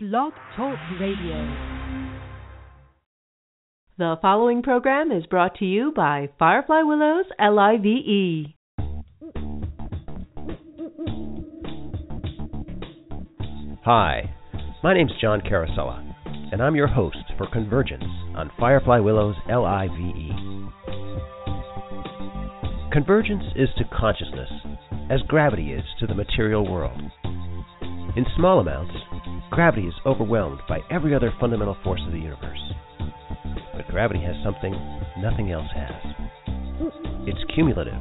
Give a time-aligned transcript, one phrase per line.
[0.00, 1.56] Blog Talk Radio.
[3.98, 8.54] The following program is brought to you by Firefly Willows LIVE.
[13.84, 14.32] Hi,
[14.84, 16.08] my name's John Carosella,
[16.52, 18.04] and I'm your host for Convergence
[18.36, 19.90] on Firefly Willows LIVE.
[22.92, 24.50] Convergence is to consciousness
[25.10, 27.02] as gravity is to the material world.
[28.16, 28.94] In small amounts,
[29.50, 32.72] gravity is overwhelmed by every other fundamental force of the universe.
[33.74, 34.72] But gravity has something
[35.18, 36.14] nothing else has.
[37.26, 38.00] It's cumulative.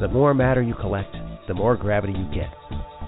[0.00, 1.14] The more matter you collect,
[1.48, 2.50] the more gravity you get,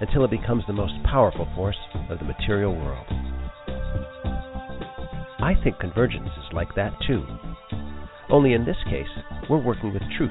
[0.01, 1.79] until it becomes the most powerful force
[2.11, 3.07] of the material world.
[5.41, 7.25] I think convergence is like that too.
[8.31, 9.09] Only in this case,
[9.49, 10.31] we're working with truth.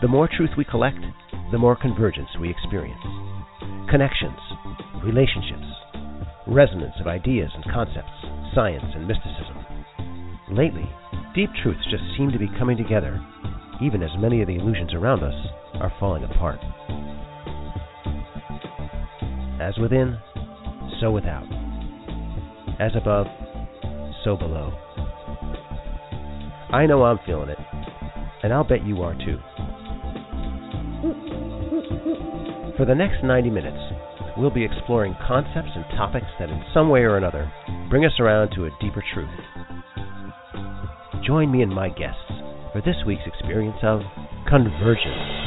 [0.00, 1.00] The more truth we collect,
[1.50, 3.00] the more convergence we experience.
[3.90, 4.38] Connections,
[5.04, 5.66] relationships,
[6.46, 8.10] resonance of ideas and concepts,
[8.54, 9.56] science and mysticism.
[10.50, 10.88] Lately,
[11.34, 13.20] deep truths just seem to be coming together,
[13.82, 15.34] even as many of the illusions around us
[15.80, 16.58] are falling apart.
[19.60, 20.18] As within,
[21.00, 21.46] so without.
[22.80, 23.26] As above,
[24.24, 24.72] so below.
[26.72, 27.58] I know I'm feeling it,
[28.42, 29.38] and I'll bet you are too.
[32.76, 33.76] For the next 90 minutes,
[34.36, 37.50] we'll be exploring concepts and topics that, in some way or another,
[37.88, 39.28] bring us around to a deeper truth.
[41.26, 42.32] Join me and my guests
[42.72, 44.00] for this week's experience of
[44.48, 45.40] convergence.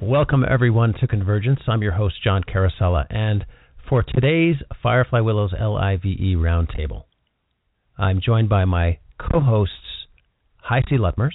[0.00, 1.60] Welcome, everyone, to Convergence.
[1.66, 3.44] I'm your host, John Carosella, and
[3.88, 7.04] for today's Firefly Willows LIVE Roundtable,
[7.98, 9.74] I'm joined by my co hosts,
[10.68, 11.32] HiC Luttmers.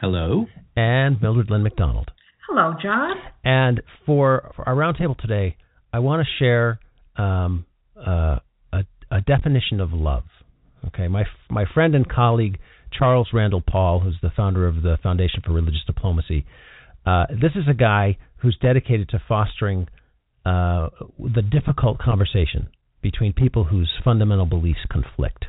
[0.00, 0.46] Hello.
[0.76, 2.10] And Mildred Lynn McDonald.
[2.48, 3.16] Hello, John.
[3.44, 5.56] And for, for our roundtable today,
[5.92, 6.80] I want to share
[7.16, 8.38] um, uh,
[8.72, 10.24] a, a definition of love.
[10.88, 12.58] Okay, my my friend and colleague
[12.96, 16.44] Charles Randall Paul, who's the founder of the Foundation for Religious Diplomacy,
[17.06, 19.86] uh, this is a guy who's dedicated to fostering
[20.44, 22.68] uh, the difficult conversation
[23.00, 25.46] between people whose fundamental beliefs conflict.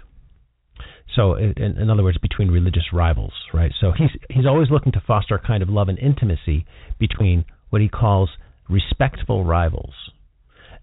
[1.16, 3.72] So, in, in, other words, between religious rivals, right?
[3.80, 6.66] So he's he's always looking to foster a kind of love and intimacy
[7.00, 8.30] between what he calls
[8.68, 9.94] respectful rivals.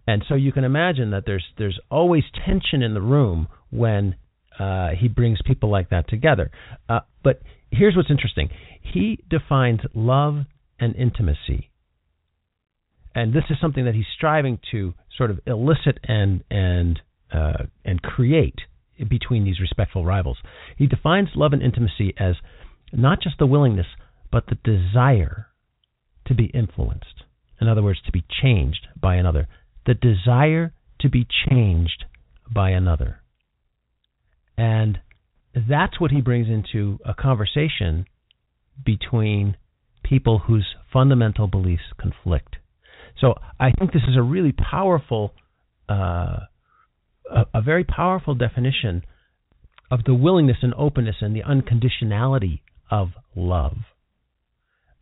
[0.06, 4.16] And so you can imagine that there's there's always tension in the room when
[4.58, 6.50] uh, he brings people like that together.
[6.88, 10.44] Uh, but here's what's interesting: he defines love
[10.78, 11.70] and intimacy,
[13.14, 17.00] and this is something that he's striving to sort of elicit and and
[17.32, 18.60] uh, and create
[19.08, 20.38] between these respectful rivals.
[20.76, 22.36] He defines love and intimacy as
[22.92, 23.86] not just the willingness,
[24.30, 25.48] but the desire
[26.26, 27.24] to be influenced.
[27.60, 29.48] In other words, to be changed by another.
[29.86, 32.04] The desire to be changed
[32.52, 33.22] by another.
[34.56, 34.98] And
[35.54, 38.06] that's what he brings into a conversation
[38.84, 39.56] between
[40.02, 42.56] people whose fundamental beliefs conflict.
[43.20, 45.34] So I think this is a really powerful
[45.88, 46.40] uh,
[47.54, 49.04] a, very powerful definition
[49.90, 52.60] of the willingness and openness and the unconditionality
[52.90, 53.76] of love.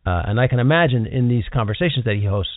[0.05, 2.53] Uh, and I can imagine in these conversations that he hosts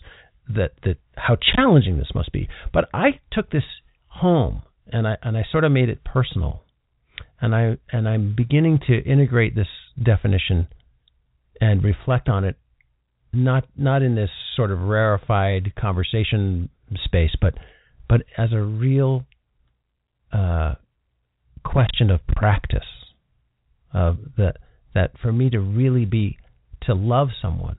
[0.49, 2.49] that that how challenging this must be.
[2.72, 3.65] But I took this
[4.09, 6.62] home and I and I sort of made it personal,
[7.41, 9.69] and I and I'm beginning to integrate this
[10.03, 10.69] definition
[11.60, 12.56] and reflect on it,
[13.33, 16.71] not not in this sort of rarefied conversation
[17.04, 17.54] space, but
[18.09, 19.25] but as a real
[20.32, 20.75] uh,
[21.65, 22.81] question of practice.
[23.94, 24.56] Of that
[24.94, 26.38] that for me to really be
[26.82, 27.76] to love someone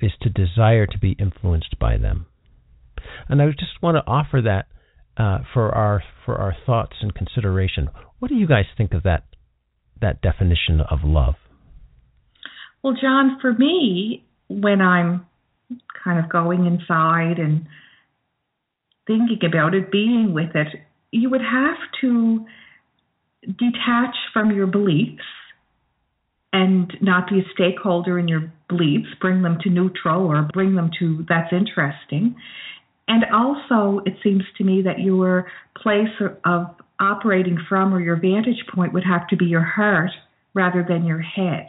[0.00, 2.26] is to desire to be influenced by them.
[3.28, 4.66] And I just want to offer that
[5.16, 7.88] uh, for our for our thoughts and consideration.
[8.18, 9.24] What do you guys think of that
[10.00, 11.34] that definition of love?
[12.82, 15.26] Well, John, for me, when I'm
[16.04, 17.66] kind of going inside and
[19.06, 20.68] thinking about it, being with it,
[21.10, 22.46] you would have to
[23.42, 25.22] detach from your beliefs
[26.52, 30.90] and not be a stakeholder in your beliefs, bring them to neutral or bring them
[30.98, 32.34] to that's interesting.
[33.08, 35.46] And also, it seems to me that your
[35.80, 36.08] place
[36.44, 36.66] of
[36.98, 40.10] operating from or your vantage point would have to be your heart
[40.54, 41.66] rather than your head.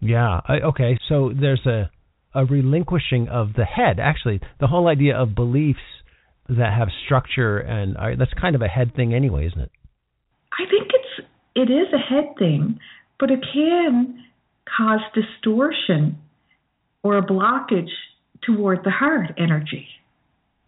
[0.00, 0.40] Yeah.
[0.46, 0.98] I, okay.
[1.08, 1.90] So there's a
[2.34, 3.98] a relinquishing of the head.
[4.00, 5.80] Actually, the whole idea of beliefs
[6.58, 9.70] that have structure and are, that's kind of a head thing anyway, isn't it?
[10.52, 12.78] I think it's it is a head thing,
[13.18, 14.24] but it can
[14.76, 16.18] cause distortion
[17.02, 17.90] or a blockage
[18.44, 19.86] toward the heart energy.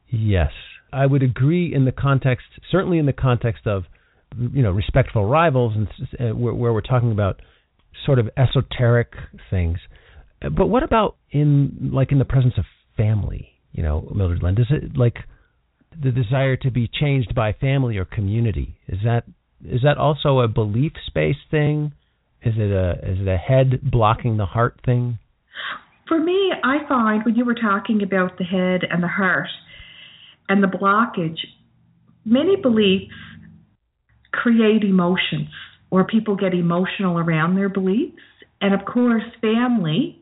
[0.08, 0.50] Yes,
[0.92, 3.84] I would agree in the context, certainly in the context of
[4.36, 5.88] you know respectful rivals and
[6.20, 7.40] uh, where, where we're talking about
[8.06, 9.12] sort of esoteric
[9.50, 9.78] things.
[10.40, 12.64] But what about in like in the presence of
[12.96, 13.48] family?
[13.72, 15.16] You know, Mildred Lynn, does it like
[16.00, 18.76] the desire to be changed by family or community?
[18.88, 19.24] Is that
[19.64, 21.92] is that also a belief space thing?
[22.42, 25.18] Is it a is it a head blocking the heart thing?
[26.08, 29.48] For me, I find when you were talking about the head and the heart
[30.48, 31.38] and the blockage,
[32.24, 33.14] many beliefs
[34.32, 35.48] create emotions
[35.90, 38.16] or people get emotional around their beliefs.
[38.60, 40.18] And of course, family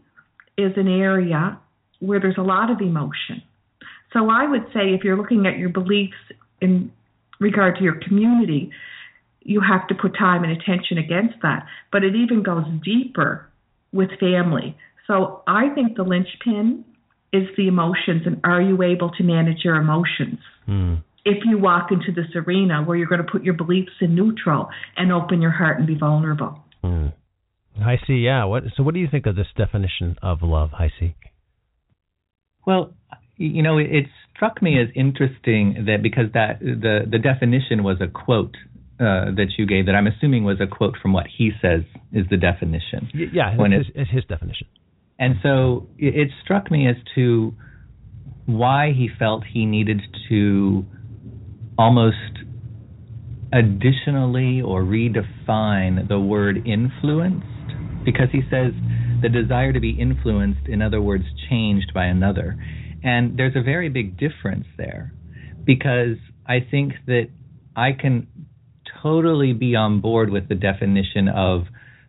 [0.59, 1.59] is an area
[2.01, 3.43] where there's a lot of emotion.
[4.13, 6.17] So I would say if you're looking at your beliefs
[6.61, 6.93] in
[7.39, 8.71] regard to your community,
[9.41, 11.67] you have to put time and attention against that.
[11.93, 13.49] But it even goes deeper
[13.93, 14.77] with family.
[15.07, 16.85] So I think the linchpin
[17.33, 20.39] is the emotions and are you able to manage your emotions?
[20.69, 21.03] Mm.
[21.25, 24.69] If you walk into this arena where you're going to put your beliefs in neutral
[24.97, 26.63] and open your heart and be vulnerable.
[26.83, 27.13] Mm.
[27.85, 28.15] I see.
[28.15, 28.45] Yeah.
[28.45, 28.65] What?
[28.77, 31.15] So, what do you think of this definition of love, I see?
[32.67, 32.95] Well,
[33.41, 37.97] you know, it, it struck me as interesting that because that the the definition was
[38.01, 38.57] a quote
[39.01, 41.83] uh, that you gave that I'm assuming was a quote from what he says
[42.13, 43.09] is the definition.
[43.15, 44.67] Yeah, when it's, it's his definition.
[45.19, 47.55] And so it, it struck me as to
[48.45, 50.85] why he felt he needed to
[51.79, 52.17] almost
[53.53, 57.47] additionally or redefine the word influenced
[58.05, 58.73] because he says
[59.23, 62.57] the desire to be influenced, in other words, changed by another.
[63.03, 65.13] And there's a very big difference there
[65.65, 66.17] because
[66.47, 67.29] I think that
[67.77, 68.27] I can
[69.03, 71.65] totally be on board with the definition of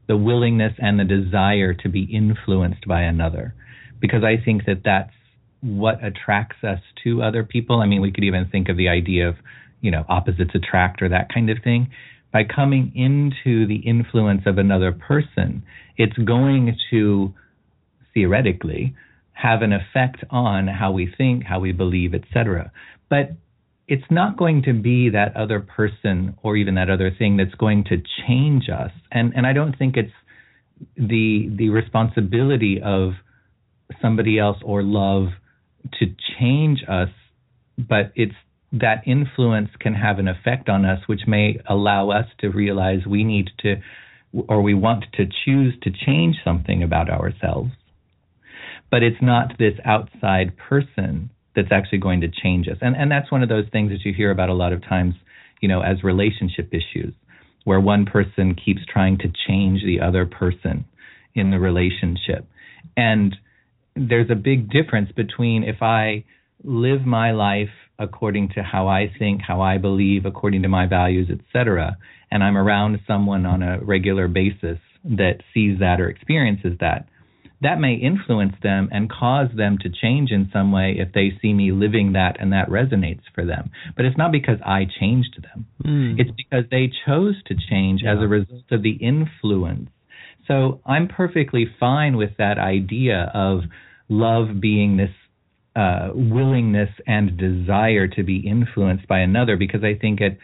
[0.07, 3.53] the willingness and the desire to be influenced by another
[3.99, 5.13] because I think that that's
[5.61, 7.81] what attracts us to other people.
[7.81, 9.35] I mean, we could even think of the idea of,
[9.79, 11.91] you know, opposites attract or that kind of thing.
[12.33, 15.63] By coming into the influence of another person,
[15.97, 17.33] it's going to
[18.13, 18.95] theoretically
[19.33, 22.72] have an effect on how we think, how we believe, etc.
[23.10, 23.31] But
[23.88, 27.83] it's not going to be that other person or even that other thing that's going
[27.86, 28.92] to change us.
[29.12, 30.13] And and I don't think it's
[30.95, 33.13] the the responsibility of
[34.01, 35.28] somebody else or love
[36.00, 36.06] to
[36.39, 37.10] change us,
[37.77, 38.36] but it's
[38.72, 43.24] that influence can have an effect on us, which may allow us to realize we
[43.24, 43.75] need to
[44.48, 47.72] or we want to choose to change something about ourselves.
[48.91, 52.77] But it's not this outside person that's actually going to change us.
[52.81, 55.15] And and that's one of those things that you hear about a lot of times,
[55.61, 57.13] you know, as relationship issues,
[57.63, 60.85] where one person keeps trying to change the other person
[61.33, 62.45] in the relationship.
[62.97, 63.35] And
[63.95, 66.23] there's a big difference between if I
[66.63, 71.29] live my life according to how I think, how I believe, according to my values,
[71.29, 71.97] etc.,
[72.31, 77.07] and I'm around someone on a regular basis that sees that or experiences that,
[77.62, 81.54] that may influence them and cause them to change in some way if they see
[81.54, 83.69] me living that and that resonates for them.
[83.96, 85.68] But it's not because I changed them.
[85.86, 86.19] Mm.
[86.19, 88.13] It's because they chose to change yeah.
[88.13, 89.90] as a result of the influence.
[90.48, 93.62] So I'm perfectly fine with that idea of
[94.10, 95.12] love being this
[95.75, 100.38] uh, willingness and desire to be influenced by another because I think at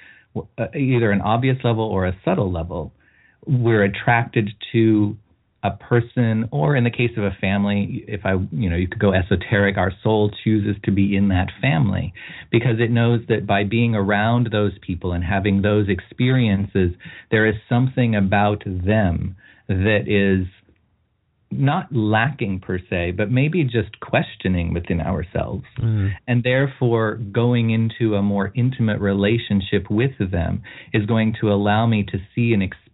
[0.57, 2.93] uh, either an obvious level or a subtle level,
[3.45, 5.17] we're attracted to
[5.63, 8.99] a person or in the case of a family if i you know you could
[8.99, 12.13] go esoteric our soul chooses to be in that family
[12.51, 16.91] because it knows that by being around those people and having those experiences
[17.31, 19.35] there is something about them
[19.67, 20.47] that is
[21.49, 25.63] not lacking per se, but maybe just questioning within ourselves.
[25.79, 26.11] Mm.
[26.27, 30.61] And therefore, going into a more intimate relationship with them
[30.93, 32.86] is going to allow me to see and experience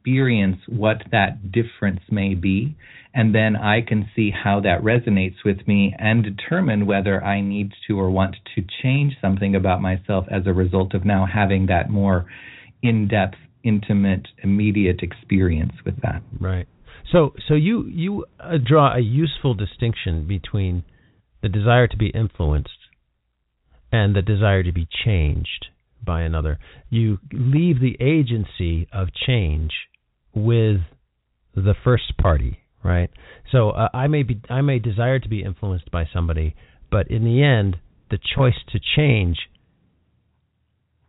[0.67, 2.75] what that difference may be.
[3.13, 7.71] And then I can see how that resonates with me and determine whether I need
[7.87, 11.89] to or want to change something about myself as a result of now having that
[11.89, 12.25] more
[12.81, 16.23] in depth, intimate, immediate experience with that.
[16.39, 16.67] Right.
[17.11, 20.83] So, so you you uh, draw a useful distinction between
[21.41, 22.69] the desire to be influenced
[23.91, 25.67] and the desire to be changed
[26.03, 26.57] by another.
[26.89, 29.71] You leave the agency of change
[30.33, 30.81] with
[31.55, 33.09] the first party, right?
[33.51, 36.55] So uh, I may be I may desire to be influenced by somebody,
[36.91, 37.77] but in the end,
[38.09, 39.37] the choice to change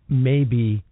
[0.08, 0.84] may be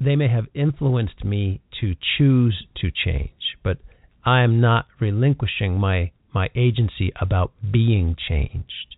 [0.00, 3.30] they may have influenced me to choose to change,
[3.62, 3.78] but
[4.24, 8.96] I am not relinquishing my my agency about being changed.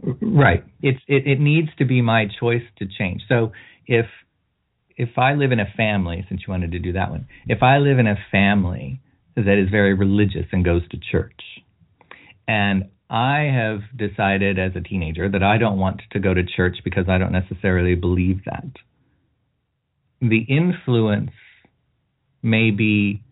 [0.00, 0.64] Right.
[0.82, 3.22] It's it, it needs to be my choice to change.
[3.28, 3.52] So
[3.86, 4.06] if
[4.96, 7.78] if I live in a family, since you wanted to do that one, if I
[7.78, 9.00] live in a family
[9.36, 11.40] that is very religious and goes to church,
[12.48, 16.78] and I have decided as a teenager that I don't want to go to church
[16.82, 18.66] because I don't necessarily believe that.
[20.20, 21.30] The influence
[22.42, 23.22] may be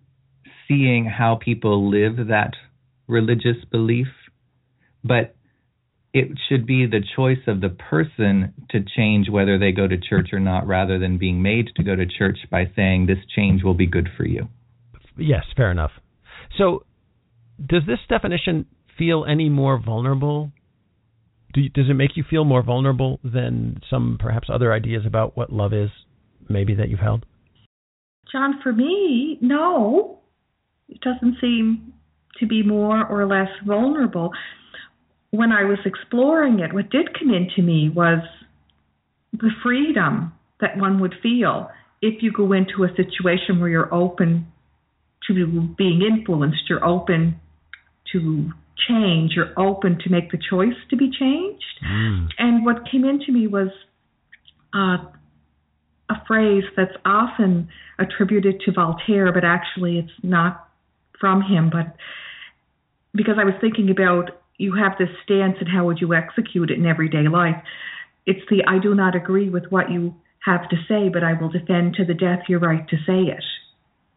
[0.69, 2.53] seeing how people live that
[3.07, 4.09] religious belief,
[5.03, 5.35] but
[6.15, 10.29] it should be the choice of the person to change whether they go to church
[10.33, 13.75] or not rather than being made to go to church by saying this change will
[13.75, 14.47] be good for you.
[15.19, 15.91] Yes, fair enough.
[16.57, 16.85] So,
[17.59, 18.67] does this definition
[18.97, 20.53] feel any more vulnerable?
[21.53, 25.37] Do you, does it make you feel more vulnerable than some perhaps other ideas about
[25.37, 25.91] what love is,
[26.49, 27.27] maybe that you've held?
[28.31, 30.21] John, for me, no.
[30.89, 31.93] It doesn't seem
[32.39, 34.31] to be more or less vulnerable.
[35.35, 38.21] When I was exploring it, what did come into me was
[39.33, 44.47] the freedom that one would feel if you go into a situation where you're open
[45.27, 47.41] to being influenced, you're open
[48.13, 48.53] to
[48.89, 51.65] change, you're open to make the choice to be changed.
[51.85, 52.29] Mm.
[52.39, 53.69] And what came into me was
[54.73, 54.99] uh,
[56.11, 60.69] a phrase that's often attributed to Voltaire, but actually it's not
[61.19, 61.71] from him.
[61.71, 61.97] But
[63.15, 66.79] because I was thinking about you have this stance and how would you execute it
[66.79, 67.57] in everyday life,
[68.27, 71.49] it's the I do not agree with what you have to say, but I will
[71.49, 73.45] defend to the death your right to say it.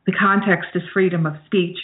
[0.06, 1.78] The context is freedom of speech,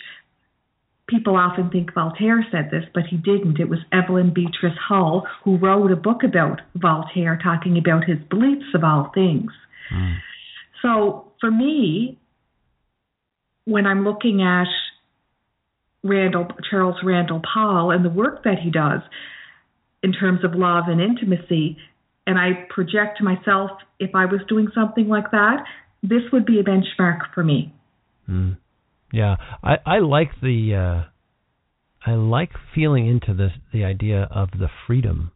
[1.07, 3.60] people often think Voltaire said this, but he didn't.
[3.60, 8.74] It was Evelyn Beatrice Hall who wrote a book about Voltaire, talking about his beliefs
[8.74, 9.51] of all things.
[9.93, 10.15] Mm.
[10.81, 12.17] So for me,
[13.65, 14.67] when I'm looking at
[16.03, 19.01] Randall Charles Randall Paul and the work that he does
[20.01, 21.77] in terms of love and intimacy,
[22.27, 25.63] and I project to myself if I was doing something like that,
[26.01, 27.74] this would be a benchmark for me.
[28.29, 28.57] Mm.
[29.12, 31.10] Yeah, I I like the uh,
[32.05, 35.31] I like feeling into the the idea of the freedom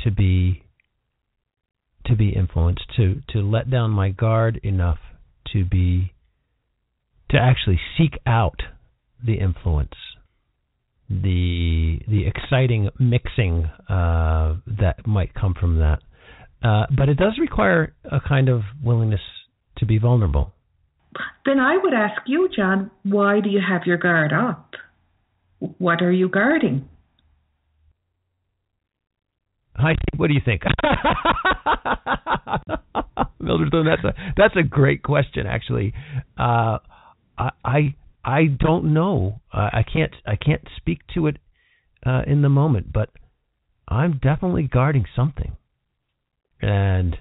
[0.00, 0.62] to be
[2.06, 4.98] to be influenced to to let down my guard enough
[5.52, 6.12] to be
[7.30, 8.62] to actually seek out
[9.24, 9.94] the influence
[11.08, 15.98] the the exciting mixing uh, that might come from that
[16.62, 19.20] uh, but it does require a kind of willingness
[19.76, 20.52] to be vulnerable
[21.44, 24.74] then I would ask you, John, why do you have your guard up?
[25.58, 26.88] What are you guarding?
[29.76, 30.62] Hi, what do you think?
[33.40, 35.46] Mildred, that's a that's a great question.
[35.46, 35.94] Actually,
[36.38, 36.78] uh,
[37.38, 39.40] I, I I don't know.
[39.52, 41.38] Uh, I can't I can't speak to it
[42.04, 43.10] uh, in the moment, but
[43.88, 45.56] I'm definitely guarding something,
[46.60, 47.16] and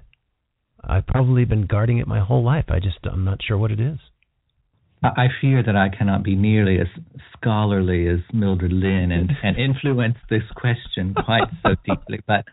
[0.84, 2.66] I've probably been guarding it my whole life.
[2.70, 4.00] I just I'm not sure what it is.
[5.02, 6.88] I fear that I cannot be nearly as
[7.38, 12.20] scholarly as Mildred Lynn and, and influence this question quite so deeply.
[12.28, 12.44] But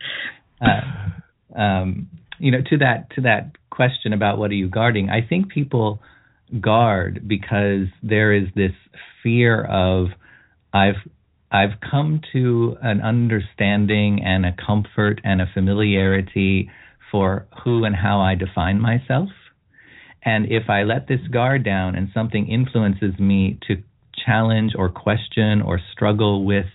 [0.61, 5.27] uh, um, you know, to that to that question about what are you guarding, I
[5.27, 6.01] think people
[6.61, 8.73] guard because there is this
[9.23, 10.09] fear of
[10.73, 10.97] I've
[11.51, 16.71] I've come to an understanding and a comfort and a familiarity
[17.11, 19.29] for who and how I define myself.
[20.25, 23.77] And if I let this guard down and something influences me to
[24.25, 26.67] challenge or question or struggle with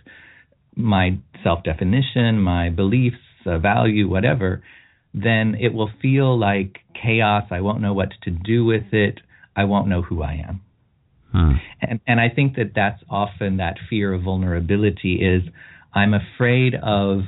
[0.75, 4.63] my self definition, my beliefs, uh, value, whatever,
[5.13, 7.43] then it will feel like chaos.
[7.51, 9.19] I won't know what to do with it.
[9.55, 10.61] I won't know who I am.
[11.31, 11.51] Hmm.
[11.81, 15.43] And, and I think that that's often that fear of vulnerability is
[15.93, 17.21] I'm afraid of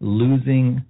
[0.00, 0.84] losing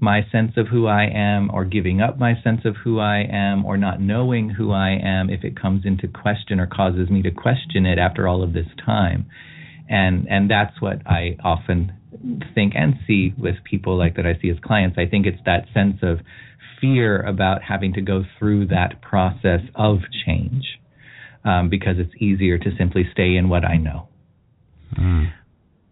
[0.00, 3.66] my sense of who I am or giving up my sense of who I am
[3.66, 7.30] or not knowing who I am if it comes into question or causes me to
[7.30, 9.26] question it after all of this time.
[9.88, 11.92] And and that's what I often
[12.54, 14.96] think and see with people like that I see as clients.
[14.98, 16.20] I think it's that sense of
[16.80, 20.64] fear about having to go through that process of change
[21.44, 24.08] um, because it's easier to simply stay in what I know.
[24.98, 25.32] Mm.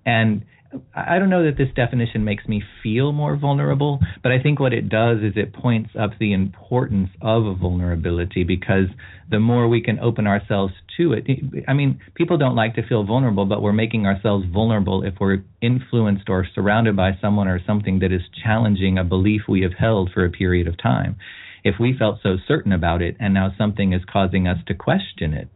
[0.04, 0.44] And
[0.94, 4.74] I don't know that this definition makes me feel more vulnerable, but I think what
[4.74, 8.88] it does is it points up the importance of a vulnerability because
[9.30, 11.26] the more we can open ourselves to it.
[11.66, 15.42] I mean, people don't like to feel vulnerable, but we're making ourselves vulnerable if we're
[15.62, 20.10] influenced or surrounded by someone or something that is challenging a belief we have held
[20.12, 21.16] for a period of time.
[21.64, 25.32] If we felt so certain about it and now something is causing us to question
[25.32, 25.50] it,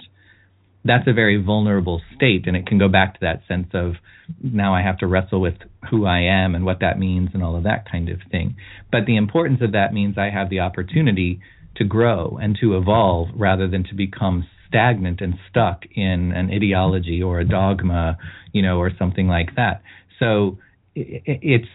[0.85, 3.95] that's a very vulnerable state, and it can go back to that sense of
[4.43, 5.55] now I have to wrestle with
[5.91, 8.57] who I am and what that means and all of that kind of thing.
[8.91, 11.41] But the importance of that means I have the opportunity
[11.77, 17.23] to grow and to evolve rather than to become stagnant and stuck in an ideology
[17.23, 18.17] or a dogma,
[18.53, 19.83] you know, or something like that.
[20.19, 20.59] So
[20.95, 21.69] it's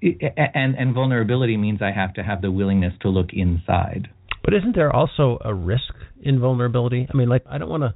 [0.00, 4.08] and and vulnerability means I have to have the willingness to look inside.
[4.44, 5.92] But isn't there also a risk
[6.22, 7.06] in vulnerability?
[7.12, 7.94] I mean, like I don't want to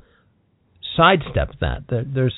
[0.97, 1.85] sidestep that.
[1.89, 2.35] There's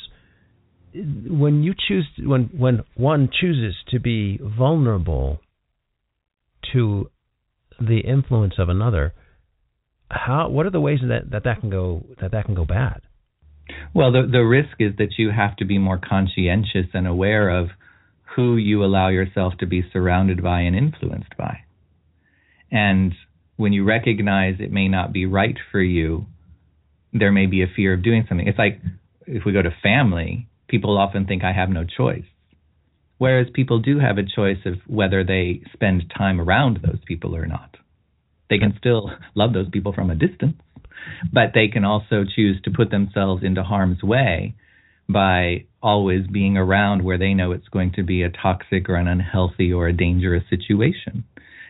[0.94, 5.40] when you choose when when one chooses to be vulnerable
[6.72, 7.10] to
[7.80, 9.12] the influence of another,
[10.10, 13.02] how what are the ways that that, that can go that that can go bad?
[13.94, 17.68] Well, the the risk is that you have to be more conscientious and aware of
[18.36, 21.60] who you allow yourself to be surrounded by and influenced by.
[22.70, 23.14] And
[23.56, 26.26] when you recognize it may not be right for you,
[27.14, 28.46] there may be a fear of doing something.
[28.46, 28.80] It's like
[29.26, 32.24] if we go to family, people often think I have no choice.
[33.18, 37.46] Whereas people do have a choice of whether they spend time around those people or
[37.46, 37.76] not.
[38.50, 40.60] They can still love those people from a distance,
[41.32, 44.56] but they can also choose to put themselves into harm's way
[45.08, 49.06] by always being around where they know it's going to be a toxic or an
[49.06, 51.24] unhealthy or a dangerous situation.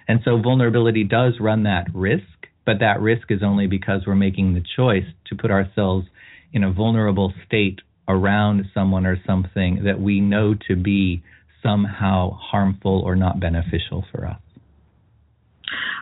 [0.06, 4.54] And so vulnerability does run that risk, but that risk is only because we're making
[4.54, 6.06] the choice to put ourselves
[6.52, 11.22] in a vulnerable state around someone or something that we know to be
[11.62, 14.40] somehow harmful or not beneficial for us.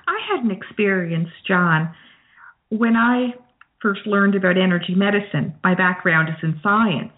[0.09, 1.95] I had an experience, John,
[2.71, 3.35] when I
[3.83, 5.54] first learned about energy medicine.
[5.62, 7.12] My background is in science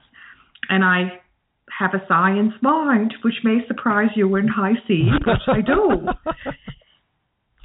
[0.69, 1.21] and I
[1.79, 6.09] have a science mind, which may surprise you in high C, but I do.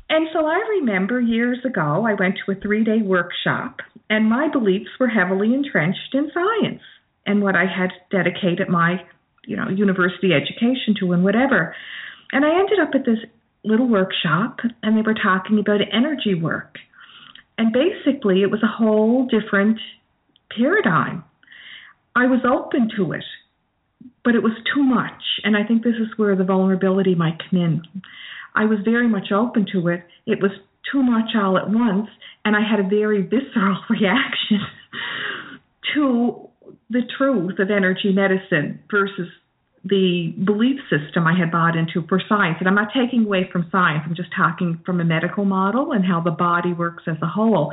[0.10, 4.50] And so I remember years ago, I went to a three day workshop, and my
[4.52, 6.82] beliefs were heavily entrenched in science
[7.26, 9.02] and what I had dedicated my,
[9.46, 11.76] you know, university education to and whatever.
[12.32, 13.20] And I ended up at this
[13.64, 16.76] little workshop, and they were talking about energy work.
[17.58, 19.80] And basically, it was a whole different
[20.56, 21.24] paradigm.
[22.16, 23.26] I was open to it,
[24.24, 25.22] but it was too much.
[25.44, 27.82] And I think this is where the vulnerability might come in.
[28.60, 30.04] I was very much open to it.
[30.26, 30.52] It was
[30.92, 32.10] too much all at once,
[32.44, 34.60] and I had a very visceral reaction
[35.96, 36.50] to
[36.90, 39.30] the truth of energy medicine versus
[39.86, 42.58] the belief system I had bought into for science.
[42.60, 46.04] And I'm not taking away from science, I'm just talking from a medical model and
[46.04, 47.72] how the body works as a whole.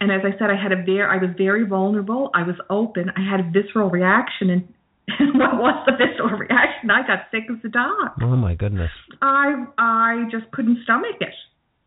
[0.00, 2.30] And as I said, I had a very, I was very vulnerable.
[2.34, 3.12] I was open.
[3.16, 4.74] I had a visceral reaction, and,
[5.34, 6.90] what was the visceral reaction?
[6.90, 8.16] I got sick as a dog.
[8.22, 8.90] Oh my goodness!
[9.20, 11.34] I I just couldn't stomach it.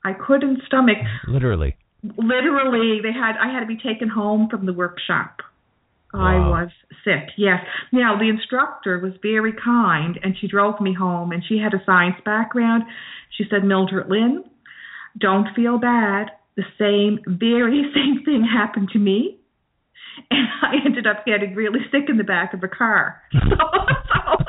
[0.03, 0.97] I couldn't stomach.
[1.27, 1.75] Literally.
[2.03, 5.41] Literally, they had I had to be taken home from the workshop.
[6.13, 6.21] Wow.
[6.21, 6.69] I was
[7.03, 7.33] sick.
[7.37, 7.59] Yes.
[7.91, 11.31] Now the instructor was very kind, and she drove me home.
[11.31, 12.83] And she had a science background.
[13.37, 14.43] She said, Mildred Lynn,
[15.19, 19.36] don't feel bad the same, very same thing happened to me.
[20.31, 23.21] And I ended up getting really sick in the back of a car.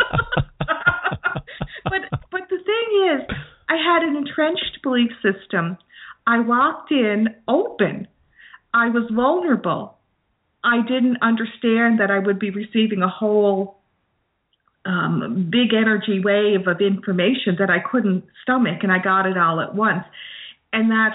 [1.85, 3.37] but but the thing is,
[3.69, 5.79] I had an entrenched belief system.
[6.27, 8.09] I walked in open.
[8.75, 9.97] I was vulnerable.
[10.63, 13.79] I didn't understand that I would be receiving a whole
[14.85, 19.61] um, big energy wave of information that I couldn't stomach, and I got it all
[19.61, 20.05] at once.
[20.73, 21.13] And that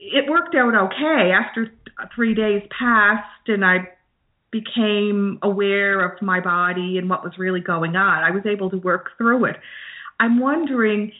[0.00, 1.32] it worked out okay.
[1.32, 1.70] After
[2.14, 3.88] three days passed, and I
[4.50, 8.78] became aware of my body and what was really going on, I was able to
[8.78, 9.56] work through it.
[10.20, 11.12] I'm wondering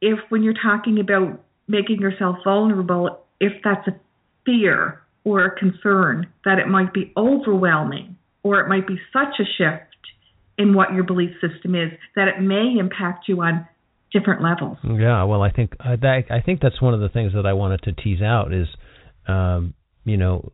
[0.00, 4.00] if, when you're talking about making yourself vulnerable, if that's a
[4.44, 9.44] fear or a concern that it might be overwhelming or it might be such a
[9.58, 9.82] shift
[10.56, 13.66] in what your belief system is that it may impact you on
[14.12, 14.78] different levels.
[14.84, 15.94] Yeah, well, I think I,
[16.30, 18.68] I think that's one of the things that I wanted to tease out is,
[19.26, 19.74] um,
[20.06, 20.52] you know,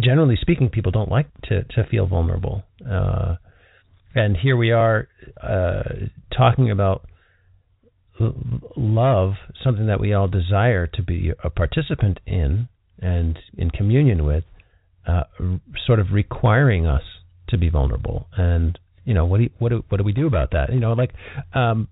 [0.00, 3.36] generally speaking, people don't like to to feel vulnerable, uh,
[4.14, 5.06] and here we are
[5.40, 5.82] uh,
[6.36, 7.06] talking about
[8.76, 14.44] love, something that we all desire to be a participant in and in communion with,
[15.06, 15.24] uh,
[15.86, 17.02] sort of requiring us
[17.48, 18.26] to be vulnerable.
[18.36, 20.72] And you know, what do you, what do what do we do about that?
[20.72, 21.12] You know, like
[21.54, 21.88] um,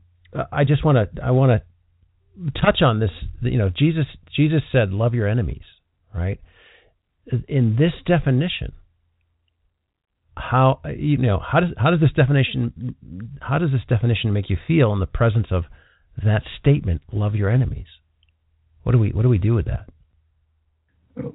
[0.50, 3.10] I just want to I want to touch on this.
[3.42, 5.62] You know, Jesus Jesus said, "Love your enemies."
[6.14, 6.40] Right.
[7.48, 8.72] In this definition,
[10.36, 12.94] how you know how does how does this definition
[13.40, 15.64] how does this definition make you feel in the presence of
[16.22, 17.02] that statement?
[17.12, 17.86] Love your enemies.
[18.82, 19.88] What do we what do we do with that?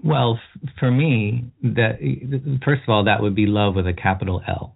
[0.03, 0.39] Well,
[0.77, 1.99] for me, that
[2.63, 4.75] first of all, that would be love with a capital L.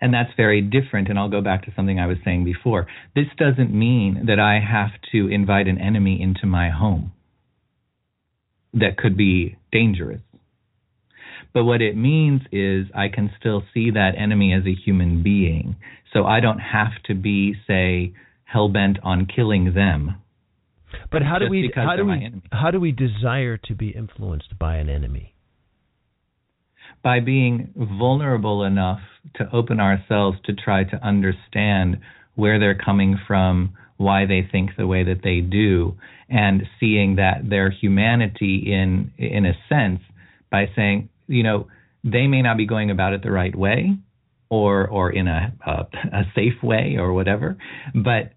[0.00, 1.08] And that's very different.
[1.08, 2.86] And I'll go back to something I was saying before.
[3.14, 7.12] This doesn't mean that I have to invite an enemy into my home
[8.74, 10.20] that could be dangerous.
[11.52, 15.76] But what it means is I can still see that enemy as a human being.
[16.12, 20.16] So I don't have to be, say, hell bent on killing them.
[21.10, 24.76] But how do we how do we how do we desire to be influenced by
[24.76, 25.32] an enemy?
[27.02, 29.00] by being vulnerable enough
[29.34, 31.98] to open ourselves to try to understand
[32.34, 35.96] where they're coming from, why they think the way that they do,
[36.28, 40.00] and seeing that their humanity in in a sense
[40.50, 41.68] by saying, you know,
[42.04, 43.96] they may not be going about it the right way
[44.50, 47.56] or or in a a, a safe way or whatever,
[47.94, 48.32] but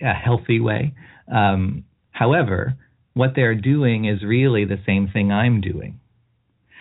[0.00, 0.94] a healthy way.
[1.32, 2.74] Um, however,
[3.14, 6.00] what they're doing is really the same thing I'm doing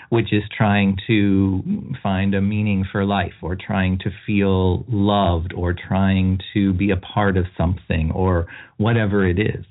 [0.10, 1.64] which is trying to
[2.02, 6.98] find a meaning for life or trying to feel loved or trying to be a
[6.98, 9.66] part of something or whatever it is.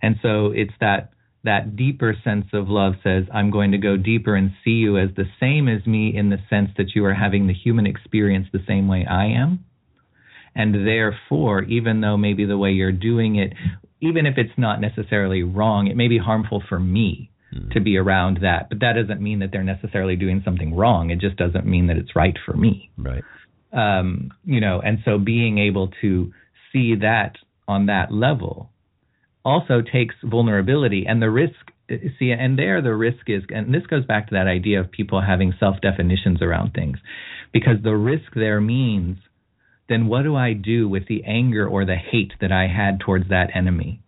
[0.00, 1.10] And so it's that
[1.42, 5.10] that deeper sense of love says I'm going to go deeper and see you as
[5.14, 8.64] the same as me in the sense that you are having the human experience the
[8.66, 9.64] same way I am.
[10.54, 13.52] And therefore, even though maybe the way you're doing it,
[14.00, 17.30] even if it's not necessarily wrong, it may be harmful for me
[17.72, 18.68] to be around that.
[18.68, 21.10] But that doesn't mean that they're necessarily doing something wrong.
[21.10, 22.90] It just doesn't mean that it's right for me.
[22.96, 23.24] Right.
[23.72, 26.32] Um, you know, and so being able to
[26.72, 27.36] see that
[27.66, 28.70] on that level
[29.44, 31.54] also takes vulnerability and the risk
[32.18, 35.20] see and there the risk is and this goes back to that idea of people
[35.20, 36.96] having self definitions around things
[37.52, 39.18] because the risk there means
[39.88, 43.28] then what do I do with the anger or the hate that I had towards
[43.28, 44.00] that enemy?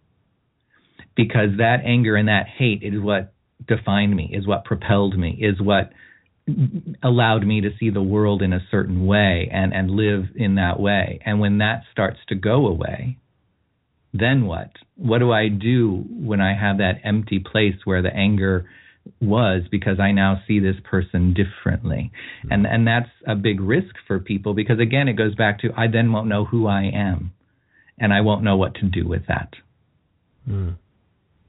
[1.14, 3.32] Because that anger and that hate is what
[3.66, 5.90] defined me, is what propelled me, is what
[7.02, 10.78] allowed me to see the world in a certain way and, and live in that
[10.78, 11.20] way.
[11.24, 13.18] And when that starts to go away,
[14.14, 14.70] then what?
[14.96, 18.66] What do I do when I have that empty place where the anger
[19.20, 22.10] was because I now see this person differently.
[22.50, 25.86] And and that's a big risk for people because again it goes back to I
[25.88, 27.32] then won't know who I am
[27.98, 29.54] and I won't know what to do with that.
[30.46, 30.70] Hmm.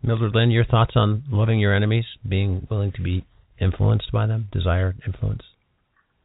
[0.04, 3.26] Mildred Lynn, your thoughts on loving your enemies, being willing to be
[3.60, 5.42] influenced by them, desired influence?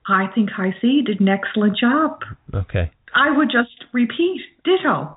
[0.07, 2.21] I think HiC did an excellent job.
[2.55, 2.91] Okay.
[3.15, 5.17] I would just repeat ditto.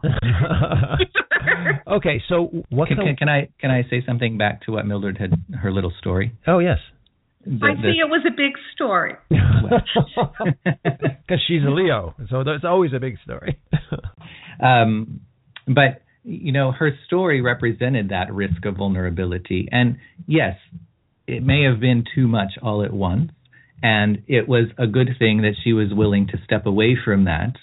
[1.88, 4.86] okay, so what Can, can, can, can I can I say something back to what
[4.86, 6.34] Mildred had her little story?
[6.46, 6.80] Oh yes.
[7.46, 9.14] The- I the- see it was a big story.
[11.28, 13.58] Because she's a Leo, so it's always a big story.
[14.62, 15.22] Um,
[15.66, 20.58] but you know, her story represented that risk of vulnerability, and yes,
[21.28, 23.32] it may have been too much all at once,
[23.84, 27.56] and it was a good thing that she was willing to step away from that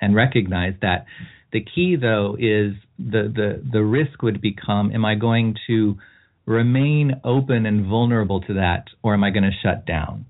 [0.00, 1.06] and recognize that.
[1.52, 5.96] The key, though, is the the the risk would become: Am I going to
[6.46, 10.26] remain open and vulnerable to that, or am I going to shut down?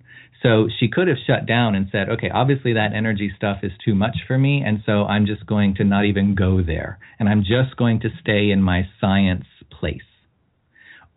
[0.47, 3.97] So she could have shut down and said, okay, obviously that energy stuff is too
[3.97, 7.41] much for me, and so I'm just going to not even go there, and I'm
[7.41, 10.07] just going to stay in my science place.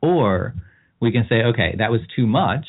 [0.02, 0.56] Or
[1.00, 2.66] we can say, okay, that was too much,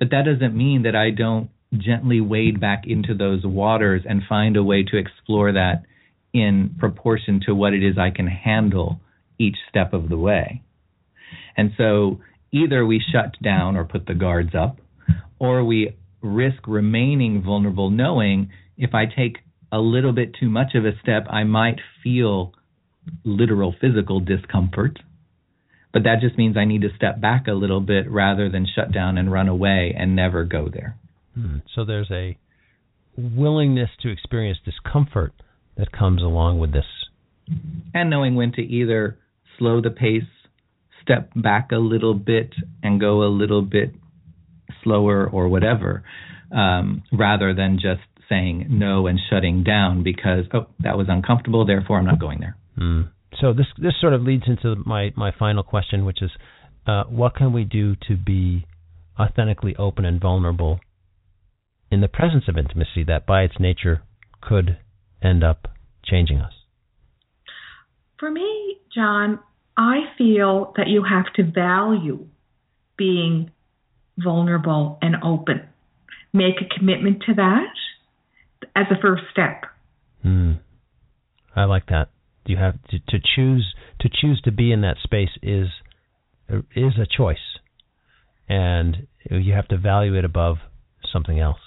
[0.00, 1.48] but that doesn't mean that I don't
[1.78, 5.84] gently wade back into those waters and find a way to explore that
[6.32, 8.98] in proportion to what it is I can handle
[9.38, 10.60] each step of the way.
[11.56, 12.18] And so
[12.50, 14.78] either we shut down or put the guards up,
[15.42, 19.38] or we risk remaining vulnerable, knowing if I take
[19.72, 22.52] a little bit too much of a step, I might feel
[23.24, 25.00] literal physical discomfort.
[25.92, 28.92] But that just means I need to step back a little bit rather than shut
[28.92, 30.96] down and run away and never go there.
[31.34, 31.56] Hmm.
[31.74, 32.38] So there's a
[33.16, 35.32] willingness to experience discomfort
[35.76, 36.86] that comes along with this.
[37.92, 39.18] And knowing when to either
[39.58, 40.22] slow the pace,
[41.02, 43.92] step back a little bit, and go a little bit
[44.82, 46.04] slower or whatever,
[46.50, 51.98] um, rather than just saying no and shutting down because, oh, that was uncomfortable, therefore
[51.98, 52.56] I'm not going there.
[52.76, 53.02] Hmm.
[53.40, 56.30] So this this sort of leads into my my final question, which is,
[56.86, 58.66] uh, what can we do to be
[59.18, 60.80] authentically open and vulnerable
[61.90, 64.02] in the presence of intimacy that, by its nature,
[64.40, 64.78] could
[65.22, 65.68] end up
[66.04, 66.52] changing us?
[68.18, 69.40] For me, John,
[69.76, 72.26] I feel that you have to value
[72.96, 73.50] being
[74.18, 75.62] vulnerable and open.
[76.32, 77.74] Make a commitment to that
[78.74, 79.64] as a first step.
[80.22, 80.52] Hmm.
[81.54, 82.08] I like that.
[82.46, 85.68] You have to, to choose to choose to be in that space is
[86.74, 87.36] is a choice.
[88.48, 90.56] and you have to value it above
[91.12, 91.60] something else.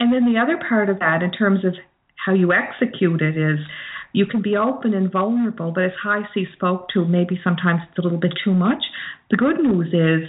[0.00, 1.74] And then the other part of that, in terms of
[2.24, 3.58] how you execute it, is
[4.12, 7.98] you can be open and vulnerable, but as High C spoke to, maybe sometimes it's
[7.98, 8.82] a little bit too much.
[9.30, 10.28] The good news is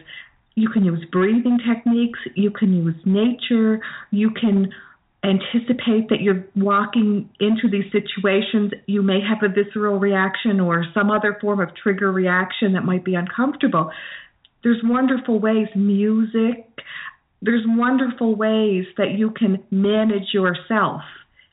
[0.60, 4.72] you can use breathing techniques, you can use nature, you can
[5.24, 11.12] anticipate that you're walking into these situations, you may have a visceral reaction or some
[11.12, 13.91] other form of trigger reaction that might be uncomfortable.
[14.63, 16.65] There's wonderful ways, music,
[17.41, 21.02] there's wonderful ways that you can manage yourself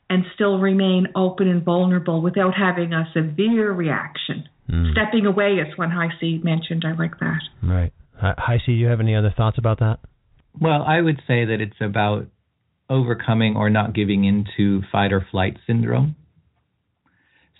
[0.09, 4.47] and still remain open and vulnerable without having a severe reaction.
[4.69, 4.91] Mm.
[4.91, 6.83] Stepping away is one HiC mentioned.
[6.85, 7.39] I like that.
[7.63, 7.93] Right.
[8.21, 9.99] C, do you have any other thoughts about that?
[10.59, 12.27] Well, I would say that it's about
[12.89, 16.15] overcoming or not giving into fight or flight syndrome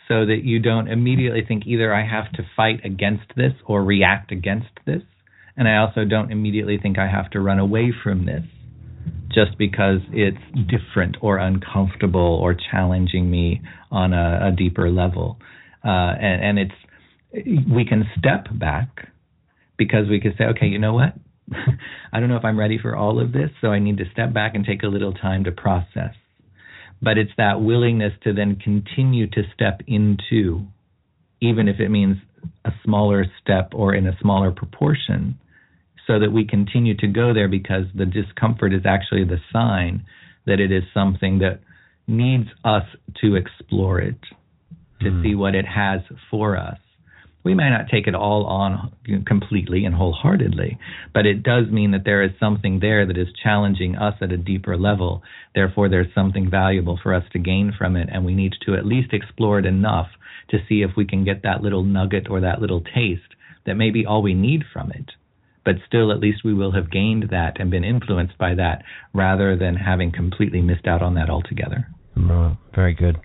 [0.08, 4.32] so that you don't immediately think either I have to fight against this or react
[4.32, 5.02] against this.
[5.58, 8.44] And I also don't immediately think I have to run away from this
[9.30, 10.38] just because it's
[10.70, 15.38] different or uncomfortable or challenging me on a, a deeper level.
[15.86, 19.10] Uh, and, and it's, we can step back
[19.78, 21.14] because we can say, okay, you know what?
[22.12, 24.34] I don't know if I'm ready for all of this, so I need to step
[24.34, 26.14] back and take a little time to process.
[27.02, 30.66] But it's that willingness to then continue to step into,
[31.42, 32.18] even if it means
[32.66, 35.40] a smaller step or in a smaller proportion,
[36.08, 40.06] so that we continue to go there because the discomfort is actually the sign
[40.46, 41.60] that it is something that
[42.08, 42.86] needs us
[43.22, 44.18] to explore it,
[45.02, 45.24] to mm.
[45.24, 46.78] see what it has for us
[47.48, 48.92] we may not take it all on
[49.26, 50.78] completely and wholeheartedly,
[51.14, 54.38] but it does mean that there is something there that is challenging us at a
[54.38, 55.24] deeper level.
[55.56, 58.86] Therefore, there's something valuable for us to gain from it, and we need to at
[58.86, 60.08] least explore it enough
[60.50, 63.34] to see if we can get that little nugget or that little taste
[63.66, 65.12] that may be all we need from it.
[65.64, 68.84] But still, at least we will have gained that and been influenced by that
[69.14, 71.88] rather than having completely missed out on that altogether.
[72.76, 73.16] very good.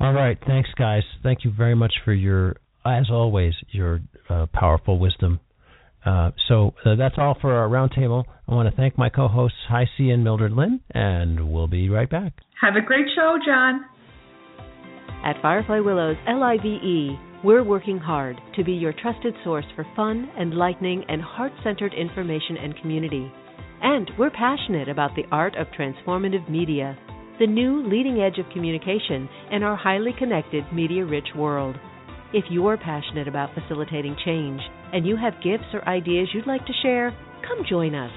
[0.00, 0.36] All right.
[0.46, 1.02] Thanks, guys.
[1.22, 5.40] Thank you very much for your as always, your uh, powerful wisdom.
[6.04, 8.24] Uh, so uh, that's all for our roundtable.
[8.46, 12.10] I want to thank my co-hosts Hi C and Mildred Lynn, and we'll be right
[12.10, 12.34] back.
[12.60, 13.86] Have a great show, John.
[15.24, 21.04] At Firefly Willows LIVE, we're working hard to be your trusted source for fun, enlightening,
[21.08, 23.32] and heart-centered information and community.
[23.82, 26.98] And we're passionate about the art of transformative media,
[27.38, 31.76] the new leading edge of communication in our highly connected, media-rich world.
[32.34, 34.60] If you're passionate about facilitating change
[34.92, 37.16] and you have gifts or ideas you'd like to share,
[37.46, 38.10] come join us.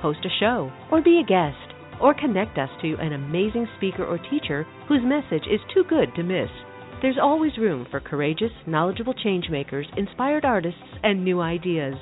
[0.00, 4.16] Host a show, or be a guest, or connect us to an amazing speaker or
[4.16, 6.48] teacher whose message is too good to miss.
[7.02, 11.96] There's always room for courageous, knowledgeable changemakers, inspired artists, and new ideas.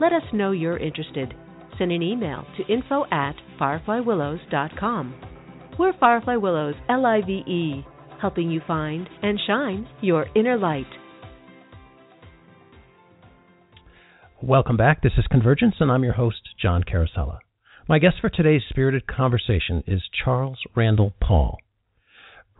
[0.00, 1.32] Let us know you're interested.
[1.78, 5.14] Send an email to info at fireflywillows.com.
[5.78, 7.84] We're Firefly Willows, L I V E
[8.20, 10.86] helping you find and shine your inner light.
[14.40, 15.02] Welcome back.
[15.02, 17.38] This is Convergence, and I'm your host, John Carosella.
[17.88, 21.58] My guest for today's spirited conversation is Charles Randall Paul.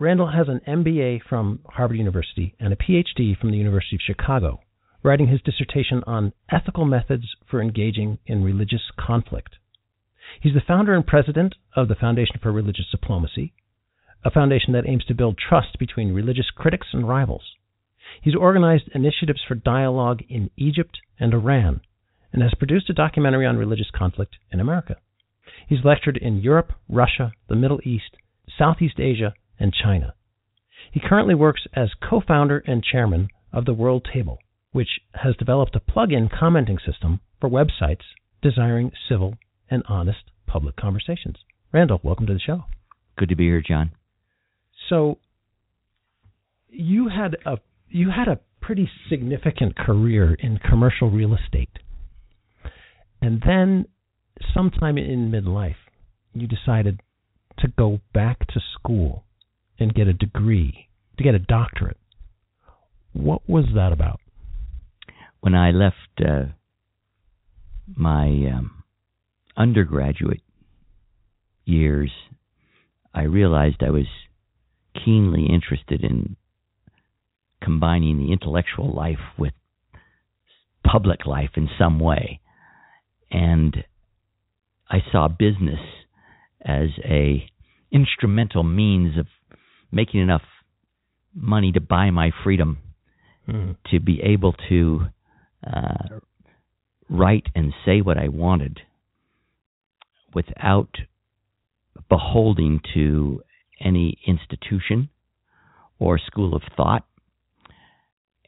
[0.01, 4.61] Randall has an MBA from Harvard University and a PhD from the University of Chicago,
[5.03, 9.57] writing his dissertation on ethical methods for engaging in religious conflict.
[10.41, 13.53] He's the founder and president of the Foundation for Religious Diplomacy,
[14.25, 17.43] a foundation that aims to build trust between religious critics and rivals.
[18.23, 21.81] He's organized initiatives for dialogue in Egypt and Iran
[22.33, 24.97] and has produced a documentary on religious conflict in America.
[25.69, 28.17] He's lectured in Europe, Russia, the Middle East,
[28.59, 30.15] Southeast Asia, and China.
[30.93, 34.39] He currently works as co founder and chairman of the World Table,
[34.73, 38.05] which has developed a plug in commenting system for websites
[38.43, 39.37] desiring civil
[39.71, 41.37] and honest public conversations.
[41.73, 42.65] Randall, welcome to the show.
[43.17, 43.91] Good to be here, John.
[44.89, 45.19] So
[46.69, 51.71] you had a you had a pretty significant career in commercial real estate.
[53.21, 53.87] And then
[54.55, 55.77] sometime in midlife,
[56.35, 57.01] you decided
[57.61, 59.25] to go back to school
[59.79, 61.97] and get a degree, to get a doctorate.
[63.13, 64.21] What was that about?
[65.41, 66.47] When I left uh,
[67.97, 68.85] my um,
[69.57, 70.43] undergraduate
[71.65, 72.11] years,
[73.15, 74.07] I realized I was
[75.05, 76.37] keenly interested in
[77.63, 79.53] combining the intellectual life with
[80.85, 82.41] public life in some way.
[83.31, 83.85] And
[84.89, 85.81] I saw business
[86.65, 87.49] as a
[87.93, 89.27] instrumental means of
[89.91, 90.43] making enough
[91.35, 92.79] money to buy my freedom
[93.49, 93.77] mm.
[93.91, 95.01] to be able to
[95.67, 96.19] uh,
[97.09, 98.81] write and say what I wanted
[100.35, 100.91] without
[102.09, 103.43] beholding to
[103.81, 105.09] any institution
[105.99, 107.05] or school of thought.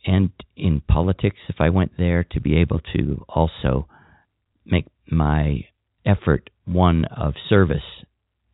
[0.04, 3.86] And in politics, if I went there, to be able to also
[4.64, 5.66] make my
[6.06, 7.82] effort one of service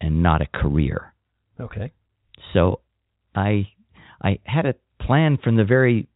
[0.01, 1.12] and not a career.
[1.61, 1.93] Okay.
[2.53, 2.81] So
[3.35, 3.69] I
[4.23, 6.09] I had a plan from the very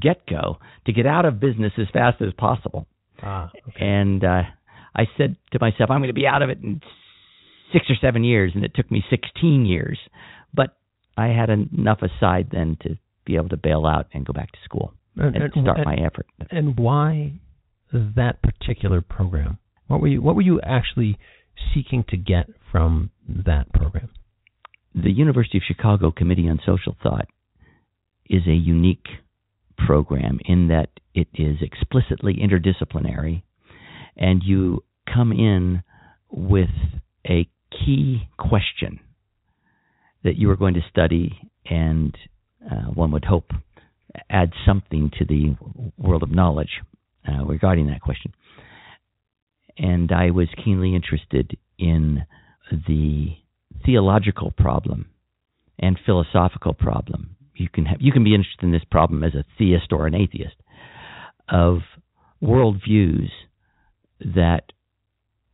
[0.00, 2.86] get go to get out of business as fast as possible.
[3.22, 3.84] Ah, okay.
[3.84, 4.42] And uh,
[4.94, 6.80] I said to myself, I'm going to be out of it in
[7.74, 9.98] six or seven years, and it took me 16 years.
[10.54, 10.76] But
[11.18, 14.58] I had enough aside then to be able to bail out and go back to
[14.64, 16.26] school and, and start and, my effort.
[16.50, 17.34] And why
[17.92, 19.58] that particular program?
[19.88, 21.18] What were you What were you actually
[21.74, 24.10] seeking to get from that program?
[24.94, 27.26] The University of Chicago Committee on Social Thought
[28.30, 29.06] is a unique
[29.76, 33.42] program in that it is explicitly interdisciplinary
[34.16, 35.82] and you come in
[36.30, 36.70] with
[37.28, 37.48] a
[37.84, 39.00] key question
[40.22, 42.16] that you are going to study and
[42.70, 43.50] uh, one would hope
[44.30, 45.56] add something to the
[45.98, 46.80] world of knowledge
[47.28, 48.32] uh, regarding that question.
[49.76, 52.24] And I was keenly interested in
[52.70, 53.28] the
[53.84, 55.06] theological problem
[55.78, 57.36] and philosophical problem.
[57.54, 60.14] You can have, you can be interested in this problem as a theist or an
[60.14, 60.56] atheist
[61.48, 61.78] of
[62.42, 63.28] worldviews
[64.20, 64.72] that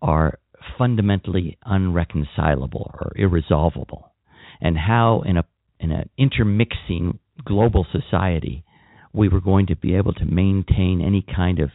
[0.03, 0.39] are
[0.79, 4.13] fundamentally unreconcilable or irresolvable,
[4.61, 5.45] and how in a
[5.79, 8.65] in an intermixing global society
[9.13, 11.71] we were going to be able to maintain any kind of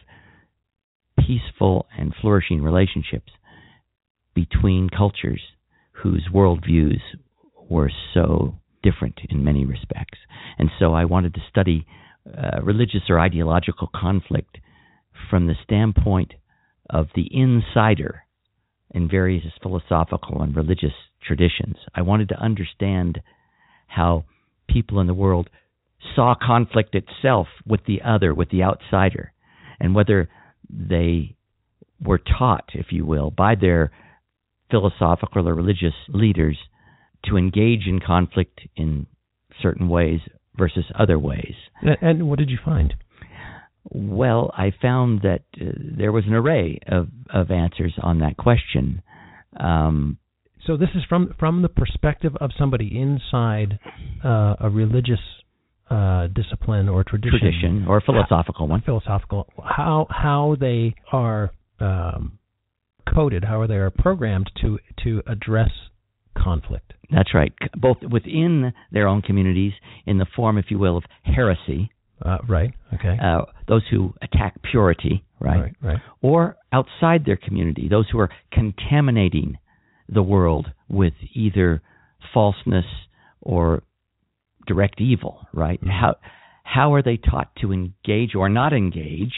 [1.18, 3.32] peaceful and flourishing relationships
[4.34, 5.40] between cultures
[5.92, 7.00] whose worldviews
[7.68, 10.18] were so different in many respects.
[10.58, 11.86] And so I wanted to study
[12.26, 14.58] uh, religious or ideological conflict
[15.30, 16.34] from the standpoint
[16.88, 18.22] of the insider
[18.96, 21.76] in various philosophical and religious traditions.
[21.94, 23.20] I wanted to understand
[23.86, 24.24] how
[24.70, 25.50] people in the world
[26.14, 29.32] saw conflict itself with the other, with the outsider,
[29.78, 30.30] and whether
[30.70, 31.36] they
[32.00, 33.92] were taught, if you will, by their
[34.70, 36.56] philosophical or religious leaders
[37.26, 39.06] to engage in conflict in
[39.60, 40.20] certain ways
[40.56, 41.54] versus other ways.
[42.00, 42.94] And what did you find?
[43.90, 45.64] Well, I found that uh,
[45.96, 49.02] there was an array of, of answers on that question.
[49.58, 50.18] Um,
[50.66, 53.78] so this is from from the perspective of somebody inside
[54.24, 55.20] uh, a religious
[55.88, 58.82] uh, discipline or tradition, tradition or philosophical one.
[58.82, 59.46] Philosophical.
[59.64, 62.38] How how they are um,
[63.12, 65.70] coded, how they are programmed to to address
[66.36, 66.92] conflict.
[67.10, 67.52] That's right.
[67.76, 69.72] Both within their own communities,
[70.04, 71.90] in the form, if you will, of heresy.
[72.24, 72.72] Uh, right.
[72.94, 73.16] Okay.
[73.22, 75.60] Uh, those who attack purity, right?
[75.60, 75.76] Right.
[75.82, 75.98] Right.
[76.22, 79.58] Or outside their community, those who are contaminating
[80.08, 81.82] the world with either
[82.32, 82.86] falseness
[83.42, 83.82] or
[84.66, 85.80] direct evil, right?
[85.80, 85.90] Mm-hmm.
[85.90, 86.16] How
[86.62, 89.32] how are they taught to engage or not engage?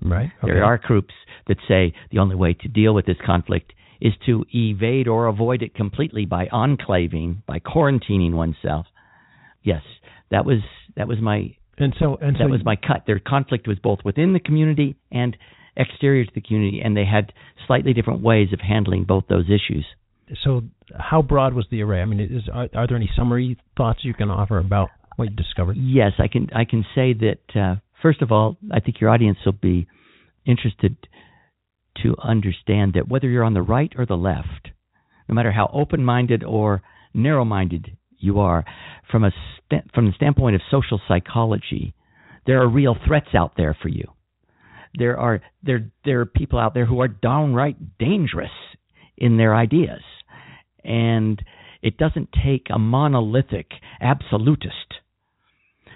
[0.00, 0.30] Right.
[0.42, 0.52] Okay.
[0.52, 1.14] There are groups
[1.48, 5.62] that say the only way to deal with this conflict is to evade or avoid
[5.62, 8.86] it completely by enclaving, by quarantining oneself.
[9.62, 9.82] Yes,
[10.30, 10.58] that was
[10.96, 13.04] that was my and so and that so was my cut.
[13.06, 15.36] Their conflict was both within the community and
[15.76, 17.32] exterior to the community, and they had
[17.66, 19.84] slightly different ways of handling both those issues.
[20.42, 20.62] So,
[20.98, 22.00] how broad was the array?
[22.00, 25.36] I mean, is, are, are there any summary thoughts you can offer about what you
[25.36, 25.76] discovered?
[25.78, 26.48] Yes, I can.
[26.54, 29.86] I can say that uh, first of all, I think your audience will be
[30.46, 30.96] interested
[32.02, 34.70] to understand that whether you're on the right or the left,
[35.28, 36.82] no matter how open-minded or
[37.14, 38.64] narrow-minded you are,
[39.10, 41.94] from a st- from the standpoint of social psychology,
[42.46, 44.04] there are real threats out there for you.
[44.96, 48.50] There are there there are people out there who are downright dangerous
[49.16, 50.02] in their ideas,
[50.84, 51.42] and
[51.82, 53.66] it doesn't take a monolithic
[54.00, 54.94] absolutist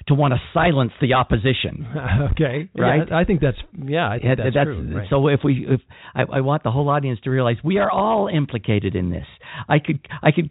[0.08, 1.86] to want to silence the opposition.
[2.32, 3.08] okay, right?
[3.08, 4.96] Yeah, I think that's yeah, I think that's, that's true.
[4.96, 5.07] Right.
[5.09, 5.28] so.
[5.28, 5.80] If we, if
[6.14, 9.26] I, I want the whole audience to realize we are all implicated in this.
[9.68, 10.50] I could, I could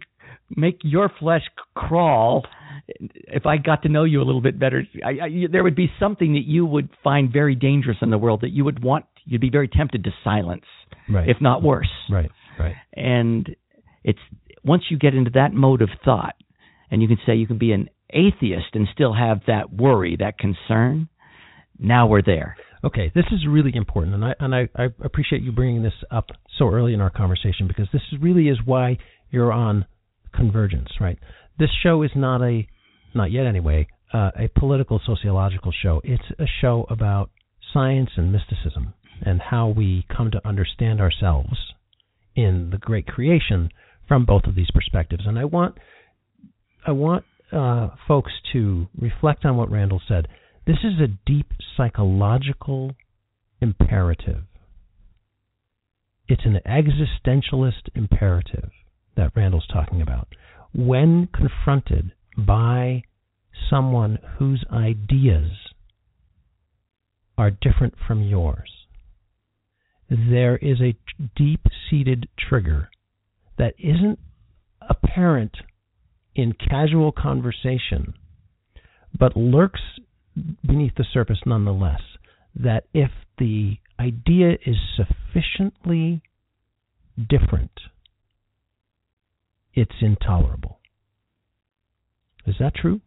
[0.56, 1.42] make your flesh
[1.74, 2.44] crawl
[2.88, 4.84] if I got to know you a little bit better.
[5.04, 8.40] I, I, there would be something that you would find very dangerous in the world
[8.42, 9.04] that you would want.
[9.24, 10.64] You'd be very tempted to silence,
[11.08, 11.90] right, if not worse.
[12.10, 12.74] right, right.
[12.94, 13.54] And
[14.04, 14.18] it's
[14.64, 16.34] once you get into that mode of thought,
[16.90, 20.38] and you can say you can be an atheist and still have that worry, that
[20.38, 21.08] concern.
[21.78, 22.56] Now we're there.
[22.84, 26.26] Okay, this is really important, and I and I, I appreciate you bringing this up
[26.58, 28.98] so early in our conversation because this really is why
[29.30, 29.84] you're on
[30.38, 31.18] convergence, right?
[31.58, 32.66] This show is not a,
[33.14, 36.00] not yet anyway, uh, a political sociological show.
[36.04, 37.30] It's a show about
[37.74, 41.56] science and mysticism, and how we come to understand ourselves
[42.34, 43.70] in the great creation
[44.06, 45.24] from both of these perspectives.
[45.26, 45.76] And I want
[46.86, 50.28] I want uh, folks to reflect on what Randall said.
[50.66, 52.92] This is a deep psychological
[53.60, 54.44] imperative.
[56.28, 58.70] It's an existentialist imperative
[59.18, 60.28] that Randall's talking about.
[60.74, 63.02] When confronted by
[63.68, 65.50] someone whose ideas
[67.36, 68.70] are different from yours,
[70.08, 70.96] there is a
[71.36, 72.88] deep seated trigger
[73.58, 74.18] that isn't
[74.88, 75.56] apparent
[76.34, 78.14] in casual conversation,
[79.18, 79.80] but lurks
[80.64, 82.00] beneath the surface nonetheless.
[82.54, 86.22] That if the idea is sufficiently
[87.28, 87.72] different,
[89.78, 90.80] it's intolerable.
[92.46, 93.00] Is that true?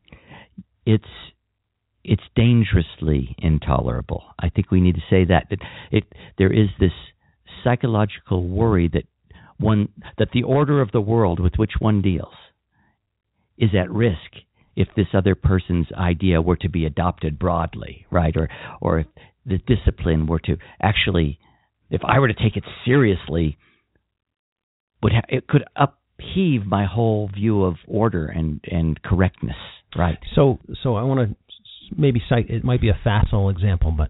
[0.86, 1.04] It's
[2.04, 4.24] it's dangerously intolerable.
[4.40, 5.48] I think we need to say that.
[5.50, 5.60] It,
[5.92, 6.04] it
[6.38, 6.94] there is this
[7.64, 9.04] psychological worry that
[9.58, 12.34] one that the order of the world with which one deals
[13.58, 14.32] is at risk
[14.76, 18.36] if this other person's idea were to be adopted broadly, right?
[18.38, 18.50] Or
[18.80, 19.08] or if
[19.46, 21.38] the discipline were to actually
[21.90, 23.58] if I were to take it seriously
[25.04, 25.66] would ha- it could
[26.22, 29.56] upheave my whole view of order and and correctness,
[29.96, 30.18] right?
[30.36, 31.36] So so I want to
[31.98, 34.10] maybe cite it might be a facile example, but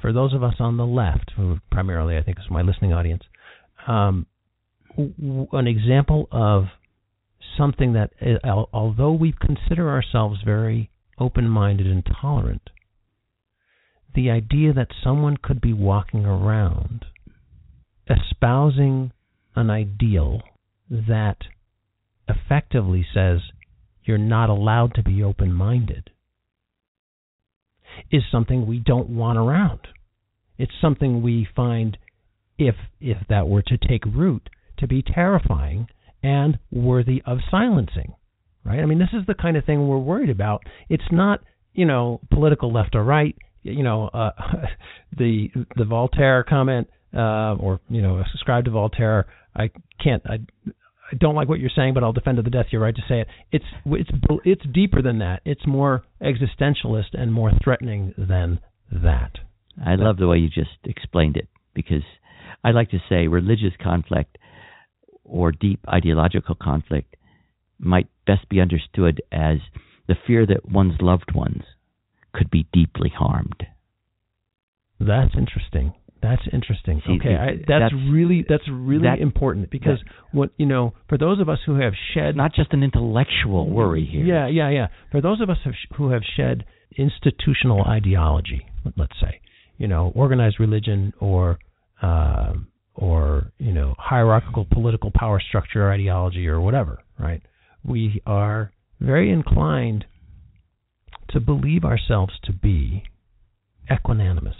[0.00, 3.22] for those of us on the left, who primarily I think is my listening audience,
[3.86, 4.26] um,
[4.96, 6.64] w- an example of
[7.58, 12.70] something that, uh, although we consider ourselves very open-minded and tolerant,
[14.14, 17.04] the idea that someone could be walking around
[18.08, 19.12] espousing
[19.54, 20.40] an ideal
[20.90, 21.36] that
[22.28, 23.38] effectively says
[24.04, 26.10] you're not allowed to be open minded
[28.10, 29.80] is something we don't want around.
[30.58, 31.96] It's something we find,
[32.58, 35.88] if if that were to take root, to be terrifying
[36.22, 38.14] and worthy of silencing.
[38.64, 38.80] Right?
[38.80, 40.62] I mean, this is the kind of thing we're worried about.
[40.90, 41.40] It's not,
[41.72, 43.34] you know, political left or right.
[43.62, 44.32] You know, uh,
[45.16, 49.26] the the Voltaire comment, uh, or you know, subscribe to Voltaire.
[49.56, 49.70] I
[50.02, 50.22] can't.
[50.26, 50.40] I
[51.10, 53.02] I don't like what you're saying, but I'll defend to the death your right to
[53.08, 53.28] say it.
[53.50, 54.10] It's it's
[54.44, 55.42] it's deeper than that.
[55.44, 58.60] It's more existentialist and more threatening than
[58.92, 59.32] that.
[59.84, 62.02] I love the way you just explained it because
[62.62, 64.36] I like to say religious conflict
[65.24, 67.16] or deep ideological conflict
[67.78, 69.58] might best be understood as
[70.06, 71.62] the fear that one's loved ones
[72.32, 73.64] could be deeply harmed.
[74.98, 75.94] That's interesting.
[76.22, 77.00] That's interesting.
[77.06, 80.92] See, okay, I, that's, that's, really that's really that, important because that, what you know,
[81.08, 84.24] for those of us who have shed not just an intellectual worry here.
[84.24, 84.86] Yeah, yeah, yeah.
[85.10, 85.56] For those of us
[85.96, 86.64] who have shed
[86.96, 88.66] institutional ideology,
[88.96, 89.40] let's say,
[89.78, 91.58] you know, organized religion or
[92.02, 92.52] uh,
[92.94, 97.40] or you know, hierarchical political power structure or ideology or whatever, right?
[97.82, 100.04] We are very inclined
[101.30, 103.04] to believe ourselves to be
[103.90, 104.54] equanimous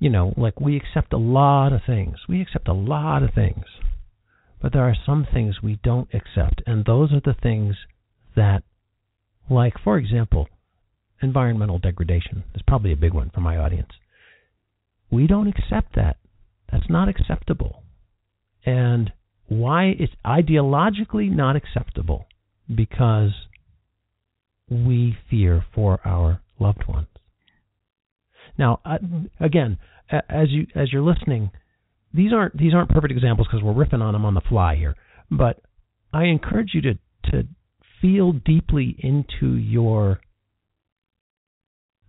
[0.00, 2.16] you know, like we accept a lot of things.
[2.28, 3.64] We accept a lot of things.
[4.60, 6.62] But there are some things we don't accept.
[6.66, 7.76] And those are the things
[8.34, 8.62] that,
[9.48, 10.48] like, for example,
[11.22, 13.90] environmental degradation is probably a big one for my audience.
[15.10, 16.16] We don't accept that.
[16.72, 17.82] That's not acceptable.
[18.64, 19.12] And
[19.48, 22.26] why it's ideologically not acceptable?
[22.72, 23.32] Because
[24.70, 27.08] we fear for our loved ones.
[28.60, 28.98] Now, uh,
[29.40, 29.78] again,
[30.10, 31.50] as you as you're listening,
[32.12, 34.94] these aren't these aren't perfect examples because we're riffing on them on the fly here.
[35.30, 35.62] But
[36.12, 36.98] I encourage you to
[37.30, 37.48] to
[38.02, 40.20] feel deeply into your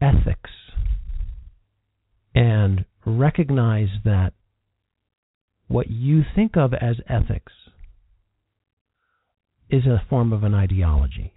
[0.02, 0.49] ethics
[2.36, 4.34] and recognize that
[5.70, 7.54] what you think of as ethics
[9.70, 11.34] is a form of an ideology.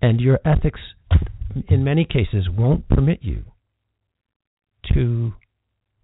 [0.00, 0.80] And your ethics,
[1.68, 3.49] in many cases, won't permit you
[4.94, 5.32] to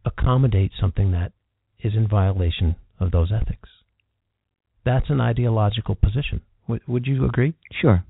[0.05, 1.33] accommodate something that
[1.81, 3.69] is in violation of those ethics.
[4.85, 6.43] That's an ideological position.
[6.69, 7.55] W- would you agree?
[7.81, 8.05] Sure.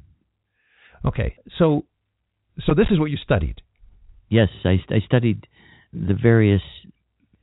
[1.04, 1.84] Okay, so
[2.64, 3.62] so this is what you studied.
[4.28, 5.46] Yes, I, I studied
[5.92, 6.62] the various.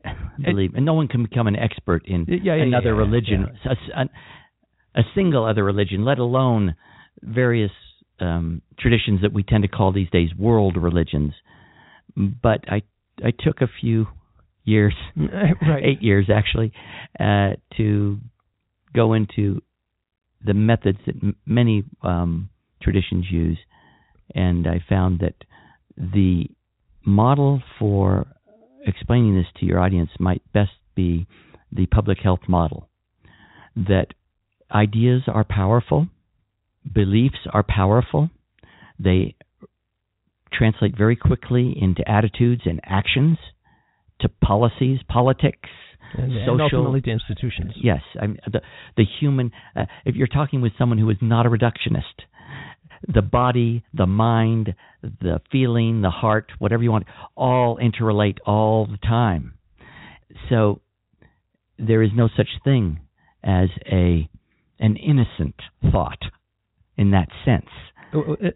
[0.06, 3.48] I believe, and no one can become an expert in yeah, yeah, another yeah, religion,
[3.64, 6.76] a, a, a, single other religion, let alone
[7.22, 7.72] various
[8.20, 11.34] um, traditions that we tend to call these days world religions.
[12.18, 12.82] But I
[13.24, 14.08] I took a few
[14.64, 15.84] years, right.
[15.84, 16.72] eight years actually,
[17.20, 18.20] uh, to
[18.94, 19.62] go into
[20.46, 22.50] the methods that m- many um,
[22.82, 23.58] traditions use,
[24.34, 25.36] and I found that
[25.98, 26.46] the
[27.06, 28.28] model for
[28.86, 31.28] explaining this to your audience might best be
[31.72, 32.90] the public health model
[33.76, 34.08] that
[34.72, 36.08] ideas are powerful,
[36.94, 38.30] beliefs are powerful,
[39.00, 39.36] they
[40.54, 43.38] translate very quickly into attitudes and actions,
[44.22, 45.70] to policies, politics,
[46.18, 47.74] and, and social, ultimately to institutions.
[47.82, 48.62] Yes, I mean, the
[48.98, 49.52] the human.
[49.76, 52.26] Uh, if you're talking with someone who is not a reductionist,
[53.08, 58.98] the body, the mind, the feeling, the heart, whatever you want, all interrelate all the
[58.98, 59.56] time.
[60.50, 60.82] So
[61.78, 63.00] there is no such thing
[63.44, 64.30] as a
[64.80, 65.56] an innocent
[65.92, 66.20] thought
[66.98, 67.70] in that sense.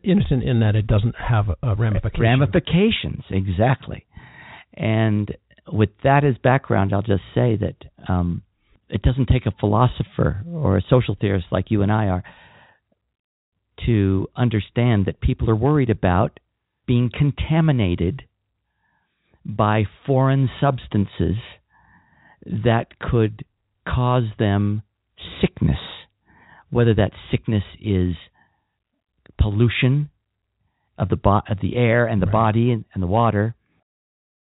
[0.04, 2.22] Innocent in that it doesn't have a ramification.
[2.22, 4.06] Ramifications, exactly.
[4.74, 5.36] And
[5.72, 7.76] with that as background, I'll just say that
[8.08, 8.44] um,
[8.90, 12.24] it doesn't take a philosopher or a social theorist like you and I are
[13.86, 16.40] to understand that people are worried about
[16.86, 18.24] being contaminated
[19.46, 21.36] by foreign substances
[22.46, 23.46] that could
[23.88, 24.84] cause them
[25.42, 25.80] sickness,
[26.70, 28.16] whether that sickness is
[29.40, 30.10] pollution
[30.98, 32.34] of the bo- of the air and the right.
[32.34, 33.56] body and, and the water,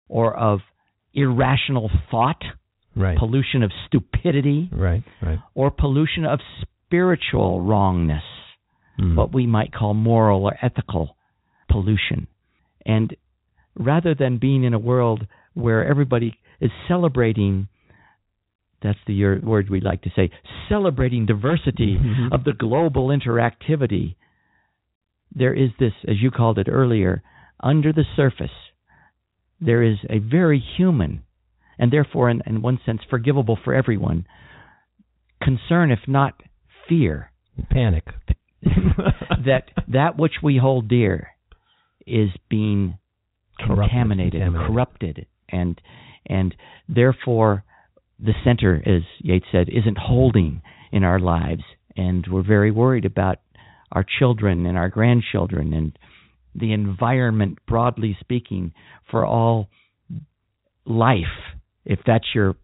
[0.08, 0.60] or of
[1.14, 2.42] irrational thought,
[2.94, 3.18] right.
[3.18, 5.38] pollution of stupidity, right, right.
[5.54, 8.22] or pollution of spiritual wrongness,
[9.00, 9.16] mm.
[9.16, 11.16] what we might call moral or ethical
[11.70, 12.26] pollution.
[12.84, 13.16] And
[13.76, 17.68] rather than being in a world where everybody is celebrating
[18.82, 20.30] that's the word we like to say
[20.68, 22.32] celebrating diversity mm-hmm.
[22.32, 24.14] of the global interactivity
[25.34, 27.22] there is this as you called it earlier
[27.60, 28.50] under the surface
[29.60, 31.22] there is a very human
[31.78, 34.26] and therefore in, in one sense forgivable for everyone
[35.44, 36.34] concern if not
[36.88, 37.30] fear.
[37.70, 38.04] Panic.
[39.44, 41.28] That that which we hold dear
[42.06, 42.96] is being
[43.58, 45.80] contaminated, contaminated, corrupted and
[46.26, 46.54] and
[46.88, 47.62] therefore
[48.18, 50.62] the center as Yeats said isn't holding
[50.92, 51.62] in our lives
[51.94, 53.40] and we're very worried about
[53.94, 55.98] our children and our grandchildren and
[56.54, 58.72] the environment, broadly speaking,
[59.10, 59.68] for all
[60.84, 61.24] life,
[61.84, 62.56] if that's your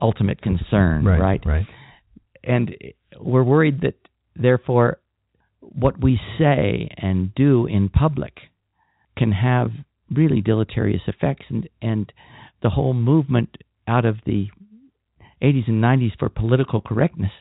[0.00, 1.20] ultimate concern, right?
[1.20, 1.46] Right.
[1.46, 1.66] right.
[2.44, 2.74] And
[3.20, 3.94] we're worried that,
[4.36, 4.98] therefore,
[5.60, 8.34] what we say and do in public
[9.16, 9.70] can have
[10.10, 12.12] really deleterious effects, and and
[12.62, 13.56] the whole movement
[13.86, 14.46] out of the
[15.42, 17.32] 80s and 90s for political correctness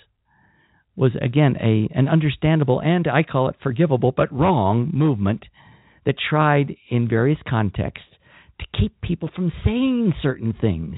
[0.96, 5.46] was again a an understandable and I call it forgivable but wrong movement
[6.06, 8.08] that tried in various contexts
[8.60, 10.96] to keep people from saying certain things,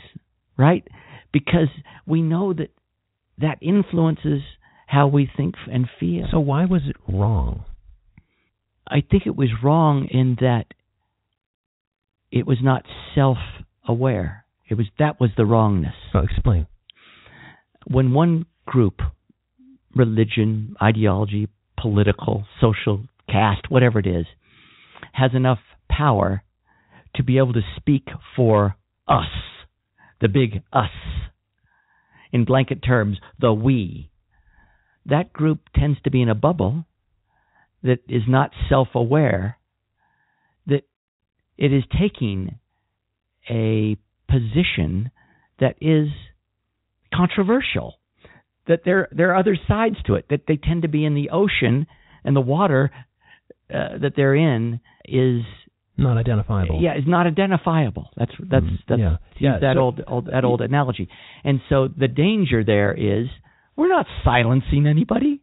[0.57, 0.87] right?
[1.31, 1.69] Because
[2.05, 2.69] we know that
[3.39, 4.41] that influences
[4.87, 6.25] how we think and feel.
[6.31, 7.65] So why was it wrong?
[8.87, 10.65] I think it was wrong in that
[12.31, 12.83] it was not
[13.15, 14.45] self-aware.
[14.69, 15.95] It was that was the wrongness.
[16.13, 16.67] Oh, explain.
[17.87, 19.01] When one group,
[19.95, 21.47] religion, ideology,
[21.79, 24.25] political, social, caste, whatever it is,
[25.11, 26.43] has enough power
[27.15, 28.75] to be able to speak for
[29.07, 29.27] us,
[30.21, 30.89] the big us.
[32.31, 34.09] In blanket terms, the we.
[35.05, 36.85] That group tends to be in a bubble
[37.83, 39.57] that is not self aware,
[40.65, 40.83] that
[41.57, 42.57] it is taking
[43.49, 43.97] a
[44.29, 45.11] position
[45.59, 46.07] that is
[47.13, 47.95] controversial.
[48.67, 50.25] That there there are other sides to it.
[50.29, 51.87] That they tend to be in the ocean
[52.23, 52.91] and the water
[53.69, 55.41] uh, that they're in is
[55.97, 56.81] not identifiable.
[56.81, 58.09] Yeah, is not identifiable.
[58.17, 59.17] That's that's mm, that's yeah.
[59.39, 59.59] yeah.
[59.59, 61.07] that so, old, old that old analogy.
[61.43, 63.27] And so the danger there is
[63.75, 65.41] we're not silencing anybody.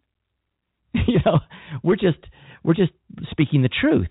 [0.93, 1.41] you know,
[1.83, 2.19] we're just
[2.65, 2.93] we're just
[3.31, 4.09] speaking the truth.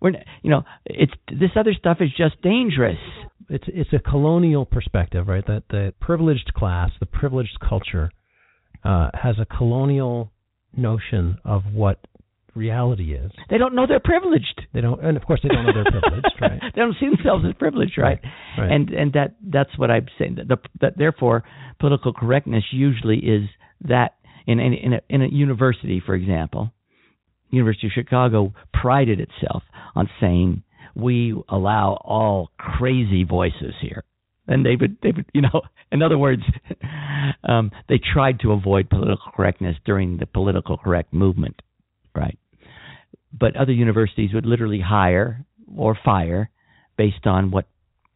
[0.00, 0.12] We're
[0.42, 2.98] you know, it's this other stuff is just dangerous.
[3.48, 5.46] It's it's a colonial perspective, right?
[5.46, 8.10] That the privileged class, the privileged culture,
[8.84, 10.32] uh, has a colonial
[10.76, 12.00] notion of what
[12.54, 13.30] reality is.
[13.48, 14.62] They don't know they're privileged.
[14.72, 16.60] They don't, and of course they don't know they're privileged, right?
[16.74, 18.18] they don't see themselves as privileged, right?
[18.22, 18.62] right?
[18.62, 18.72] right.
[18.72, 20.36] And and that that's what I'm saying.
[20.36, 21.44] That, the, that therefore
[21.78, 23.48] political correctness usually is
[23.88, 24.16] that
[24.46, 26.72] in in in a, in a university, for example,
[27.50, 29.62] University of Chicago prided itself
[29.94, 30.62] on saying
[30.94, 34.04] we allow all crazy voices here.
[34.50, 36.42] And they would, they would, you know, in other words,
[37.48, 41.62] um, they tried to avoid political correctness during the political correct movement
[42.14, 42.38] right?
[43.32, 45.44] But other universities would literally hire
[45.76, 46.50] or fire
[46.96, 47.66] based on what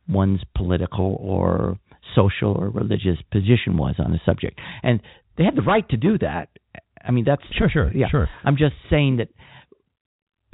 [0.09, 1.79] one's political or
[2.15, 4.61] social or religious position was on the subject.
[4.83, 5.01] And
[5.39, 6.49] they had the right to do that.
[7.03, 8.09] I mean, that's sure, sure, yeah.
[8.11, 8.29] sure.
[8.45, 9.29] I'm just saying that.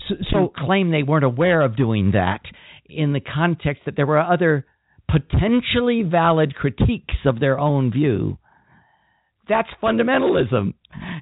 [0.08, 2.40] So, so claim they weren't aware of doing that
[2.86, 4.66] in the context that there were other
[5.10, 8.38] potentially valid critiques of their own view,
[9.48, 10.74] that's fundamentalism.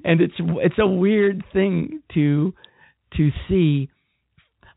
[0.04, 2.54] And it's it's a weird thing to
[3.16, 3.88] to see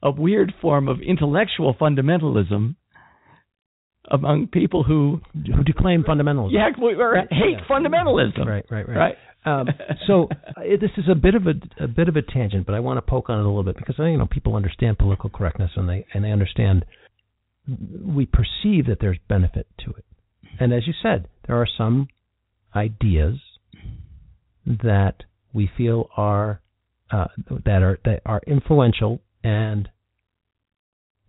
[0.04, 2.76] a weird form of intellectual fundamentalism
[4.10, 6.52] among people who who declaim fundamentalism.
[6.54, 7.66] Yeah, or hate Yeah.
[7.70, 8.46] fundamentalism.
[8.46, 8.98] Right, right, right.
[8.98, 9.16] Right.
[9.44, 9.68] Um,
[10.06, 12.80] so uh, this is a bit of a, a bit of a tangent, but I
[12.80, 15.72] want to poke on it a little bit because you know people understand political correctness
[15.76, 16.86] and they and they understand
[17.68, 20.06] we perceive that there's benefit to it.
[20.60, 22.08] And as you said, there are some
[22.76, 23.40] ideas
[24.66, 26.62] that we feel are
[27.12, 27.28] uh,
[27.66, 29.90] that are that are influential and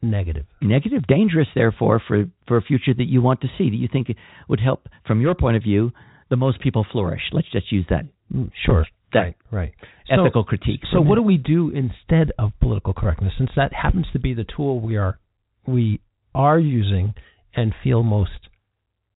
[0.01, 0.47] negative.
[0.61, 4.09] Negative, dangerous, therefore, for for a future that you want to see that you think
[4.49, 5.93] would help, from your point of view,
[6.31, 7.23] the most people flourish.
[7.33, 8.87] Let's just use that Mm, Sure.
[9.13, 9.37] that Right.
[9.51, 9.75] Right.
[10.07, 10.81] So- ethical critique.
[10.91, 13.35] So what do we do instead of political correctness?
[13.37, 15.19] Since that happens to be the tool we are
[15.67, 16.01] we
[16.35, 17.15] are using
[17.55, 18.31] and feel most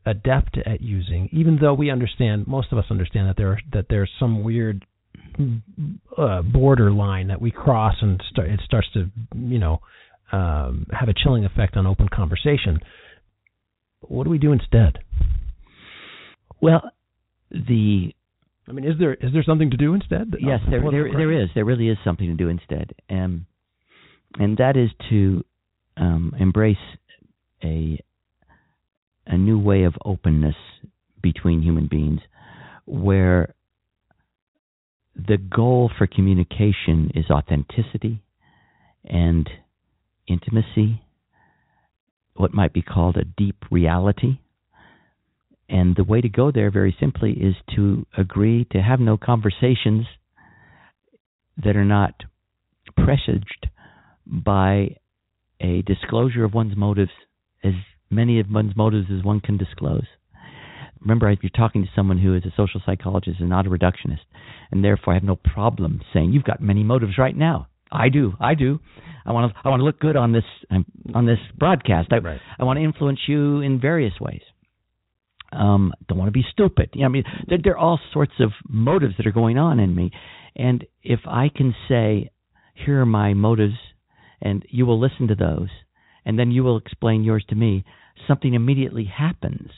[0.05, 3.87] adept at using, even though we understand most of us understand that there are, that
[3.89, 4.85] there's some weird
[6.17, 9.81] uh, border line that we cross and start, it starts to you know
[10.33, 12.79] um, have a chilling effect on open conversation.
[14.01, 14.99] What do we do instead?
[16.61, 16.91] well,
[17.51, 18.13] the
[18.69, 20.35] I mean, is there is there something to do instead?
[20.41, 21.49] yes, there there there is.
[21.55, 23.47] There really is something to do instead, um,
[24.39, 25.45] and that is to
[25.97, 26.77] um, embrace
[27.63, 28.01] a
[29.27, 30.55] a new way of openness
[31.21, 32.21] between human beings,
[32.85, 33.55] where
[35.17, 38.23] the goal for communication is authenticity
[39.05, 39.49] and
[40.29, 41.03] intimacy,
[42.37, 44.39] what might be called a deep reality.
[45.69, 50.07] And the way to go there, very simply, is to agree to have no conversations
[51.65, 52.15] that are not
[52.97, 53.69] presaged
[54.27, 54.97] by
[55.61, 57.11] a disclosure of one's motives,
[57.65, 57.73] as
[58.11, 60.07] many of one's motives as one can disclose.
[61.01, 64.25] Remember, if you're talking to someone who is a social psychologist and not a reductionist,
[64.71, 67.69] and therefore I have no problem saying you've got many motives right now.
[67.93, 68.81] I do, I do.
[69.25, 70.85] I want to, I want to look good on this, um,
[71.15, 72.09] on this broadcast.
[72.13, 72.41] I, Right.
[72.59, 74.43] I want to influence you in various ways.
[75.53, 76.91] Um, don't want to be stupid.
[76.95, 79.79] You know, I mean, there, there are all sorts of motives that are going on
[79.79, 80.11] in me,
[80.57, 82.31] and if I can say,
[82.75, 83.77] "Here are my motives,"
[84.43, 85.69] and you will listen to those,
[86.27, 87.85] and then you will explain yours to me,
[88.27, 89.71] something immediately happens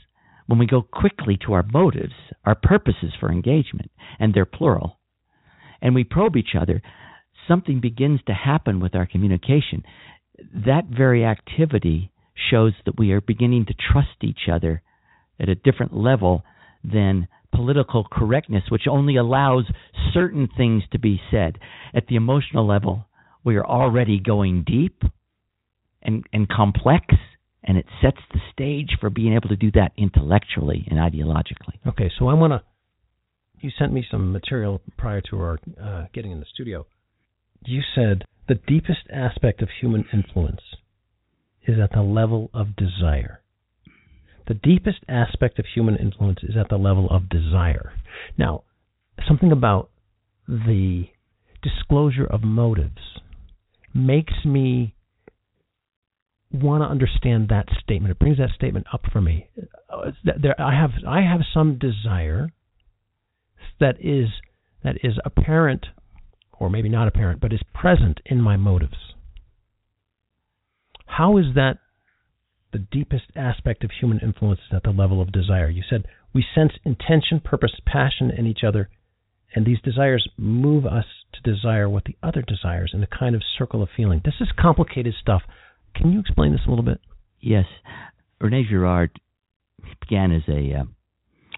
[0.46, 2.14] when we go quickly to our motives,
[2.46, 4.98] our purposes for engagement, and they're plural,
[5.82, 6.82] and we probe each other.
[7.46, 9.84] Something begins to happen with our communication.
[10.66, 12.10] That very activity
[12.50, 14.82] shows that we are beginning to trust each other
[15.38, 16.44] at a different level
[16.82, 19.64] than political correctness, which only allows
[20.14, 21.58] certain things to be said.
[21.94, 23.06] At the emotional level,
[23.44, 25.02] we are already going deep
[26.02, 27.06] and, and complex,
[27.64, 31.78] and it sets the stage for being able to do that intellectually and ideologically.
[31.86, 32.62] Okay, so I want to.
[33.60, 36.86] You sent me some material prior to our uh, getting in the studio.
[37.64, 40.60] You said the deepest aspect of human influence
[41.66, 43.40] is at the level of desire.
[44.46, 47.92] The deepest aspect of human influence is at the level of desire.
[48.38, 48.62] Now,
[49.26, 49.90] something about
[50.48, 51.04] the
[51.62, 53.20] disclosure of motives
[53.92, 54.94] makes me
[56.52, 58.12] want to understand that statement.
[58.12, 59.48] It brings that statement up for me.
[59.90, 62.48] Uh, There, I have I have some desire
[63.80, 64.28] that is
[64.82, 65.86] that is apparent,
[66.52, 69.14] or maybe not apparent, but is present in my motives.
[71.06, 71.78] How is that
[72.72, 75.68] the deepest aspect of human influence is at the level of desire?
[75.68, 78.88] You said we sense intention, purpose, passion in each other,
[79.54, 83.42] and these desires move us to desire what the other desires in a kind of
[83.58, 84.22] circle of feeling.
[84.24, 85.42] This is complicated stuff.
[85.98, 87.00] Can you explain this a little bit?
[87.40, 87.64] Yes,
[88.40, 89.10] Rene Girard
[90.00, 90.84] began as a uh,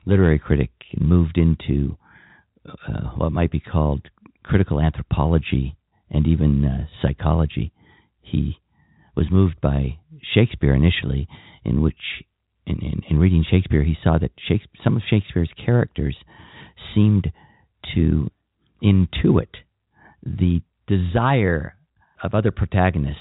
[0.07, 1.99] literary critic and moved into
[2.67, 4.09] uh, what might be called
[4.43, 5.77] critical anthropology
[6.11, 7.73] and even uh, psychology.
[8.23, 8.57] He
[9.15, 9.99] was moved by
[10.35, 11.29] Shakespeare initially,
[11.65, 12.01] in which,
[12.67, 16.17] in, in, in reading Shakespeare, he saw that Shakespeare, some of Shakespeare's characters
[16.95, 17.31] seemed
[17.95, 18.31] to
[18.83, 19.55] intuit
[20.23, 21.75] the desire
[22.23, 23.21] of other protagonists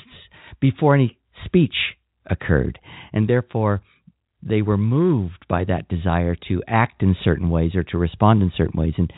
[0.60, 1.76] before any speech
[2.30, 2.80] occurred,
[3.14, 3.82] and therefore
[4.42, 8.52] they were moved by that desire to act in certain ways or to respond in
[8.56, 8.94] certain ways.
[8.98, 9.12] And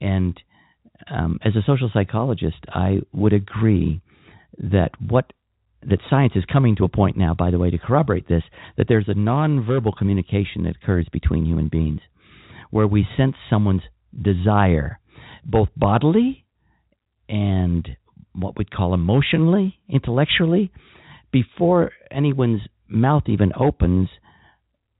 [0.00, 0.40] and
[1.10, 4.00] um, as a social psychologist, I would agree
[4.58, 5.32] that what
[5.82, 8.42] that science is coming to a point now, by the way, to corroborate this,
[8.76, 12.00] that there's a nonverbal communication that occurs between human beings,
[12.70, 13.82] where we sense someone's
[14.20, 14.98] desire,
[15.44, 16.44] both bodily
[17.28, 17.88] and
[18.40, 20.70] what we'd call emotionally, intellectually,
[21.30, 24.08] before anyone's mouth even opens,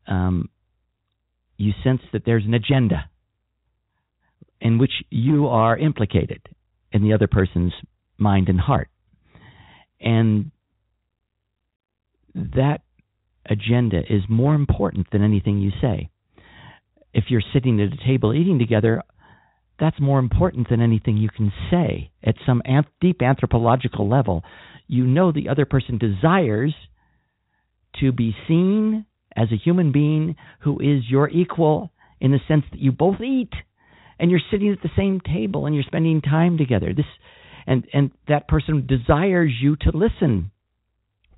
[0.07, 0.49] um,
[1.57, 3.11] you sense that there's an agenda
[4.61, 6.41] in which you are implicated
[6.93, 7.73] in the other person's
[8.17, 8.89] mind and heart.
[10.01, 10.51] And
[12.35, 12.83] that
[13.47, 16.11] agenda is more important than anything you say.
[17.15, 19.03] If you're sitting at a table eating together,
[19.79, 22.11] that's more important than anything you can say.
[22.25, 22.63] At some
[23.01, 24.43] deep anthropological level,
[24.87, 26.75] you know the other person desires
[28.01, 29.07] to be seen
[29.37, 33.53] as a human being who is your equal in the sense that you both eat
[34.19, 36.93] and you're sitting at the same table and you're spending time together.
[36.95, 37.07] This
[37.67, 40.51] and and that person desires you to listen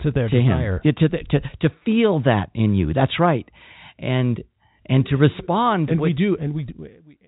[0.03, 2.95] to their to desire him, to, the, to to feel that in you.
[2.95, 3.49] That's right,
[3.99, 4.43] and
[4.87, 5.91] and to respond.
[5.91, 7.19] And with, we do, and we, we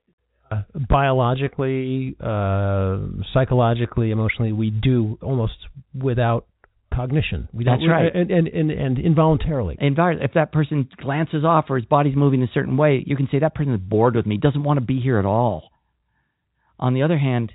[0.88, 2.98] biologically, uh,
[3.32, 5.54] psychologically, emotionally, we do almost
[5.94, 6.46] without
[6.94, 7.48] cognition.
[7.52, 9.76] We That's right, and and and, and involuntarily.
[9.80, 13.38] If that person glances off or his body's moving a certain way, you can say
[13.40, 15.70] that person is bored with me, doesn't want to be here at all.
[16.78, 17.52] On the other hand,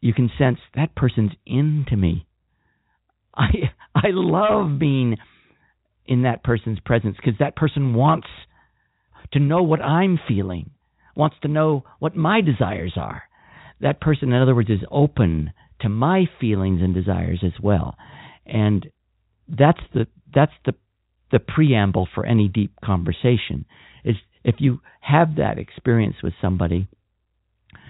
[0.00, 2.26] you can sense that person's into me.
[3.34, 5.16] I I love being
[6.06, 8.26] in that person's presence because that person wants
[9.32, 10.70] to know what I'm feeling,
[11.20, 13.22] wants to know what my desires are.
[13.80, 15.52] That person, in other words, is open
[15.82, 17.96] to my feelings and desires as well.
[18.44, 18.86] And
[19.48, 20.74] that's the that's the
[21.30, 23.64] the preamble for any deep conversation
[24.04, 26.88] is if you have that experience with somebody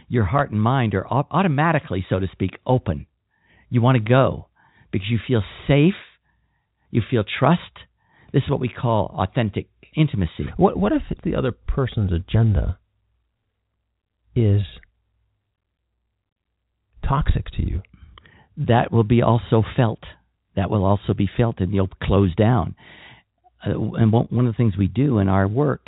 [0.08, 3.06] your heart and mind are automatically so to speak open
[3.70, 4.46] you want to go
[4.90, 5.94] because you feel safe
[6.90, 7.60] you feel trust
[8.32, 12.78] this is what we call authentic intimacy what what if the other person's agenda
[14.44, 14.62] is
[17.06, 17.82] toxic to you
[18.56, 20.00] that will be also felt
[20.56, 22.74] that will also be felt and you'll close down.
[23.64, 25.86] Uh, and one of the things we do in our work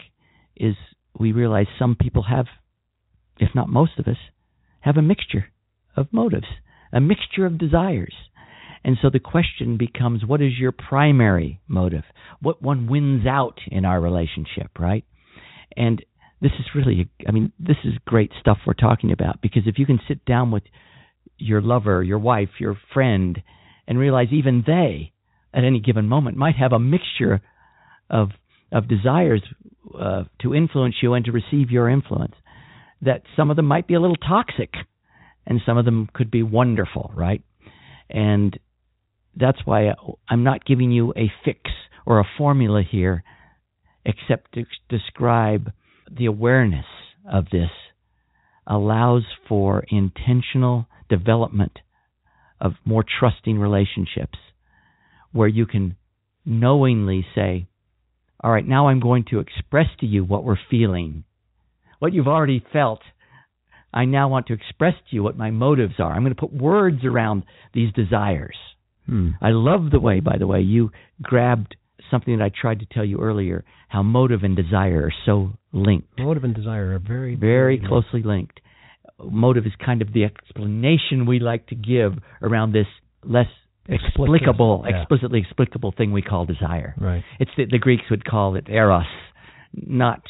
[0.57, 0.75] is
[1.19, 2.47] we realize some people have,
[3.39, 4.17] if not most of us,
[4.81, 5.47] have a mixture
[5.97, 6.47] of motives,
[6.93, 8.15] a mixture of desires.
[8.85, 12.05] And so the question becomes what is your primary motive?
[12.41, 15.05] What one wins out in our relationship, right?
[15.77, 16.05] And
[16.43, 19.87] this is really, I mean, this is great stuff we're talking about because if you
[19.87, 20.65] can sit down with
[21.39, 23.41] your lover, your wife, your friend,
[23.87, 25.13] and realize even they,
[25.55, 27.41] at any given moment, might have a mixture
[28.11, 28.31] of
[28.73, 29.43] of desires
[29.99, 32.35] uh, to influence you and to receive your influence.
[33.03, 34.73] That some of them might be a little toxic,
[35.47, 37.43] and some of them could be wonderful, right?
[38.11, 38.59] And
[39.37, 39.93] that's why
[40.29, 41.71] I'm not giving you a fix
[42.05, 43.23] or a formula here,
[44.05, 45.73] except to describe
[46.17, 46.87] the awareness
[47.31, 47.71] of this
[48.67, 51.73] allows for intentional development
[52.61, 54.39] of more trusting relationships
[55.33, 55.97] where you can
[56.45, 57.67] knowingly say,
[58.43, 61.25] All right, now I'm going to express to you what we're feeling,
[61.99, 63.01] what you've already felt.
[63.95, 66.13] I now want to express to you what my motives are.
[66.13, 67.45] I'm going to put words around
[67.75, 68.57] these desires.
[69.07, 69.31] Hmm.
[69.41, 71.77] I love the way, by the way, you grabbed
[72.13, 76.21] something that I tried to tell you earlier how motive and desire are so linked.
[76.21, 78.61] Motive and desire are very, very, closely linked
[79.31, 82.87] motive is kind of the explanation we like to give around this
[83.25, 83.47] less
[83.89, 85.01] explicable, yeah.
[85.01, 86.95] explicitly explicable thing we call desire.
[86.99, 87.25] Right.
[87.39, 89.05] It's the, the Greeks would call it eros,
[89.75, 90.23] not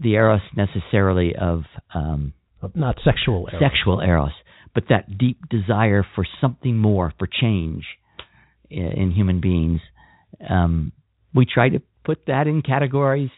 [0.00, 1.62] the eros necessarily of
[1.94, 2.32] um,
[2.74, 3.62] not sexual eros.
[3.62, 4.32] sexual eros,
[4.74, 7.84] but that deep desire for something more, for change
[8.70, 9.80] in, in human beings.
[10.48, 10.92] Um,
[11.38, 13.30] we try to put that in categories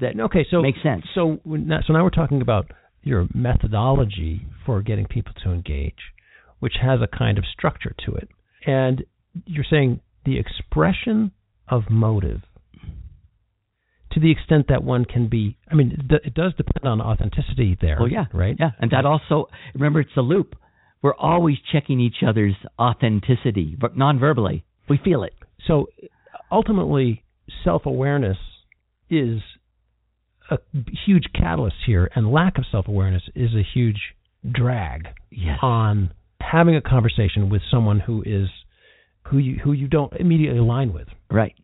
[0.00, 1.04] that okay, so make sense.
[1.14, 2.70] So, so now we're talking about
[3.02, 6.12] your methodology for getting people to engage,
[6.58, 8.28] which has a kind of structure to it.
[8.66, 9.04] And
[9.44, 11.32] you're saying the expression
[11.68, 12.40] of motive
[14.12, 17.96] to the extent that one can be i mean it does depend on authenticity there
[18.00, 18.26] oh yeah.
[18.32, 18.54] right?
[18.60, 20.54] Yeah and that also remember it's a loop.
[21.02, 24.64] We're always checking each other's authenticity but non-verbally.
[24.88, 25.34] We feel it.
[25.66, 25.88] So
[26.52, 27.23] ultimately
[27.64, 28.38] self-awareness
[29.10, 29.40] is
[30.50, 30.58] a
[31.06, 34.14] huge catalyst here, and lack of self awareness is a huge
[34.50, 35.58] drag yes.
[35.62, 38.48] on having a conversation with someone who is
[39.28, 41.08] who you who you don't immediately align with.
[41.30, 41.54] Right.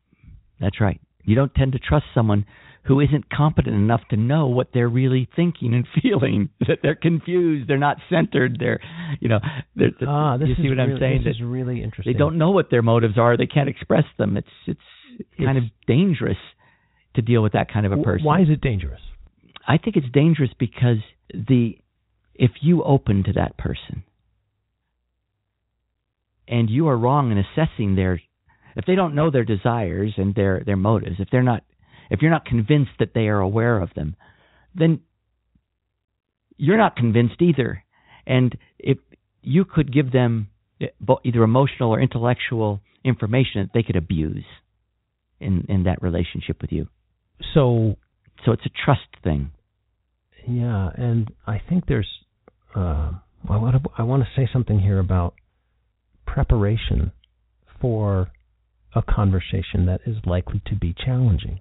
[0.60, 1.00] That's right.
[1.30, 2.44] You don't tend to trust someone
[2.86, 6.48] who isn't competent enough to know what they're really thinking and feeling.
[6.66, 8.80] That they're confused, they're not centered, they're
[9.20, 9.38] you know,
[9.76, 11.22] they're, ah, this you see is what really, I'm saying?
[11.24, 12.12] This is really interesting.
[12.12, 13.36] They don't know what their motives are.
[13.36, 14.36] They can't express them.
[14.36, 14.80] It's it's,
[15.20, 16.38] it's kind of dangerous
[17.14, 18.24] to deal with that kind of a person.
[18.24, 19.00] Why is it dangerous?
[19.68, 20.98] I think it's dangerous because
[21.32, 21.78] the
[22.34, 24.02] if you open to that person
[26.48, 28.20] and you are wrong in assessing their
[28.76, 31.64] if they don't know their desires and their their motives, if they're not
[32.10, 34.16] if you're not convinced that they are aware of them,
[34.74, 35.00] then
[36.56, 37.84] you're not convinced either.
[38.26, 38.98] And if
[39.42, 40.48] you could give them
[41.24, 44.44] either emotional or intellectual information that they could abuse
[45.40, 46.88] in in that relationship with you.
[47.54, 47.96] So
[48.44, 49.50] so it's a trust thing.
[50.48, 52.08] Yeah, and I think there's
[52.74, 53.12] uh,
[53.48, 55.34] I want to I want to say something here about
[56.26, 57.12] preparation
[57.80, 58.30] for
[58.94, 61.60] a conversation that is likely to be challenging.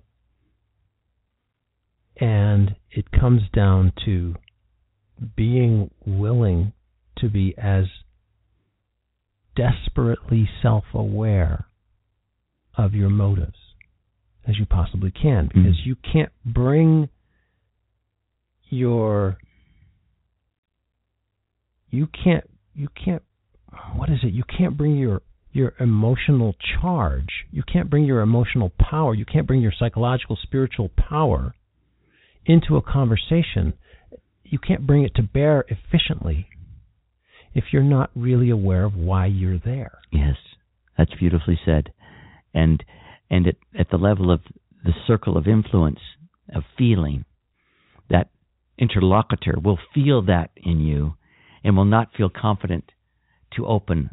[2.19, 4.36] And it comes down to
[5.36, 6.73] being willing
[7.17, 7.86] to be as
[9.55, 11.65] desperately self aware
[12.77, 13.57] of your motives
[14.47, 15.47] as you possibly can.
[15.47, 17.09] Because mm you can't bring
[18.69, 19.38] your
[21.89, 23.23] you can't you can't
[23.95, 24.34] what is it?
[24.34, 25.21] You can't bring your
[25.51, 30.89] your emotional charge you can't bring your emotional power you can't bring your psychological spiritual
[30.89, 31.53] power
[32.45, 33.73] into a conversation
[34.43, 36.47] you can't bring it to bear efficiently
[37.53, 39.99] if you're not really aware of why you're there.
[40.11, 40.35] Yes,
[40.97, 41.91] that's beautifully said.
[42.53, 42.83] And
[43.29, 44.41] and at, at the level of
[44.83, 45.99] the circle of influence
[46.53, 47.25] of feeling,
[48.09, 48.29] that
[48.77, 51.15] interlocutor will feel that in you
[51.63, 52.91] and will not feel confident
[53.55, 54.11] to open.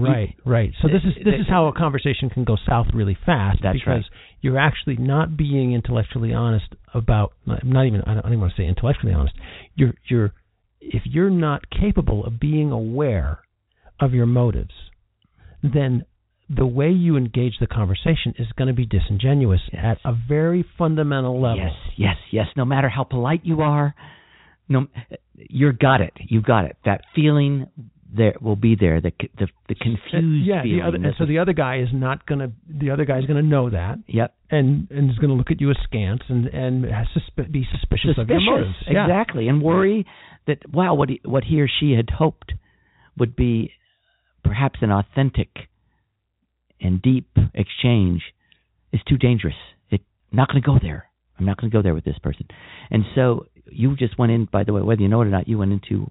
[0.00, 0.72] Right, right.
[0.80, 3.88] So this is this is how a conversation can go south really fast That's because
[3.88, 4.04] right.
[4.40, 8.62] you're actually not being intellectually honest about not even I don't, I don't want to
[8.62, 9.34] say intellectually honest.
[9.74, 10.32] You're you're
[10.80, 13.40] if you're not capable of being aware
[14.00, 14.74] of your motives,
[15.62, 16.04] then
[16.48, 19.98] the way you engage the conversation is going to be disingenuous yes.
[20.04, 21.58] at a very fundamental level.
[21.58, 22.46] Yes, yes, yes.
[22.56, 23.94] No matter how polite you are,
[24.68, 24.86] no,
[25.36, 26.12] you've got it.
[26.18, 26.76] You've got it.
[26.84, 27.68] That feeling
[28.14, 29.00] there will be there.
[29.00, 30.78] The the, the confused yeah, feeling.
[30.78, 32.52] The other, and so the other guy is not going to.
[32.68, 33.98] The other guy is going to know that.
[34.06, 34.34] Yep.
[34.50, 38.16] And and is going to look at you askance and and has susp- be suspicious,
[38.16, 38.76] suspicious of your motives.
[38.86, 39.50] Exactly, yeah.
[39.50, 40.06] and worry
[40.46, 42.52] that wow, what he, what he or she had hoped
[43.18, 43.72] would be
[44.44, 45.48] perhaps an authentic
[46.80, 48.22] and deep exchange
[48.92, 49.54] is too dangerous.
[49.90, 50.02] It
[50.32, 51.06] not going to go there.
[51.38, 52.46] I'm not going to go there with this person.
[52.90, 54.46] And so you just went in.
[54.50, 56.10] By the way, whether you know it or not, you went into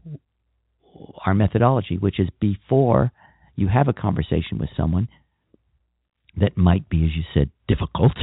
[1.26, 3.12] our methodology, which is before
[3.56, 5.08] you have a conversation with someone
[6.38, 8.14] that might be, as you said, difficult.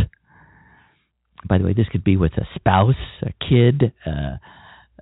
[1.48, 4.36] By the way, this could be with a spouse, a kid, uh,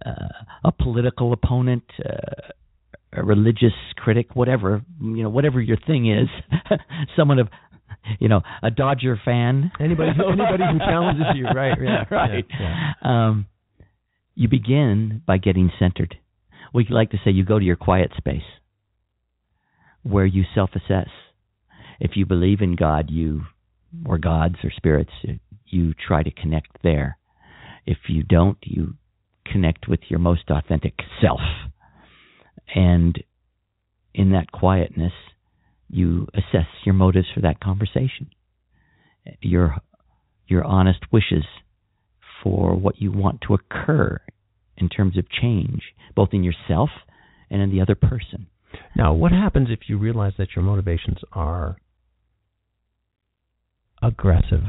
[0.05, 0.29] uh,
[0.65, 2.53] a political opponent, uh,
[3.13, 6.29] a religious critic, whatever you know, whatever your thing is,
[7.17, 7.49] someone of
[8.19, 9.71] you know, a Dodger fan.
[9.81, 11.77] Anybody, anybody who challenges you, right?
[11.81, 12.45] Yeah, right.
[12.49, 13.29] Yeah, yeah.
[13.29, 13.47] Um,
[14.35, 16.17] you begin by getting centered.
[16.73, 18.43] We like to say you go to your quiet space
[20.03, 21.09] where you self-assess.
[21.99, 23.43] If you believe in God, you
[24.05, 25.11] or gods or spirits,
[25.67, 27.19] you try to connect there.
[27.87, 28.95] If you don't, you
[29.51, 31.41] connect with your most authentic self.
[32.75, 33.23] And
[34.15, 35.13] in that quietness,
[35.89, 38.31] you assess your motives for that conversation.
[39.41, 39.77] Your
[40.49, 41.45] your honest wishes
[42.43, 44.21] for what you want to occur
[44.77, 45.83] in terms of change,
[46.15, 46.91] both in yourself
[47.51, 48.47] and in the other person.
[48.95, 51.77] Now, what happens if you realize that your motivations are
[54.03, 54.65] aggressive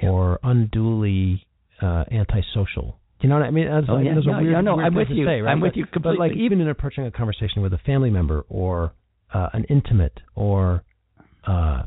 [0.00, 0.08] yeah.
[0.08, 1.46] or unduly
[1.82, 2.98] uh, antisocial?
[3.20, 3.68] You know what I mean?
[3.68, 4.14] That's, oh, yeah.
[4.14, 5.26] those no, weird, no, no, weird I'm with you.
[5.26, 5.50] Say, right?
[5.50, 6.18] I'm with but, you completely.
[6.18, 8.92] But like even in approaching a conversation with a family member or
[9.34, 10.84] uh, an intimate or
[11.46, 11.82] uh,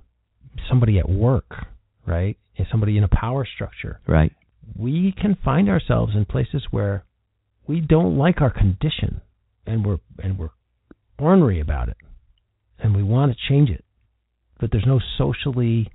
[0.67, 1.53] somebody at work,
[2.05, 2.37] right?
[2.69, 4.31] Somebody in a power structure, right?
[4.77, 7.05] We can find ourselves in places where
[7.71, 9.21] we don't like our condition,
[9.65, 10.49] and we're and we're
[11.17, 11.95] ornery about it,
[12.77, 13.85] and we want to change it,
[14.59, 15.89] but there's no socially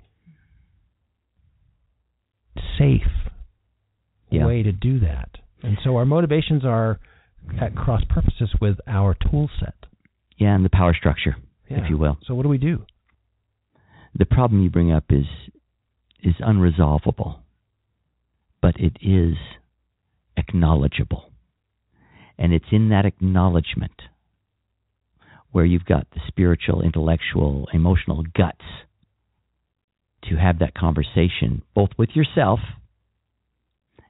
[2.79, 3.01] safe
[4.31, 4.47] yeah.
[4.47, 5.29] way to do that,
[5.61, 6.99] and so our motivations are
[7.61, 9.75] at cross purposes with our tool set.
[10.35, 11.35] Yeah, and the power structure,
[11.69, 11.83] yeah.
[11.83, 12.17] if you will.
[12.25, 12.85] So what do we do?
[14.15, 15.25] The problem you bring up is
[16.23, 17.37] is unresolvable,
[18.63, 19.35] but it is
[20.35, 21.31] acknowledgeable.
[22.37, 24.01] And it's in that acknowledgement
[25.51, 28.61] where you've got the spiritual, intellectual, emotional guts
[30.29, 32.59] to have that conversation, both with yourself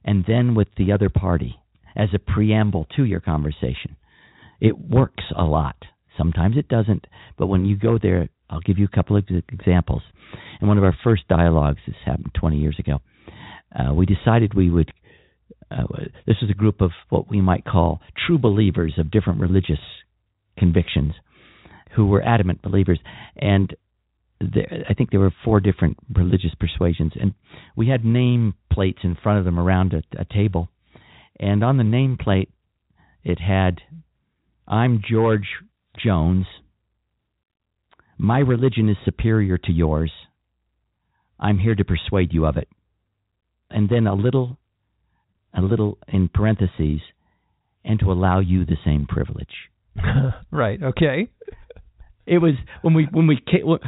[0.04, 1.56] and then with the other party
[1.96, 3.96] as a preamble to your conversation.
[4.60, 5.76] It works a lot.
[6.16, 7.06] Sometimes it doesn't,
[7.36, 10.02] but when you go there, I'll give you a couple of examples.
[10.60, 13.00] In one of our first dialogues, this happened 20 years ago,
[13.74, 14.92] uh, we decided we would.
[15.70, 15.84] Uh,
[16.26, 19.80] this is a group of what we might call true believers of different religious
[20.58, 21.12] convictions
[21.94, 22.98] who were adamant believers.
[23.36, 23.74] And
[24.40, 27.34] there, I think there were four different religious persuasions, and
[27.76, 30.68] we had name plates in front of them around a, a table,
[31.40, 32.50] and on the name plate
[33.24, 33.80] it had,
[34.66, 35.48] "I'm George
[36.02, 36.46] Jones.
[38.16, 40.12] My religion is superior to yours.
[41.38, 42.68] I'm here to persuade you of it."
[43.70, 44.56] And then a little,
[45.56, 47.00] a little in parentheses,
[47.84, 49.70] and to allow you the same privilege.
[50.50, 50.82] right.
[50.82, 51.30] Okay.
[52.26, 53.40] It was when we when we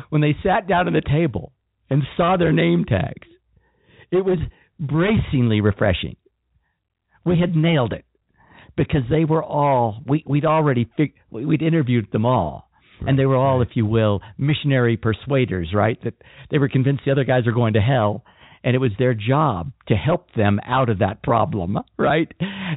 [0.09, 1.53] when they sat down at the table
[1.91, 3.29] and saw their name tags.
[4.11, 4.39] It was
[4.79, 6.17] bracingly refreshing.
[7.25, 8.07] We had nailed it
[8.77, 12.71] because they were all we we'd already fig, we'd interviewed them all.
[13.07, 15.99] And they were all, if you will, missionary persuaders, right?
[16.05, 16.15] That
[16.51, 18.25] they were convinced the other guys are going to hell,
[18.63, 22.31] and it was their job to help them out of that problem, right?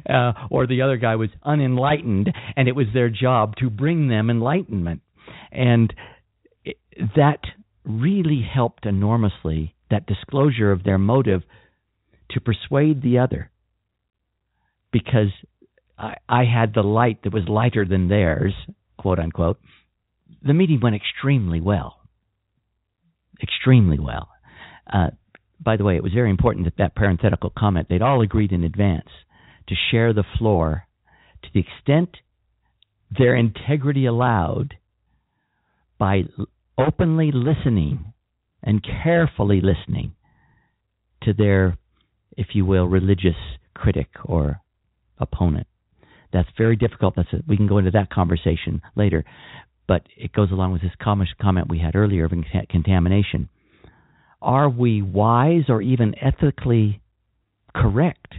[0.08, 4.30] Uh, or the other guy was unenlightened, and it was their job to bring them
[4.30, 5.02] enlightenment.
[5.52, 5.92] And
[6.64, 6.78] it,
[7.16, 7.40] that
[7.84, 11.42] really helped enormously, that disclosure of their motive
[12.30, 13.50] to persuade the other.
[14.90, 15.28] Because
[15.98, 18.54] I, I had the light that was lighter than theirs,
[18.96, 19.60] quote unquote.
[20.42, 22.00] The meeting went extremely well.
[23.42, 24.28] Extremely well.
[24.90, 25.10] Uh,
[25.60, 28.64] by the way, it was very important that that parenthetical comment, they'd all agreed in
[28.64, 29.08] advance
[29.68, 30.86] to share the floor
[31.42, 32.16] to the extent
[33.16, 34.74] their integrity allowed
[35.98, 36.22] by
[36.76, 38.12] openly listening
[38.62, 40.12] and carefully listening
[41.22, 41.78] to their,
[42.36, 43.36] if you will, religious
[43.74, 44.60] critic or
[45.18, 45.66] opponent.
[46.32, 47.14] That's very difficult.
[47.16, 49.24] That's a, we can go into that conversation later,
[49.86, 52.32] but it goes along with this comment we had earlier of
[52.68, 53.48] contamination.
[54.44, 57.00] Are we wise or even ethically
[57.74, 58.34] correct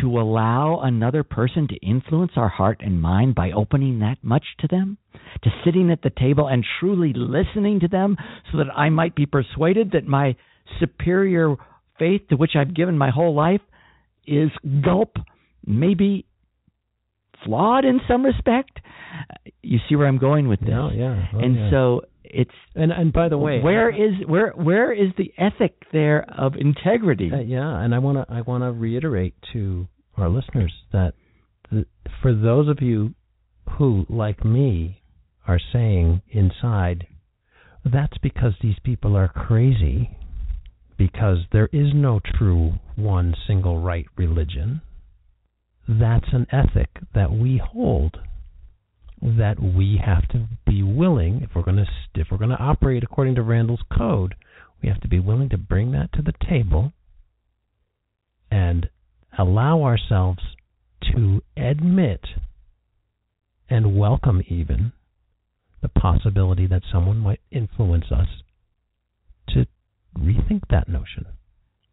[0.00, 4.66] to allow another person to influence our heart and mind by opening that much to
[4.66, 4.98] them?
[5.44, 8.16] To sitting at the table and truly listening to them
[8.50, 10.34] so that I might be persuaded that my
[10.80, 11.54] superior
[11.98, 13.60] faith to which I've given my whole life
[14.26, 14.50] is
[14.84, 15.16] gulp,
[15.64, 16.26] maybe
[17.44, 18.80] flawed in some respect.
[19.62, 20.70] You see where I'm going with this?
[20.70, 21.26] Yeah, yeah.
[21.34, 21.70] Oh, and yeah.
[21.70, 26.24] so it's and and by the way, where is where where is the ethic there
[26.36, 27.30] of integrity?
[27.32, 31.14] Uh, yeah, and I want to I want to reiterate to our listeners that
[31.70, 31.86] the,
[32.22, 33.14] for those of you
[33.78, 35.02] who, like me,
[35.46, 37.06] are saying inside,
[37.84, 40.16] that's because these people are crazy,
[40.96, 44.80] because there is no true one single right religion.
[45.88, 48.18] That's an ethic that we hold
[49.22, 53.02] that we have to be willing if we're going to if we're going to operate
[53.02, 54.34] according to Randall's code,
[54.82, 56.92] we have to be willing to bring that to the table
[58.50, 58.88] and
[59.36, 60.40] allow ourselves
[61.12, 62.20] to admit
[63.68, 64.92] and welcome even
[65.82, 68.28] the possibility that someone might influence us
[69.48, 69.66] to
[70.18, 71.26] rethink that notion.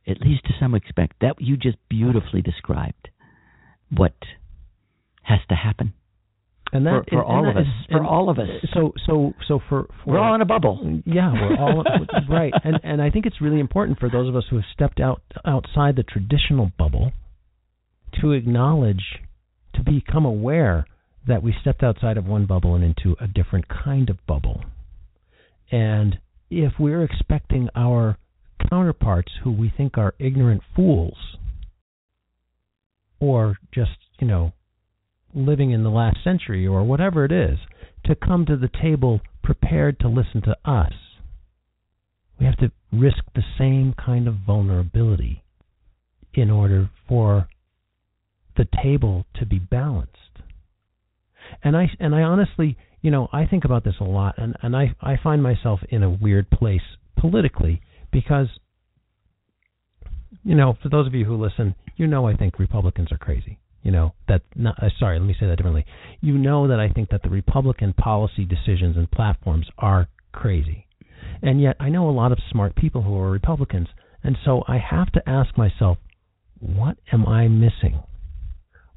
[0.08, 3.10] At least to some extent, that you just beautifully described
[3.90, 4.14] what
[5.24, 5.94] has to happen
[6.76, 7.64] and that for, for all of us.
[7.64, 8.48] Is, for all of us.
[8.74, 11.02] So so so for, for we're all in a bubble.
[11.06, 11.84] Yeah, we're all
[12.30, 12.54] right.
[12.64, 15.22] And and I think it's really important for those of us who have stepped out
[15.46, 17.12] outside the traditional bubble
[18.22, 19.20] to acknowledge,
[19.74, 20.86] to become aware
[21.28, 24.62] that we stepped outside of one bubble and into a different kind of bubble.
[25.72, 26.20] And
[26.50, 28.18] if we're expecting our
[28.70, 31.18] counterparts who we think are ignorant fools
[33.20, 34.54] or just, you know,
[35.36, 37.60] living in the last century or whatever it is
[38.06, 40.94] to come to the table prepared to listen to us.
[42.40, 45.44] We have to risk the same kind of vulnerability
[46.34, 47.48] in order for
[48.58, 50.12] the table to be balanced.
[51.64, 54.76] And I and I honestly, you know, I think about this a lot and, and
[54.76, 56.82] I, I find myself in a weird place
[57.18, 57.82] politically
[58.12, 58.48] because
[60.44, 63.60] you know, for those of you who listen, you know I think Republicans are crazy
[63.86, 65.86] you know that not, uh, sorry let me say that differently.
[66.20, 70.88] You know that i think that the republican policy decisions and platforms are crazy.
[71.42, 73.88] And yet i know a lot of smart people who are republicans.
[74.24, 76.00] And so i have to ask myself
[76.60, 78.02] what am i missing?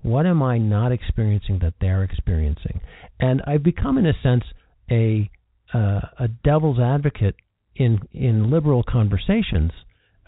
[0.02, 2.80] What am i not experiencing that they're experiencing?
[3.20, 4.44] And i've become in a sense
[4.90, 5.30] a
[5.74, 7.36] uh, a devil's advocate
[7.76, 9.72] in in liberal conversations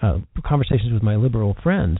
[0.03, 1.99] uh, conversations with my liberal friends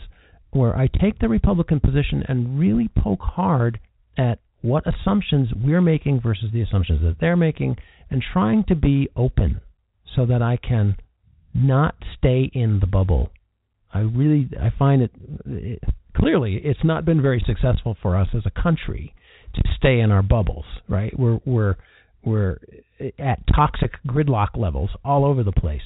[0.53, 3.79] where I take the Republican position and really poke hard
[4.19, 7.77] at what assumptions we're making versus the assumptions that they're making
[8.11, 9.61] and trying to be open
[10.17, 10.97] so that I can
[11.55, 13.31] not stay in the bubble.
[13.93, 15.11] I really I find it,
[15.47, 15.83] it
[16.17, 19.15] clearly it's not been very successful for us as a country
[19.55, 21.17] to stay in our bubbles, right?
[21.19, 21.77] We're we're
[22.25, 22.59] we're
[23.19, 25.83] at toxic gridlock levels all over the place,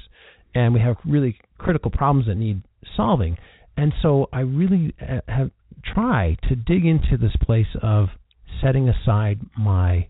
[0.54, 2.62] and we have really critical problems that need
[2.96, 3.38] solving.
[3.76, 5.50] And so I really uh, have
[5.84, 8.08] tried to dig into this place of
[8.62, 10.08] setting aside my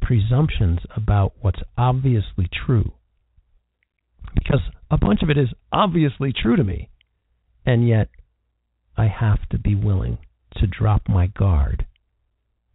[0.00, 2.92] presumptions about what's obviously true.
[4.34, 6.88] Because a bunch of it is obviously true to me,
[7.66, 8.08] and yet
[8.96, 10.18] I have to be willing
[10.56, 11.86] to drop my guard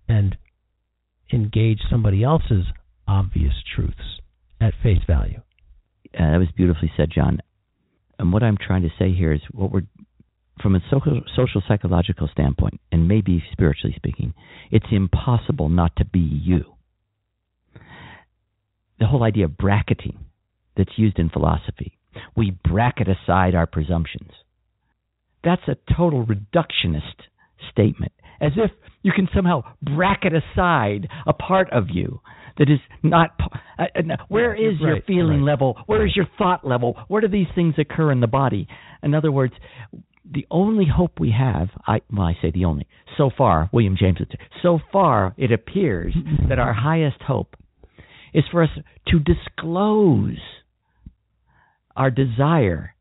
[0.07, 0.37] and
[1.33, 2.65] engage somebody else's
[3.07, 4.21] obvious truths
[4.61, 5.41] at face value.
[6.13, 7.41] Uh, that was beautifully said, John.
[8.17, 9.83] And what I'm trying to say here is what we're
[10.61, 14.33] from a social, social psychological standpoint, and maybe spiritually speaking,
[14.71, 16.75] it's impossible not to be you.
[18.99, 20.25] The whole idea of bracketing
[20.77, 21.97] that's used in philosophy,
[22.35, 24.31] we bracket aside our presumptions.
[25.43, 27.27] That's a total reductionist
[27.69, 28.71] statement, as if
[29.03, 32.21] you can somehow bracket aside a part of you
[32.57, 33.31] that is not.
[33.77, 35.51] Uh, uh where is your feeling right.
[35.51, 35.77] level?
[35.85, 36.97] Where is your thought level?
[37.07, 38.67] Where do these things occur in the body?
[39.03, 39.53] In other words,
[40.29, 42.87] the only hope we have, I well, I say the only.
[43.17, 46.15] So far, William James would say, so far it appears
[46.49, 47.55] that our highest hope
[48.33, 48.69] is for us
[49.07, 50.39] to disclose
[51.95, 52.95] our desire,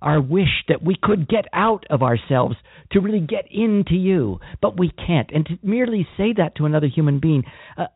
[0.00, 2.54] our wish that we could get out of ourselves
[2.92, 5.30] to really get into you, but we can't.
[5.32, 7.42] And to merely say that to another human being,
[7.76, 7.86] uh,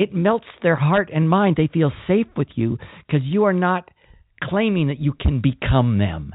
[0.00, 1.56] it melts their heart and mind.
[1.56, 3.90] They feel safe with you because you are not
[4.42, 6.34] claiming that you can become them.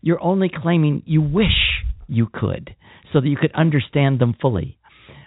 [0.00, 2.74] You're only claiming you wish you could
[3.12, 4.78] so that you could understand them fully.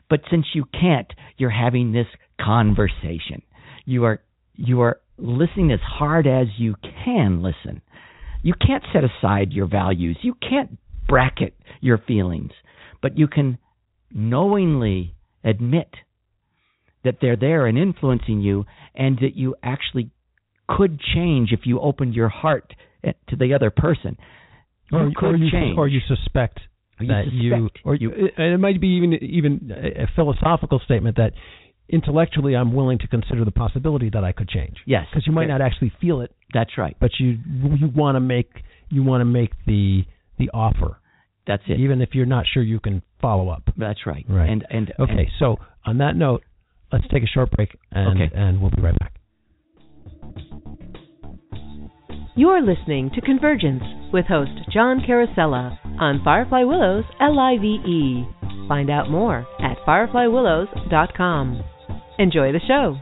[0.10, 2.08] But since you can't, you're having this
[2.44, 3.44] conversation.
[3.86, 4.24] You are
[4.56, 6.74] you are listening as hard as you
[7.06, 7.84] can listen.
[8.42, 10.18] You can't set aside your values.
[10.24, 12.54] You can't bracket your feelings,
[13.04, 13.60] but you can
[14.12, 15.90] knowingly admit
[17.04, 20.12] that they're there and influencing you and that you actually
[20.68, 22.74] could change if you opened your heart
[23.04, 24.18] eh, to the other person.
[24.92, 25.78] You or, could or you, change.
[25.78, 26.60] Or you suspect
[27.00, 31.18] you that suspect you, or you, and it might be even even a philosophical statement
[31.18, 31.34] that
[31.90, 34.78] intellectually I'm willing to consider the possibility that I could change.
[34.86, 36.34] Yes, because you might not actually feel it.
[36.54, 36.96] That's right.
[37.00, 38.52] But you you want to make
[38.90, 40.04] you want to make the
[40.38, 40.98] the offer.
[41.48, 41.80] That's it.
[41.80, 43.64] Even if you're not sure you can follow up.
[43.78, 44.26] That's right.
[44.30, 44.50] Right.
[44.50, 45.12] And and okay.
[45.12, 46.44] and, so on that note,
[46.92, 48.36] let's take a short break and Okay.
[48.36, 49.14] and we'll be right back.
[52.36, 53.84] You're listening to Convergence
[54.14, 58.26] with host John Carosella on Firefly Willows LIVE.
[58.70, 61.64] Find out more at fireflywillows.com.
[62.20, 62.98] Enjoy the show.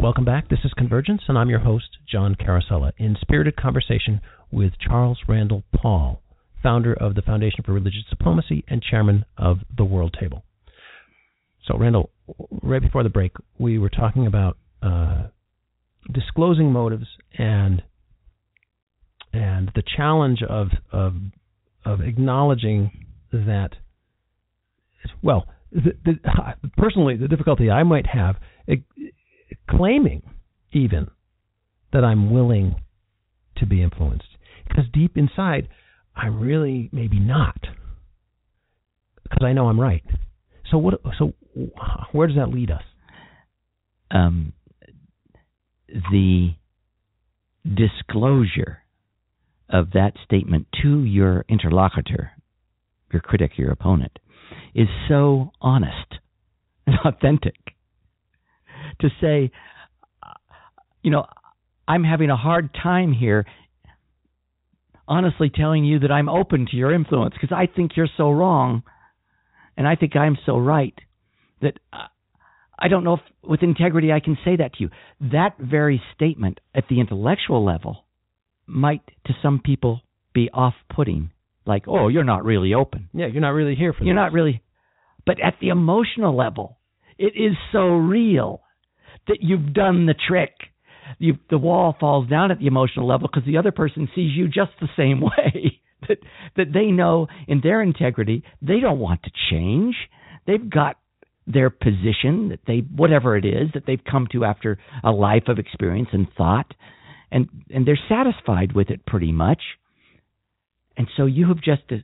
[0.00, 0.48] Welcome back.
[0.48, 4.20] This is Convergence, and I'm your host, John Carosella, in spirited conversation
[4.52, 6.22] with Charles Randall Paul,
[6.62, 10.44] founder of the Foundation for Religious Diplomacy and chairman of the World Table.
[11.66, 12.10] So, Randall,
[12.62, 15.24] right before the break, we were talking about uh,
[16.12, 17.82] disclosing motives and
[19.32, 21.14] and the challenge of of
[21.84, 23.70] of acknowledging that.
[25.22, 26.14] Well, the, the,
[26.76, 28.36] personally, the difficulty I might have
[29.68, 30.22] claiming
[30.72, 31.08] even
[31.92, 32.76] that I'm willing
[33.56, 34.28] to be influenced
[34.68, 35.68] because deep inside
[36.16, 37.58] I'm really maybe not
[39.22, 40.04] because I know I'm right.
[40.70, 41.00] So what?
[41.18, 41.32] So
[42.12, 42.82] where does that lead us?
[44.10, 44.52] um,
[46.10, 46.50] the
[47.64, 48.78] disclosure
[49.68, 52.30] of that statement to your interlocutor,
[53.12, 54.18] your critic, your opponent,
[54.74, 56.14] is so honest
[56.86, 57.54] and authentic.
[59.00, 59.50] To say,
[61.02, 61.26] you know,
[61.86, 63.46] I'm having a hard time here
[65.06, 68.82] honestly telling you that I'm open to your influence because I think you're so wrong
[69.76, 70.94] and I think I'm so right
[71.62, 72.06] that uh,
[72.78, 74.90] I don't know if with integrity I can say that to you.
[75.32, 78.04] That very statement at the intellectual level
[78.66, 80.02] might to some people
[80.34, 81.30] be off putting.
[81.64, 83.08] Like, oh, you're not really open.
[83.12, 84.20] Yeah, you're not really here for You're this.
[84.20, 84.62] not really.
[85.26, 86.78] But at the emotional level,
[87.18, 88.62] it is so real
[89.28, 90.52] that you've done the trick.
[91.18, 94.46] You, the wall falls down at the emotional level because the other person sees you
[94.46, 95.80] just the same way.
[96.08, 96.18] that
[96.56, 99.96] that they know in their integrity they don't want to change.
[100.46, 100.96] They've got
[101.46, 105.58] their position that they whatever it is that they've come to after a life of
[105.58, 106.72] experience and thought,
[107.32, 109.62] and and they're satisfied with it pretty much.
[110.96, 111.96] And so you have just uh,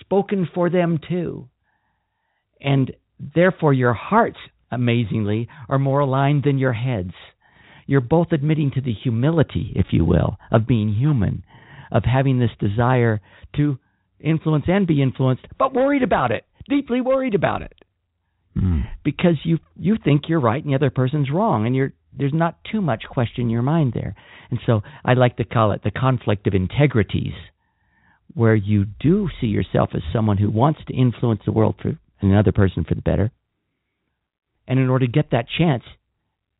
[0.00, 1.48] spoken for them too.
[2.60, 2.92] And
[3.34, 4.38] therefore your heart's
[4.72, 7.12] amazingly, are more aligned than your heads.
[7.86, 11.44] You're both admitting to the humility, if you will, of being human,
[11.90, 13.20] of having this desire
[13.56, 13.78] to
[14.20, 17.74] influence and be influenced, but worried about it, deeply worried about it.
[18.56, 18.82] Mm.
[19.02, 22.58] Because you you think you're right and the other person's wrong and you're there's not
[22.70, 24.14] too much question in your mind there.
[24.50, 27.32] And so I like to call it the conflict of integrities,
[28.34, 32.52] where you do see yourself as someone who wants to influence the world for another
[32.52, 33.30] person for the better.
[34.66, 35.82] And in order to get that chance,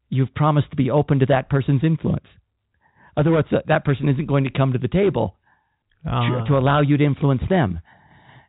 [0.09, 2.27] you've promised to be open to that person's influence.
[3.17, 5.37] Otherwise, that, that person isn't going to come to the table
[6.05, 6.45] Ah.
[6.45, 7.81] to allow you to influence them.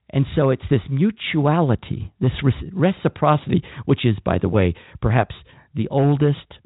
[0.10, 2.32] And so it's this mutuality, this
[2.72, 5.36] reciprocity, which is, by the way, perhaps
[5.76, 6.60] the oldest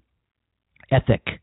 [0.91, 1.41] ethic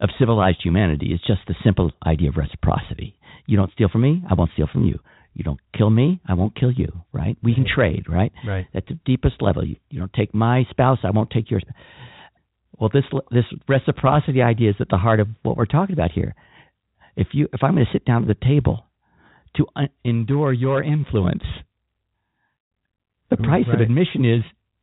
[0.00, 3.16] of civilized humanity, is just the simple idea of reciprocity.
[3.46, 4.98] You don't steal from me, I won't steal from you.
[5.34, 7.36] You don't kill me, I won't kill you, right?
[7.42, 8.32] We can trade, right?
[8.46, 8.66] Right.
[8.74, 11.64] At the deepest level, you, you don't take my spouse, I won't take yours.
[12.78, 16.34] Well, this this reciprocity idea is at the heart of what we're talking about here.
[17.16, 18.86] If you if I'm going to sit down at the table
[19.56, 21.44] to uh, endure your influence,
[23.30, 24.42] the price of admission is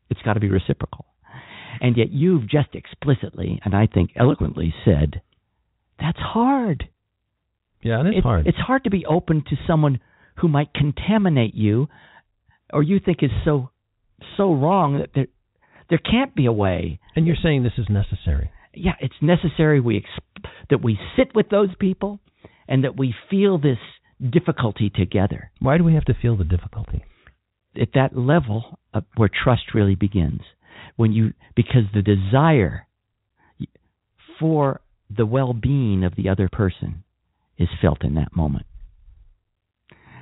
[0.10, 1.06] it's got to be reciprocal.
[1.82, 5.22] And yet you've just explicitly and I think eloquently said
[6.00, 6.90] that's hard.
[7.82, 8.48] Yeah, it is It- hard.
[8.48, 10.00] It's hard to be open to someone
[10.42, 11.88] who might contaminate you,
[12.74, 13.70] or you think is so
[14.38, 15.28] so wrong that there
[15.90, 17.00] there can't be a way.
[17.16, 18.52] and you're saying this is necessary.
[18.74, 22.20] Yeah, it's necessary we ex- that we sit with those people
[22.68, 23.80] and that we feel this
[24.30, 27.04] difficulty together Why do we have to feel the difficulty?
[27.80, 30.42] at that level of where trust really begins.
[30.96, 32.88] When you because the desire
[34.40, 37.04] for the well-being of the other person
[37.58, 38.66] is felt in that moment.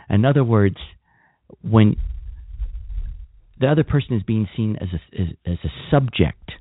[0.09, 0.77] In other words,
[1.61, 1.95] when
[3.59, 6.51] the other person is being seen as a, as, as a subject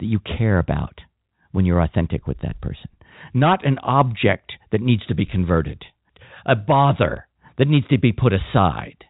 [0.00, 1.00] that you care about
[1.52, 2.88] when you're authentic with that person,
[3.34, 5.84] not an object that needs to be converted,
[6.46, 7.26] a bother
[7.58, 9.04] that needs to be put aside.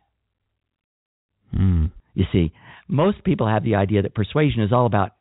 [1.57, 1.93] Mm.
[2.15, 2.53] You see,
[2.89, 5.13] most people have the idea that persuasion is all about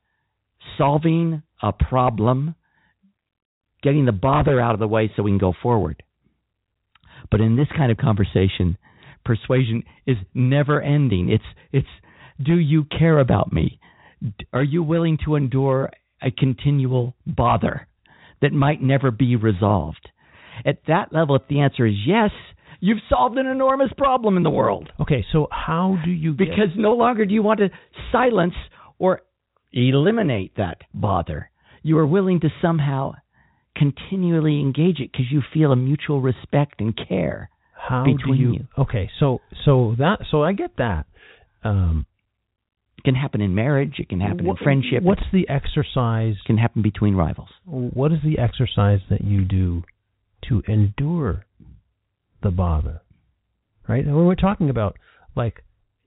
[0.78, 2.56] solving a problem,
[3.82, 6.04] getting the bother out of the way so we can go forward.
[7.32, 8.78] But in this kind of conversation,
[9.26, 11.30] persuasion is never ending.
[11.30, 11.88] It's it's
[12.44, 13.80] do you care about me?
[14.54, 15.90] Are you willing to endure
[16.22, 17.88] a continual bother
[18.42, 20.10] that might never be resolved?
[20.66, 22.32] At that level, if the answer is yes,
[22.80, 26.70] you've solved an enormous problem in the world Okay, so how do you get because
[26.76, 27.70] no longer do you want to
[28.12, 28.54] silence
[29.00, 29.22] or
[29.74, 31.50] eliminate that bother.
[31.84, 33.14] You are willing to somehow
[33.76, 37.50] continually engage it because you feel a mutual respect and care.
[37.74, 38.68] how between do you, you.
[38.78, 41.06] Okay, so so that so I get that.
[41.64, 42.06] Um,
[42.98, 46.36] It can happen in marriage, it can happen what- in friendship, What's the exercise?
[46.36, 47.50] it can happen between rivals.
[47.66, 49.84] What is the exercise that you do
[50.48, 51.46] to endure
[52.42, 53.02] the bother?
[53.88, 54.06] Right?
[54.06, 54.98] And when we're talking about
[55.36, 55.64] like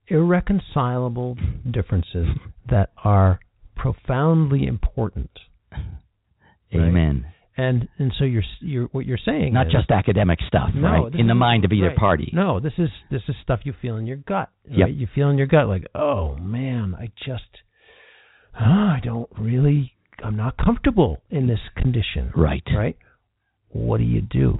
[0.07, 1.36] irreconcilable
[1.70, 2.28] differences
[2.69, 3.41] that are
[3.74, 5.31] profoundly important,
[5.73, 6.89] Right.
[6.89, 7.27] Amen.
[7.56, 11.14] And and so you're you're what you're saying Not is, just academic stuff, No, right?
[11.14, 11.97] In the is- mind of either right.
[11.97, 12.31] party.
[12.32, 14.51] No, this is this is stuff you feel in your gut.
[14.70, 14.89] Yep.
[14.93, 17.44] You feel in your gut like, oh man, I just,
[18.59, 22.32] I don't really, I'm not comfortable in this condition.
[22.36, 22.62] Right.
[22.74, 22.97] Right.
[23.68, 24.59] What do you do?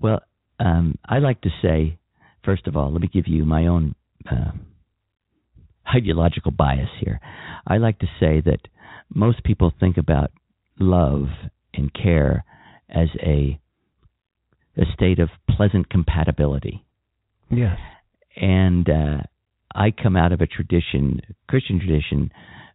[0.00, 0.20] Well,
[0.60, 1.98] um, I like to say,
[2.44, 3.94] first of all, let me give you my own
[4.30, 4.52] uh,
[5.94, 7.20] ideological bias here.
[7.66, 8.60] I like to say that
[9.14, 10.32] most people think about
[10.78, 11.26] love
[11.76, 12.44] and care
[12.88, 13.58] as a
[14.78, 16.84] a state of pleasant compatibility,
[17.50, 17.78] Yes.
[18.36, 19.18] and uh,
[19.74, 22.30] I come out of a tradition, Christian tradition,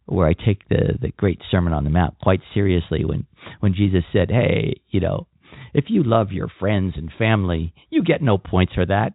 [0.06, 3.04] where I take the the great Sermon on the Mount quite seriously.
[3.04, 3.26] When
[3.60, 5.26] when Jesus said, "Hey, you know,
[5.74, 9.14] if you love your friends and family, you get no points for that.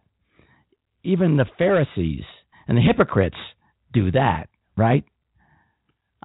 [1.03, 2.23] Even the Pharisees
[2.67, 3.37] and the hypocrites
[3.93, 5.03] do that, right?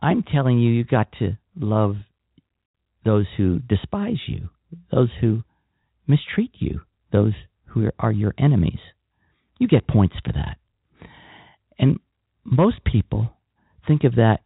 [0.01, 1.97] I'm telling you, you got to love
[3.05, 4.49] those who despise you,
[4.91, 5.43] those who
[6.07, 6.81] mistreat you,
[7.13, 7.33] those
[7.67, 8.79] who are, your enemies.
[9.59, 10.59] You get points for that.
[11.79, 11.99] And
[12.45, 13.33] most people
[13.87, 14.41] think of that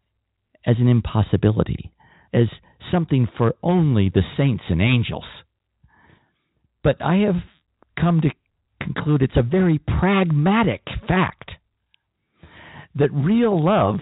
[0.64, 1.92] as an impossibility,
[2.32, 2.46] as
[2.92, 5.24] something for only the saints and angels.
[6.82, 7.42] But I have
[7.98, 8.30] come to
[8.80, 11.50] conclude it's a very pragmatic fact
[12.94, 13.96] that real love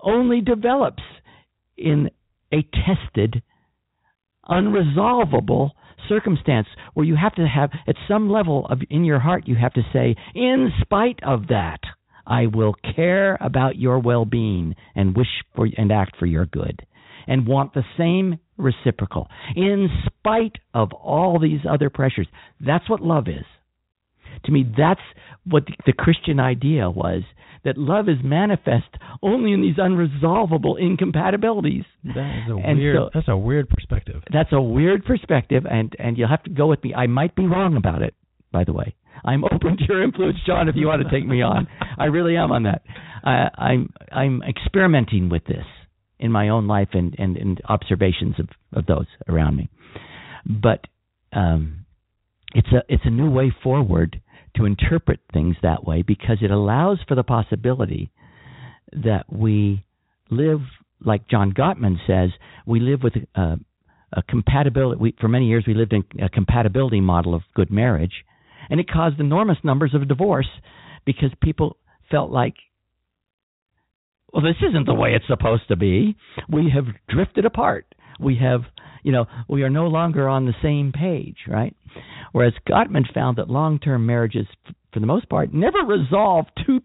[0.00, 1.02] only develops
[1.76, 2.10] in
[2.52, 3.42] a tested,
[4.48, 5.70] unresolvable
[6.08, 9.74] circumstance where you have to have, at some level of in your heart, you have
[9.74, 11.80] to say, in spite of that,
[12.26, 16.82] I will care about your well-being and wish for and act for your good
[17.26, 22.26] and want the same reciprocal in spite of all these other pressures.
[22.60, 23.44] That's what love is.
[24.44, 25.00] To me, that's
[25.44, 27.22] what the, the Christian idea was
[27.64, 28.86] that love is manifest
[29.22, 31.84] only in these unresolvable incompatibilities.
[32.04, 32.96] That is a And weird.
[32.96, 34.22] so- that's a weird perspective.
[34.32, 36.94] That's a weird perspective, and and you'll have to go with me.
[36.94, 38.14] I might be wrong about it,
[38.52, 38.94] by the way.
[39.24, 40.68] I'm open to your influence, John.
[40.68, 41.66] If you want to take me on,
[41.98, 42.82] I really am on that.
[43.24, 45.64] I, I'm I'm experimenting with this
[46.20, 49.68] in my own life and and, and observations of of those around me.
[50.46, 50.84] But
[51.32, 51.84] um,
[52.54, 54.20] it's a it's a new way forward
[54.58, 58.10] to interpret things that way because it allows for the possibility
[58.92, 59.84] that we
[60.30, 60.60] live
[61.04, 62.30] like John Gottman says
[62.66, 63.58] we live with a,
[64.12, 68.24] a compatibility we, for many years we lived in a compatibility model of good marriage
[68.68, 70.48] and it caused enormous numbers of divorce
[71.06, 71.76] because people
[72.10, 72.54] felt like
[74.32, 76.16] well this isn't the way it's supposed to be.
[76.48, 77.86] We have drifted apart.
[78.20, 78.62] We have
[79.02, 81.74] you know we are no longer on the same page right?
[82.32, 84.46] Whereas gottman found that long-term marriages
[84.92, 86.80] for the most part never resolve two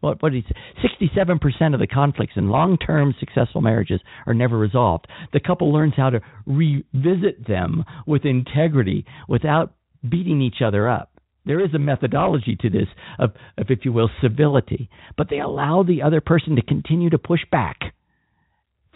[0.00, 0.54] what what say?
[1.00, 5.06] 67% of the conflicts in long-term successful marriages are never resolved.
[5.32, 9.72] The couple learns how to revisit them with integrity without
[10.08, 11.12] beating each other up.
[11.46, 12.88] There is a methodology to this
[13.18, 17.18] of, of if you will civility but they allow the other person to continue to
[17.18, 17.78] push back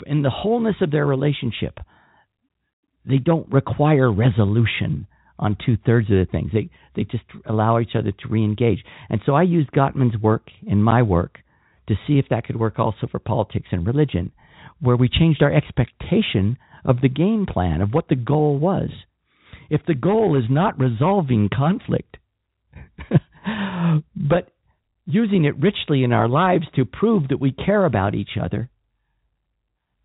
[0.07, 1.79] in the wholeness of their relationship
[3.05, 5.07] they don't require resolution
[5.39, 6.51] on two thirds of the things.
[6.53, 8.85] They they just allow each other to re-engage.
[9.09, 11.39] And so I used Gottman's work in my work
[11.89, 14.33] to see if that could work also for politics and religion,
[14.81, 18.91] where we changed our expectation of the game plan of what the goal was.
[19.71, 22.17] If the goal is not resolving conflict,
[24.17, 24.51] but
[25.07, 28.69] using it richly in our lives to prove that we care about each other,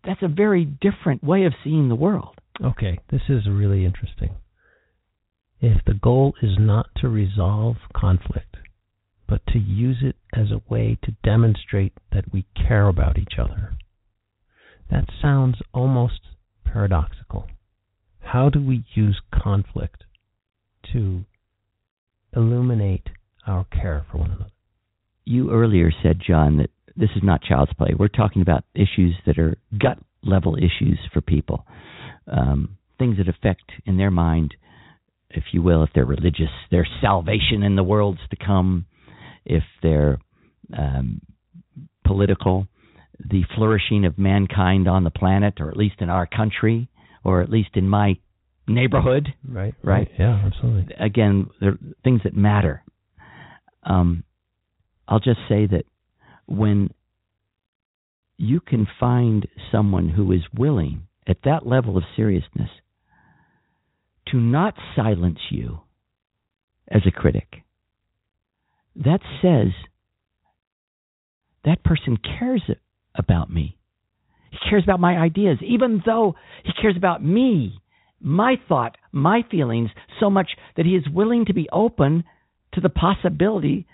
[0.04, 2.36] that's a very different way of seeing the world.
[2.62, 4.36] Okay, this is really interesting.
[5.60, 8.56] If the goal is not to resolve conflict,
[9.28, 13.74] but to use it as a way to demonstrate that we care about each other,
[14.90, 16.20] that sounds almost
[16.64, 17.46] paradoxical.
[18.20, 20.04] How do we use conflict
[20.92, 21.24] to
[22.34, 23.08] illuminate
[23.46, 24.50] our care for one another?
[25.26, 27.90] you earlier said, John, that this is not child's play.
[27.98, 31.66] We're talking about issues that are gut level issues for people,
[32.30, 34.54] um, things that affect in their mind,
[35.30, 38.86] if you will, if they're religious, their salvation in the worlds to come,
[39.44, 40.18] if they're
[40.76, 41.20] um,
[42.04, 42.66] political,
[43.18, 46.88] the flourishing of mankind on the planet, or at least in our country,
[47.24, 48.16] or at least in my
[48.68, 49.74] neighborhood Right.
[49.82, 50.08] Right.
[50.18, 50.94] Yeah, absolutely.
[50.98, 52.82] again, they're things that matter.
[53.84, 54.24] Um,
[55.08, 55.84] I'll just say that
[56.46, 56.90] when
[58.36, 62.70] you can find someone who is willing at that level of seriousness
[64.28, 65.80] to not silence you
[66.88, 67.62] as a critic,
[68.96, 69.72] that says
[71.64, 72.62] that person cares
[73.14, 73.76] about me.
[74.50, 76.34] He cares about my ideas, even though
[76.64, 77.80] he cares about me,
[78.20, 79.90] my thought, my feelings
[80.20, 82.24] so much that he is willing to be open
[82.72, 83.86] to the possibility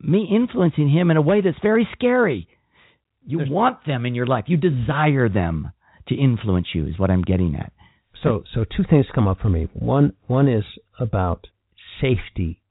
[0.00, 2.46] me influencing him in a way that's very scary.
[3.26, 4.48] You There's- want them in your life.
[4.48, 5.72] You desire them
[6.08, 7.72] to influence you is what I'm getting at.
[8.22, 9.68] So, so two things come up for me.
[9.72, 10.64] One, one is
[10.98, 11.46] about
[12.00, 12.62] safety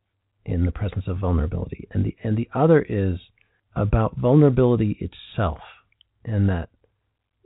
[0.45, 3.19] in the presence of vulnerability, and the and the other is
[3.75, 5.59] about vulnerability itself,
[6.23, 6.69] and that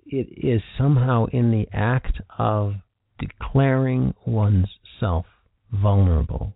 [0.06, 2.74] it is somehow in the act of
[3.20, 4.68] declaring one's
[5.00, 5.26] self
[5.72, 6.54] vulnerable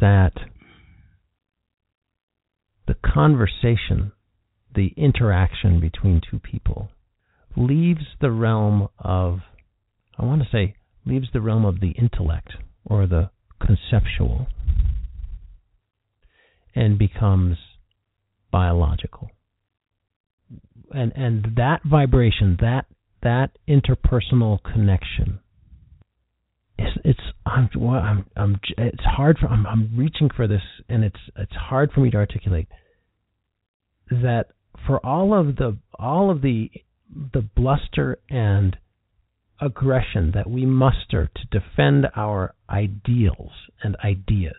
[0.00, 0.32] that
[2.86, 4.12] the conversation,
[4.74, 6.88] the interaction between two people,
[7.58, 9.40] leaves the realm of
[10.18, 12.52] I want to say leaves the realm of the intellect
[12.84, 13.30] or the
[13.60, 14.46] conceptual
[16.74, 17.56] and becomes
[18.50, 19.30] biological.
[20.92, 22.86] And and that vibration, that
[23.22, 25.40] that interpersonal connection
[26.78, 31.04] it's it's I'm well, I'm I'm it's hard for I'm I'm reaching for this and
[31.04, 32.68] it's it's hard for me to articulate
[34.10, 34.46] that
[34.86, 36.70] for all of the all of the
[37.32, 38.76] the bluster and
[39.60, 43.52] aggression that we muster to defend our ideals
[43.82, 44.56] and ideas.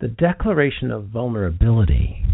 [0.00, 2.24] The declaration of vulnerability,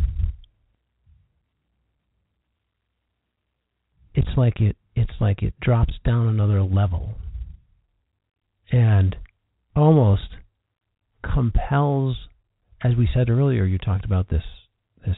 [4.14, 7.14] it's like it it's like it drops down another level
[8.70, 9.16] and
[9.74, 10.28] almost
[11.22, 12.16] compels
[12.82, 14.44] as we said earlier you talked about this
[15.04, 15.16] this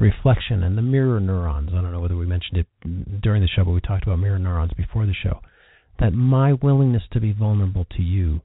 [0.00, 1.70] reflection and the mirror neurons.
[1.72, 4.38] I don't know whether we mentioned it during the show, but we talked about mirror
[4.38, 5.40] neurons before the show.
[5.98, 8.40] That my willingness to be vulnerable to you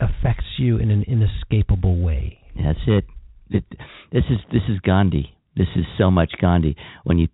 [0.00, 2.38] affects you in an inescapable way.
[2.56, 3.04] That's it.
[3.50, 3.64] it.
[4.10, 5.36] This is this is Gandhi.
[5.56, 6.76] This is so much Gandhi.
[7.04, 7.28] When you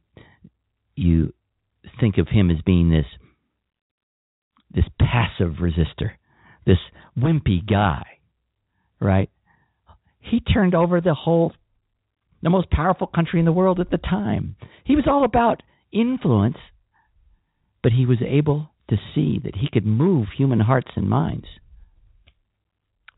[0.97, 1.33] you
[2.01, 3.07] think of him as being this
[4.75, 6.11] this passive resistor,
[6.67, 6.79] this
[7.17, 8.03] wimpy guy,
[9.01, 9.31] right?
[10.31, 11.53] He turned over the whole
[12.43, 14.57] the most powerful country in the world at the time.
[14.85, 16.59] He was all about influence,
[17.83, 21.47] but he was able to see that he could move human hearts and minds.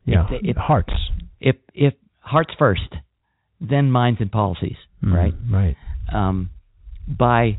[0.05, 0.93] Yeah, If if- hearts.
[1.41, 2.95] If if hearts first,
[3.59, 5.33] then minds and policies, Mm, right?
[5.49, 5.75] Right.
[6.11, 6.49] um,
[7.07, 7.57] by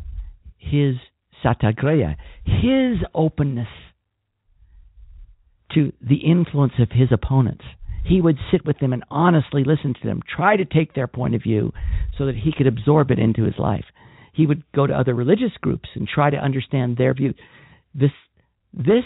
[0.57, 0.97] his
[1.43, 3.69] satyagraha, his openness
[5.75, 7.65] to the influence of his opponents.
[8.05, 11.35] He would sit with them and honestly listen to them, try to take their point
[11.35, 11.73] of view
[12.17, 13.85] so that he could absorb it into his life.
[14.33, 17.35] He would go to other religious groups and try to understand their view.
[17.95, 18.13] This,
[18.73, 19.05] this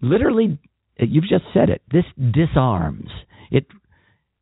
[0.00, 0.58] literally,
[0.98, 1.82] you've just said it.
[1.90, 3.10] This disarms.
[3.50, 3.66] It,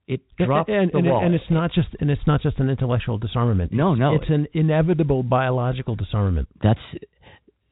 [0.07, 1.25] it drops and, the and, wall.
[1.25, 3.73] and it's not just and it's not just an intellectual disarmament.
[3.73, 6.49] no, no, it's an inevitable biological disarmament.
[6.63, 6.79] that's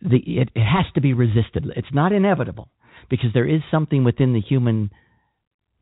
[0.00, 1.66] the it, it has to be resisted.
[1.76, 2.68] It's not inevitable
[3.08, 4.90] because there is something within the human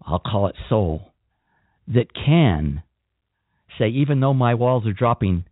[0.07, 1.13] I'll call it soul
[1.89, 2.83] that can
[3.79, 5.45] say even though my walls are dropping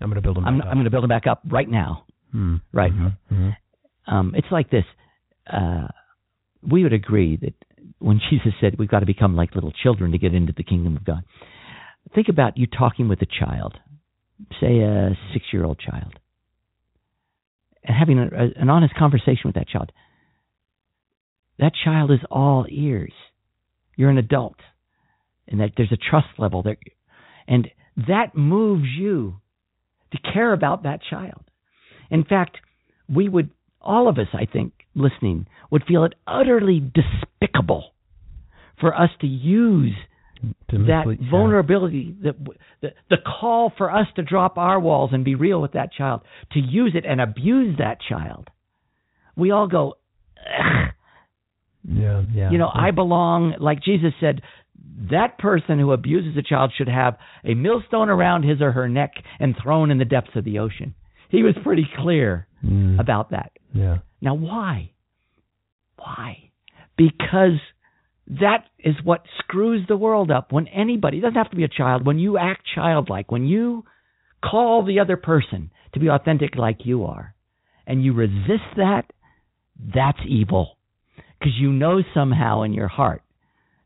[0.00, 0.46] I'm going to build them.
[0.46, 2.04] I'm back I'm going to build them back up right now.
[2.32, 2.56] Hmm.
[2.72, 2.92] Right.
[2.92, 3.16] Mhm.
[3.32, 3.56] Mhm.
[4.06, 4.84] Um it's like this
[5.46, 5.88] uh
[6.62, 7.54] we would agree that
[7.98, 10.96] when Jesus said we've got to become like little children to get into the kingdom
[10.96, 11.22] of God.
[12.14, 13.78] Think about you talking with a child,
[14.60, 16.18] say a 6-year-old child.
[17.84, 19.92] And having a, a, an honest conversation with that child.
[21.58, 23.12] That child is all ears.
[24.00, 24.56] You're an adult,
[25.46, 26.78] and that there's a trust level there,
[27.46, 27.68] and
[28.08, 29.34] that moves you
[30.12, 31.42] to care about that child.
[32.10, 32.56] In fact,
[33.14, 37.92] we would all of us, I think, listening, would feel it utterly despicable
[38.80, 39.92] for us to use
[40.70, 42.32] that vulnerability, the,
[42.80, 46.22] the the call for us to drop our walls and be real with that child,
[46.52, 48.48] to use it and abuse that child.
[49.36, 49.98] We all go,
[50.38, 50.94] Ugh.
[51.88, 52.50] Yeah, yeah.
[52.50, 53.54] you know, I belong.
[53.58, 54.42] Like Jesus said,
[55.10, 59.12] that person who abuses a child should have a millstone around his or her neck
[59.38, 60.94] and thrown in the depths of the ocean.
[61.30, 63.52] He was pretty clear Mm, about that.
[63.72, 63.98] yeah.
[64.20, 64.90] Now, why?
[65.96, 66.50] Why?
[66.96, 67.58] Because
[68.26, 70.52] that is what screws the world up.
[70.52, 73.84] When anybody, it doesn't have to be a child, when you act childlike, when you
[74.44, 77.34] call the other person to be authentic like you are,
[77.86, 79.10] and you resist that,
[79.94, 80.76] that's evil.
[81.40, 83.22] Because you know somehow in your heart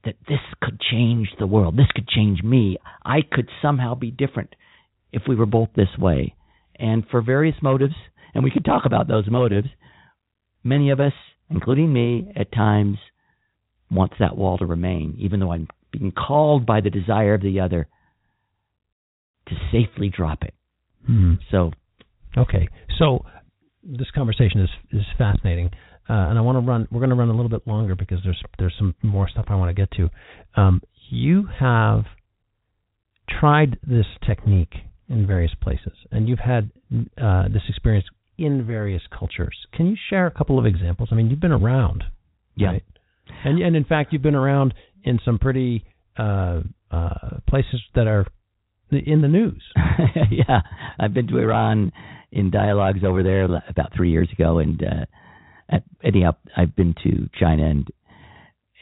[0.05, 1.77] that this could change the world.
[1.77, 2.77] This could change me.
[3.05, 4.55] I could somehow be different
[5.13, 6.35] if we were both this way.
[6.77, 7.95] And for various motives,
[8.35, 9.69] and we could talk about those motives,
[10.63, 11.13] many of us,
[11.49, 12.99] including me, at times
[13.91, 17.61] wants that wall to remain, even though I'm being called by the desire of the
[17.61, 17.87] other
[19.47, 20.55] to safely drop it.
[21.07, 21.35] Hmm.
[21.51, 21.71] So,
[22.37, 22.69] Okay,
[22.99, 23.25] so
[23.83, 25.71] this conversation is is fascinating,
[26.09, 26.89] uh, and I want to run.
[26.91, 29.55] We're going to run a little bit longer because there's there's some more stuff I
[29.55, 30.11] want to get to.
[30.61, 32.05] Um, you have
[33.41, 34.75] tried this technique
[35.09, 36.71] in various places, and you've had
[37.21, 38.07] uh, this experience
[38.37, 39.57] in various cultures.
[39.73, 41.09] Can you share a couple of examples?
[41.13, 42.05] I mean, you've been around,
[42.57, 42.69] yeah.
[42.69, 42.85] right?
[43.45, 44.75] And and in fact, you've been around
[45.05, 45.85] in some pretty
[46.19, 46.61] uh,
[46.91, 48.27] uh, places that are
[48.91, 49.63] in the news.
[50.31, 50.61] yeah,
[50.99, 51.93] I've been to Iran
[52.31, 55.07] in dialogues over there about three years ago, and uh,
[55.69, 57.89] at, anyhow, I've been to China, and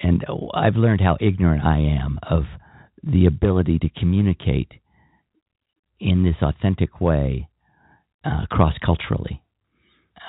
[0.02, 2.44] and I've learned how ignorant I am of
[3.04, 4.72] the ability to communicate
[6.00, 7.48] in this authentic way
[8.24, 9.42] uh, cross culturally.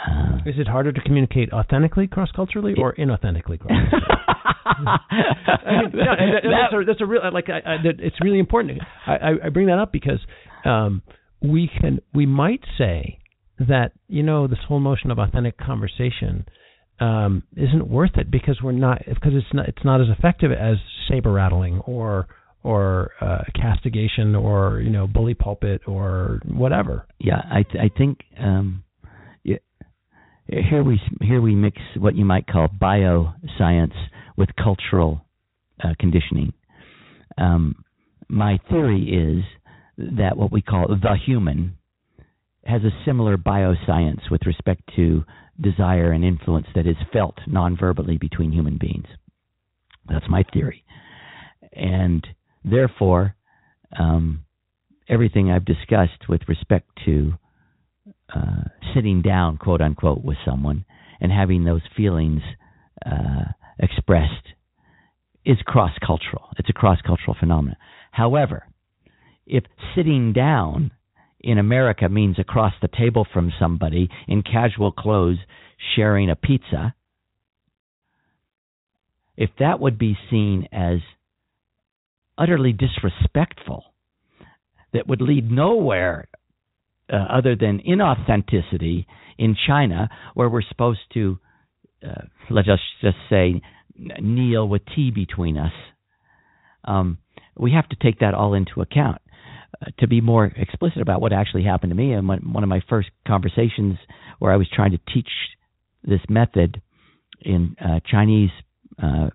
[0.08, 3.60] Uh, Is it harder to communicate authentically cross culturally or inauthentically?
[4.66, 8.82] I mean, no, that- that's, a, that's a real like I, I, it's really important.
[9.08, 10.20] I, I, I bring that up because
[10.66, 11.02] um,
[11.42, 13.20] we can we might say
[13.60, 16.46] that you know this whole notion of authentic conversation
[17.00, 20.78] um, isn't worth it because we're not because it's not it's not as effective as
[21.08, 22.28] saber rattling or
[22.64, 27.06] or uh, castigation or you know bully pulpit or whatever.
[27.20, 28.84] yeah, I th- I think um,
[29.44, 29.58] yeah,
[30.48, 33.96] here we here we mix what you might call bioscience
[34.38, 35.26] with cultural
[35.84, 36.54] uh, conditioning.
[37.38, 37.84] Um,
[38.30, 39.44] my theory is
[40.18, 41.78] that what we call the human
[42.66, 45.24] has a similar bioscience with respect to
[45.60, 49.08] desire and influence that is felt non-verbally between human beings.
[50.10, 50.84] That's my theory.
[51.76, 52.26] and
[52.64, 53.36] therefore,
[53.98, 54.46] um,
[55.10, 57.34] everything I've discussed with respect to
[58.34, 58.64] uh,
[58.94, 60.86] sitting down, quote unquote, with someone
[61.20, 62.42] and having those feelings
[63.06, 63.46] uh,
[63.80, 64.48] expressed
[65.46, 66.50] is cross cultural.
[66.58, 67.78] It's a cross cultural phenomenon.
[68.12, 68.64] However,
[69.46, 69.64] if
[69.96, 70.92] sitting down
[71.44, 75.40] in America means across the table from somebody in casual clothes
[75.96, 76.96] sharing a pizza,
[79.36, 81.00] if that would be seen as
[82.38, 83.84] utterly disrespectful,
[84.94, 86.28] that would lead nowhere
[87.12, 89.06] uh, other than inauthenticity
[89.38, 91.40] in China, where we're supposed to,
[92.06, 93.62] uh, let us just say,
[93.96, 95.74] kneel with tea between us.
[96.86, 97.18] Um,
[97.58, 99.22] we have to take that all into account.
[99.84, 102.82] Uh, to be more explicit about what actually happened to me, and one of my
[102.90, 103.98] first conversations
[104.40, 105.30] where I was trying to teach
[106.04, 106.82] this method
[107.42, 108.52] in uh, Chinese
[109.02, 109.30] uh,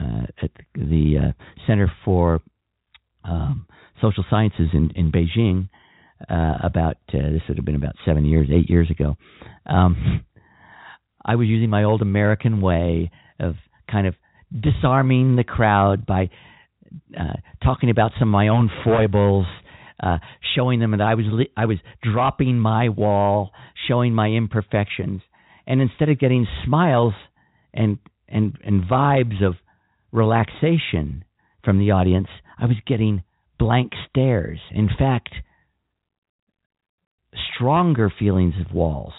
[0.00, 1.32] uh at the uh,
[1.66, 2.40] Center for
[3.24, 3.66] um,
[4.00, 5.68] Social Sciences in, in Beijing,
[6.28, 9.16] about this would have been about seven years, eight years ago.
[9.66, 10.24] Um,
[11.24, 13.54] I was using my old American way of
[13.90, 14.14] kind of
[14.58, 16.30] disarming the crowd by
[17.18, 19.46] uh, talking about some of my own foibles,
[20.02, 20.18] uh,
[20.54, 23.50] showing them that I was li- I was dropping my wall,
[23.88, 25.22] showing my imperfections,
[25.66, 27.14] and instead of getting smiles
[27.72, 27.98] and
[28.28, 29.54] and and vibes of
[30.10, 31.24] relaxation
[31.64, 33.22] from the audience, I was getting
[33.58, 34.58] blank stares.
[34.72, 35.30] In fact,
[37.54, 39.12] stronger feelings of walls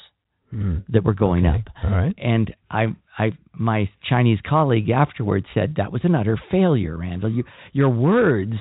[0.54, 0.84] mm.
[0.90, 1.60] that were going okay.
[1.60, 1.92] up.
[1.92, 2.14] Right.
[2.18, 2.88] And I,
[3.18, 7.32] I, my Chinese colleague afterwards said that was an utter failure, Randall.
[7.32, 8.54] You, your words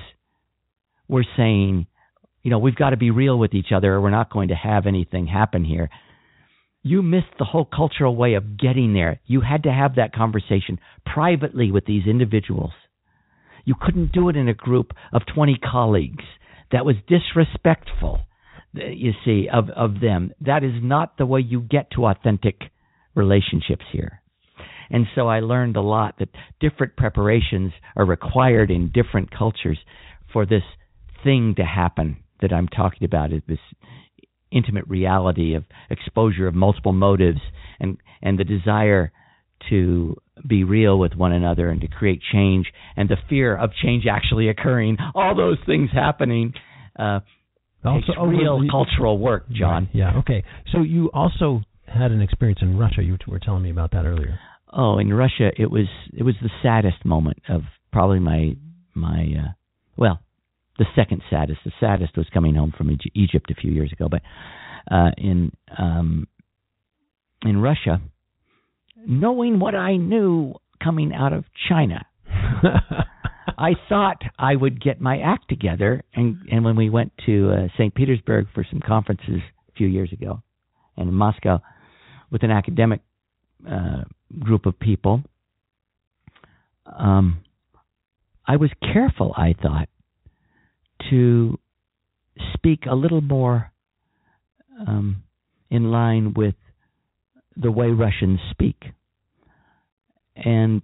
[1.07, 1.87] were saying,
[2.43, 4.55] you know, we've got to be real with each other, or we're not going to
[4.55, 5.89] have anything happen here.
[6.83, 9.21] You missed the whole cultural way of getting there.
[9.25, 12.71] You had to have that conversation privately with these individuals.
[13.63, 16.25] You couldn't do it in a group of 20 colleagues.
[16.73, 18.19] That was disrespectful
[18.73, 20.33] you see, of, of them.
[20.41, 22.59] That is not the way you get to authentic
[23.15, 24.21] relationships here.
[24.89, 26.29] And so I learned a lot that
[26.59, 29.77] different preparations are required in different cultures
[30.31, 30.63] for this
[31.23, 33.59] thing to happen that I'm talking about is this
[34.51, 37.39] intimate reality of exposure of multiple motives
[37.79, 39.11] and and the desire
[39.69, 40.15] to
[40.47, 44.49] be real with one another and to create change and the fear of change actually
[44.49, 46.53] occurring all those things happening
[46.99, 47.19] uh,
[47.85, 49.85] also, oh, real the, cultural work, John.
[49.85, 50.17] Right, yeah.
[50.19, 50.43] Okay.
[50.71, 53.03] So you also had an experience in Russia.
[53.03, 54.39] You were telling me about that earlier.
[54.71, 57.61] Oh, in Russia, it was it was the saddest moment of
[57.91, 58.55] probably my
[58.93, 59.51] my uh,
[59.97, 60.19] well,
[60.77, 61.59] the second saddest.
[61.65, 64.21] The saddest was coming home from Egypt a few years ago, but
[64.89, 66.27] uh, in um,
[67.43, 68.01] in Russia,
[69.05, 72.05] knowing what I knew coming out of China.
[73.57, 77.67] I thought I would get my act together, and and when we went to uh,
[77.77, 77.93] St.
[77.93, 80.41] Petersburg for some conferences a few years ago,
[80.97, 81.61] and in Moscow
[82.31, 83.01] with an academic
[83.69, 84.03] uh,
[84.39, 85.21] group of people,
[86.85, 87.43] um,
[88.47, 89.33] I was careful.
[89.37, 89.87] I thought
[91.09, 91.59] to
[92.53, 93.71] speak a little more
[94.87, 95.23] um,
[95.69, 96.55] in line with
[97.55, 98.83] the way Russians speak,
[100.35, 100.83] and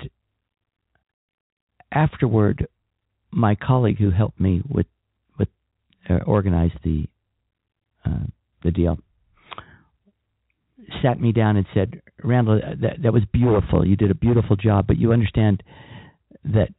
[1.92, 2.68] afterward,
[3.32, 4.88] my colleague who helped me with
[5.38, 5.50] with
[6.10, 7.08] uh, organize the
[8.06, 8.26] uh,
[8.64, 9.00] the deal
[11.02, 13.86] sat me down and said, "Randall, that that was beautiful.
[13.86, 15.64] You did a beautiful job, but you understand
[16.46, 16.70] that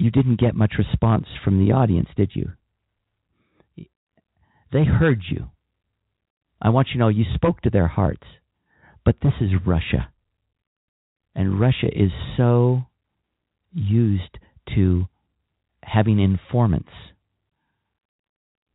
[0.00, 2.52] you didn't get much response from the audience, did you?
[4.72, 5.50] They heard you.
[6.62, 8.26] I want you to know you spoke to their hearts,
[9.04, 10.10] but this is Russia,
[11.34, 12.82] and Russia is so
[13.72, 14.38] used
[14.74, 15.06] to
[15.82, 16.90] having informants.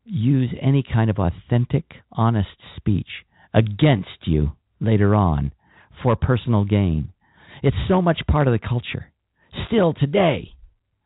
[0.04, 3.08] Use any kind of authentic, honest speech
[3.54, 5.54] against you later on
[6.04, 7.10] for personal gain.
[7.64, 9.12] It's so much part of the culture.
[9.68, 10.55] Still today,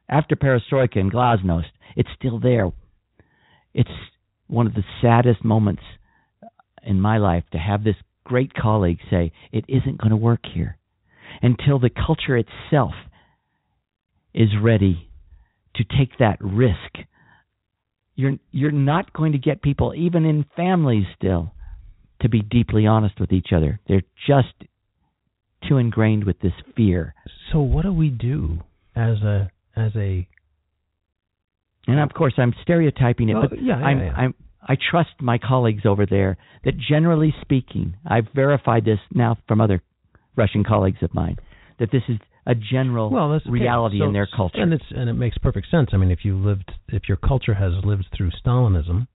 [0.09, 2.71] after perestroika and glasnost, it's still there.
[3.73, 3.89] It's
[4.47, 5.83] one of the saddest moments
[6.83, 10.77] in my life to have this great colleague say, It isn't going to work here.
[11.41, 12.93] Until the culture itself
[14.33, 15.09] is ready
[15.75, 17.07] to take that risk.
[18.15, 21.53] You're you're not going to get people even in families still
[22.21, 23.79] to be deeply honest with each other.
[23.87, 24.53] They're just
[25.67, 27.13] too ingrained with this fear.
[27.51, 28.59] So what do we do
[28.95, 29.49] as a
[29.79, 30.27] as a
[31.87, 34.13] and of course I'm stereotyping it, oh, but yeah, yeah, I'm, yeah.
[34.13, 39.61] I'm I trust my colleagues over there that generally speaking, I've verified this now from
[39.61, 39.81] other
[40.35, 41.37] Russian colleagues of mine,
[41.79, 44.61] that this is a general well, reality so, in their culture.
[44.61, 45.89] and it's and it makes perfect sense.
[45.93, 49.07] I mean, if you lived, if your culture has lived through Stalinism,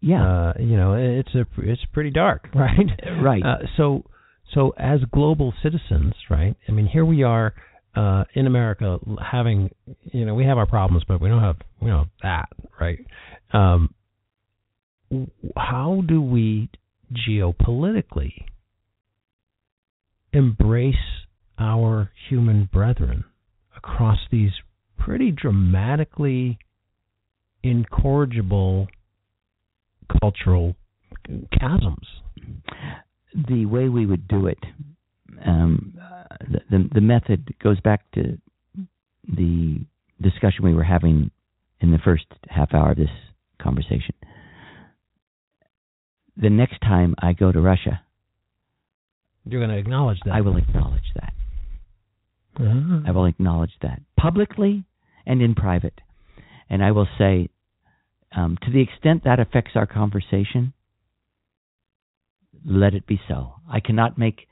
[0.00, 2.90] yeah, uh, you know, it's a it's pretty dark, right?
[3.22, 3.42] right.
[3.42, 4.04] Uh, so
[4.52, 6.56] so as global citizens, right?
[6.68, 7.54] I mean, here we are
[7.96, 9.70] uh, in America having,
[10.12, 12.48] you know, we have our problems, but we don't have, you know, that,
[12.78, 12.98] right?
[13.52, 13.94] Um,
[15.56, 16.68] how do we
[17.28, 18.32] geopolitically
[20.32, 20.94] embrace
[21.58, 23.24] our human brethren
[23.76, 24.50] across these
[24.98, 26.58] pretty dramatically
[27.62, 28.88] incorrigible
[30.20, 30.76] cultural
[31.58, 32.06] chasms?
[33.48, 34.58] The way we would do it,
[35.44, 35.98] um,
[36.50, 38.38] the, the, the method goes back to
[39.28, 39.84] the
[40.20, 41.30] discussion we were having
[41.80, 43.10] in the first half hour of this
[43.60, 44.14] conversation.
[46.36, 48.02] The next time I go to Russia,
[49.44, 50.34] you're going to acknowledge that.
[50.34, 51.32] I will acknowledge that.
[52.58, 53.00] Uh-huh.
[53.06, 54.84] I will acknowledge that publicly
[55.24, 56.00] and in private.
[56.68, 57.48] And I will say,
[58.34, 60.72] um, to the extent that affects our conversation,
[62.64, 63.54] let it be so.
[63.70, 64.48] I cannot make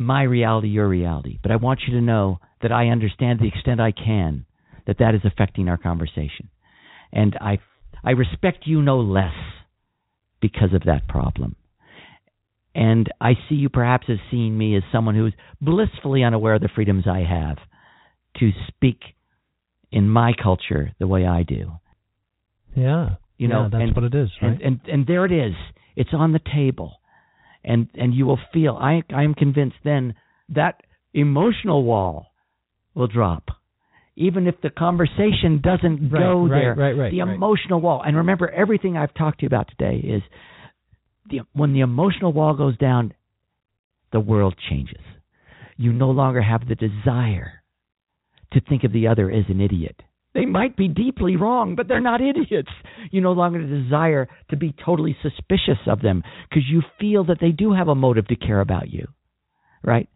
[0.00, 3.80] my reality your reality, but I want you to know that I understand the extent
[3.80, 4.46] I can
[4.86, 6.48] that that is affecting our conversation.
[7.12, 7.58] And I,
[8.02, 9.34] I respect you no less
[10.40, 11.54] because of that problem.
[12.74, 16.62] And I see you perhaps as seeing me as someone who is blissfully unaware of
[16.62, 17.58] the freedoms I have
[18.38, 19.00] to speak
[19.92, 21.72] in my culture the way I do.
[22.74, 23.16] Yeah.
[23.36, 24.52] You know, yeah, that's and, what it is, right?
[24.52, 25.54] And, and and there it is.
[25.96, 26.99] It's on the table.
[27.64, 30.14] And and you will feel I I am convinced then
[30.48, 30.82] that
[31.12, 32.26] emotional wall
[32.94, 33.48] will drop.
[34.16, 38.02] Even if the conversation doesn't right, go right, there, right, right, the emotional wall.
[38.04, 40.22] And remember, everything I've talked to you about today is
[41.30, 43.14] the, when the emotional wall goes down,
[44.12, 45.00] the world changes.
[45.76, 47.62] You no longer have the desire
[48.52, 50.02] to think of the other as an idiot.
[50.32, 52.70] They might be deeply wrong, but they're not idiots.
[53.10, 57.50] You no longer desire to be totally suspicious of them because you feel that they
[57.50, 59.08] do have a motive to care about you,
[59.82, 60.08] right?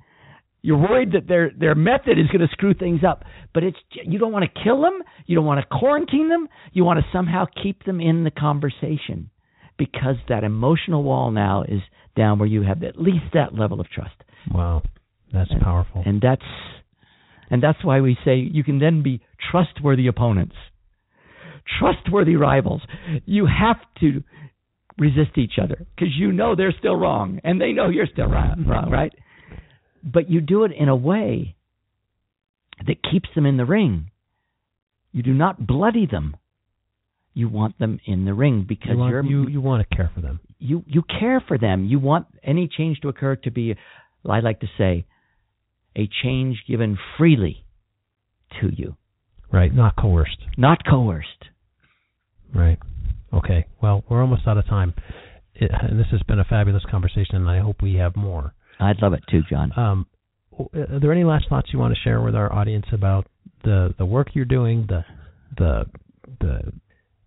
[0.63, 4.19] You're worried that their their method is going to screw things up, but it's you
[4.19, 7.45] don't want to kill them, you don't want to quarantine them, you want to somehow
[7.63, 9.29] keep them in the conversation
[9.77, 11.81] because that emotional wall now is
[12.17, 14.15] down where you have at least that level of trust.
[14.51, 14.83] Wow,
[15.33, 16.03] that's and, powerful.
[16.07, 16.43] And that's
[17.51, 19.21] and that's why we say you can then be
[19.51, 20.55] trustworthy opponents,
[21.79, 22.83] trustworthy rivals.
[23.25, 24.23] You have to
[24.99, 28.71] resist each other because you know they're still wrong and they know you're still mm-hmm.
[28.71, 29.13] wrong, right?
[30.03, 31.57] But you do it in a way
[32.87, 34.11] that keeps them in the ring.
[35.13, 36.37] You do not bloody them.
[37.33, 40.11] You want them in the ring because you want, you're you you want to care
[40.15, 40.39] for them.
[40.59, 41.85] You you care for them.
[41.85, 43.75] You want any change to occur to be,
[44.29, 45.05] I like to say,
[45.97, 47.65] a change given freely
[48.61, 48.97] to you.
[49.55, 50.39] Right, not coerced.
[50.59, 51.29] Not coerced.
[52.53, 52.79] Right.
[53.33, 53.67] Okay.
[53.81, 54.95] Well, we're almost out of time.
[55.55, 58.53] It, and this has been a fabulous conversation, and I hope we have more.
[58.81, 59.71] I'd love it too, John.
[59.77, 60.07] Um,
[60.59, 63.27] are there any last thoughts you want to share with our audience about
[63.63, 65.05] the the work you're doing, the
[65.57, 65.85] the
[66.41, 66.73] the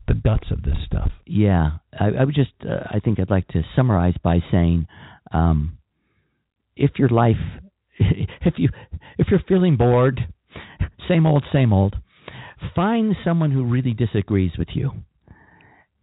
[0.10, 1.12] the guts of this stuff?
[1.26, 4.88] Yeah, I, I would just uh, I think I'd like to summarize by saying,
[5.32, 5.78] um,
[6.76, 7.38] if your life,
[7.99, 8.68] if you
[9.18, 10.20] if you're feeling bored,
[11.08, 11.95] same old, same old,
[12.76, 14.92] find someone who really disagrees with you,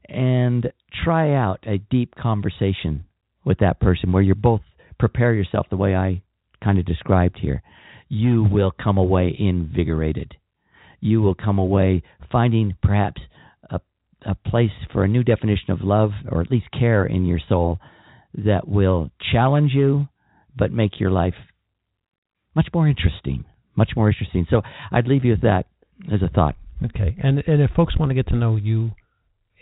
[0.08, 0.72] and
[1.04, 3.04] try out a deep conversation
[3.44, 4.60] with that person where you're both
[4.98, 6.22] prepare yourself the way I
[6.62, 7.62] kind of described here,
[8.08, 10.34] you will come away invigorated.
[11.00, 13.20] You will come away finding perhaps
[13.70, 13.80] a,
[14.24, 17.78] a place for a new definition of love, or at least care in your soul,
[18.34, 20.08] that will challenge you,
[20.56, 21.34] but make your life
[22.54, 23.44] much more interesting.
[23.76, 24.46] Much more interesting.
[24.48, 24.62] So
[24.92, 25.66] I'd leave you with that
[26.12, 26.56] as a thought.
[26.84, 27.16] Okay.
[27.22, 28.90] And and if folks want to get to know you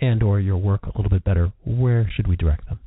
[0.01, 2.81] and or your work a little bit better, where should we direct them?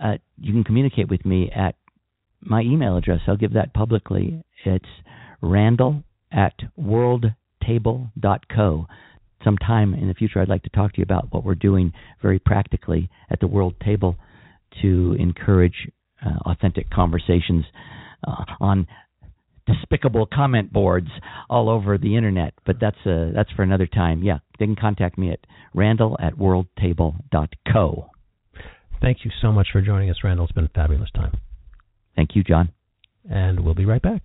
[0.00, 1.76] Uh, you can communicate with me at
[2.40, 3.20] my email address.
[3.26, 4.44] I'll give that publicly.
[4.64, 4.84] It's
[5.40, 8.86] Randall at worldtable.co.
[9.44, 12.38] Sometime in the future, I'd like to talk to you about what we're doing very
[12.38, 14.16] practically at the World Table
[14.82, 15.88] to encourage
[16.24, 17.64] uh, authentic conversations
[18.26, 18.86] uh, on
[19.68, 21.08] despicable comment boards
[21.48, 22.54] all over the internet.
[22.66, 24.22] But that's uh, that's for another time.
[24.22, 25.40] Yeah, they can contact me at
[25.74, 28.10] Randall at worldtable.co.
[29.00, 30.46] Thank you so much for joining us, Randall.
[30.46, 31.38] It's been a fabulous time.
[32.16, 32.72] Thank you, John.
[33.30, 34.22] And we'll be right back.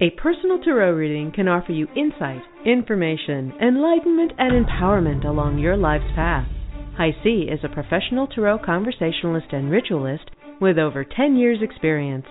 [0.00, 6.12] A personal tarot reading can offer you insight, information, enlightenment, and empowerment along your life's
[6.14, 6.46] path.
[6.98, 10.30] HiC is a professional tarot conversationalist and ritualist
[10.60, 12.26] with over 10 years' experience.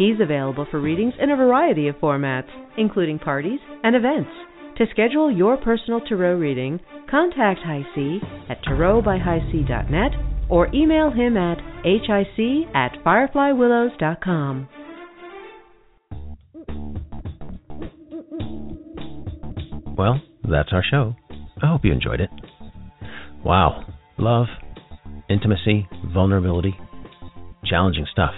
[0.00, 2.48] He's available for readings in a variety of formats,
[2.78, 4.30] including parties and events.
[4.78, 8.18] To schedule your personal tarot reading, contact High C
[8.48, 10.12] at tarotbyhighc.net
[10.48, 12.08] or email him at hic
[12.74, 14.68] at fireflywillows.com.
[19.98, 21.14] Well, that's our show.
[21.62, 22.30] I hope you enjoyed it.
[23.44, 23.84] Wow.
[24.16, 24.46] Love,
[25.28, 26.74] intimacy, vulnerability,
[27.66, 28.32] challenging stuff.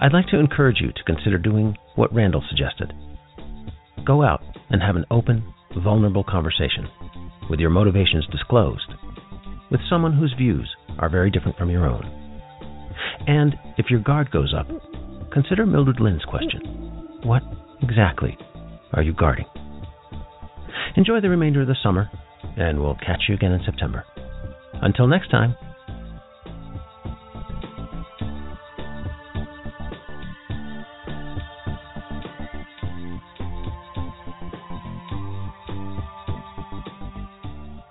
[0.00, 2.92] I'd like to encourage you to consider doing what Randall suggested.
[4.04, 6.86] Go out and have an open, vulnerable conversation
[7.48, 8.92] with your motivations disclosed
[9.70, 10.68] with someone whose views
[10.98, 12.04] are very different from your own.
[13.26, 14.66] And if your guard goes up,
[15.32, 16.60] consider Mildred Lynn's question
[17.22, 17.42] What
[17.82, 18.36] exactly
[18.92, 19.46] are you guarding?
[20.96, 22.10] Enjoy the remainder of the summer,
[22.56, 24.04] and we'll catch you again in September.
[24.74, 25.56] Until next time.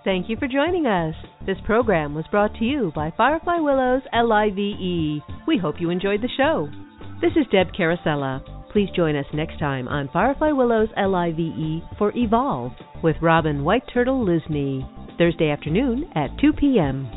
[0.06, 1.15] Thank you for joining us.
[1.48, 5.23] This program was brought to you by Firefly Willows LIVE.
[5.48, 6.69] We hope you enjoyed the show.
[7.22, 8.40] This is Deb Carosella.
[8.72, 14.23] Please join us next time on Firefly Willows LIVE for Evolve with Robin White Turtle
[14.23, 14.88] Lysne,
[15.18, 17.10] Thursday afternoon at 2 p.m.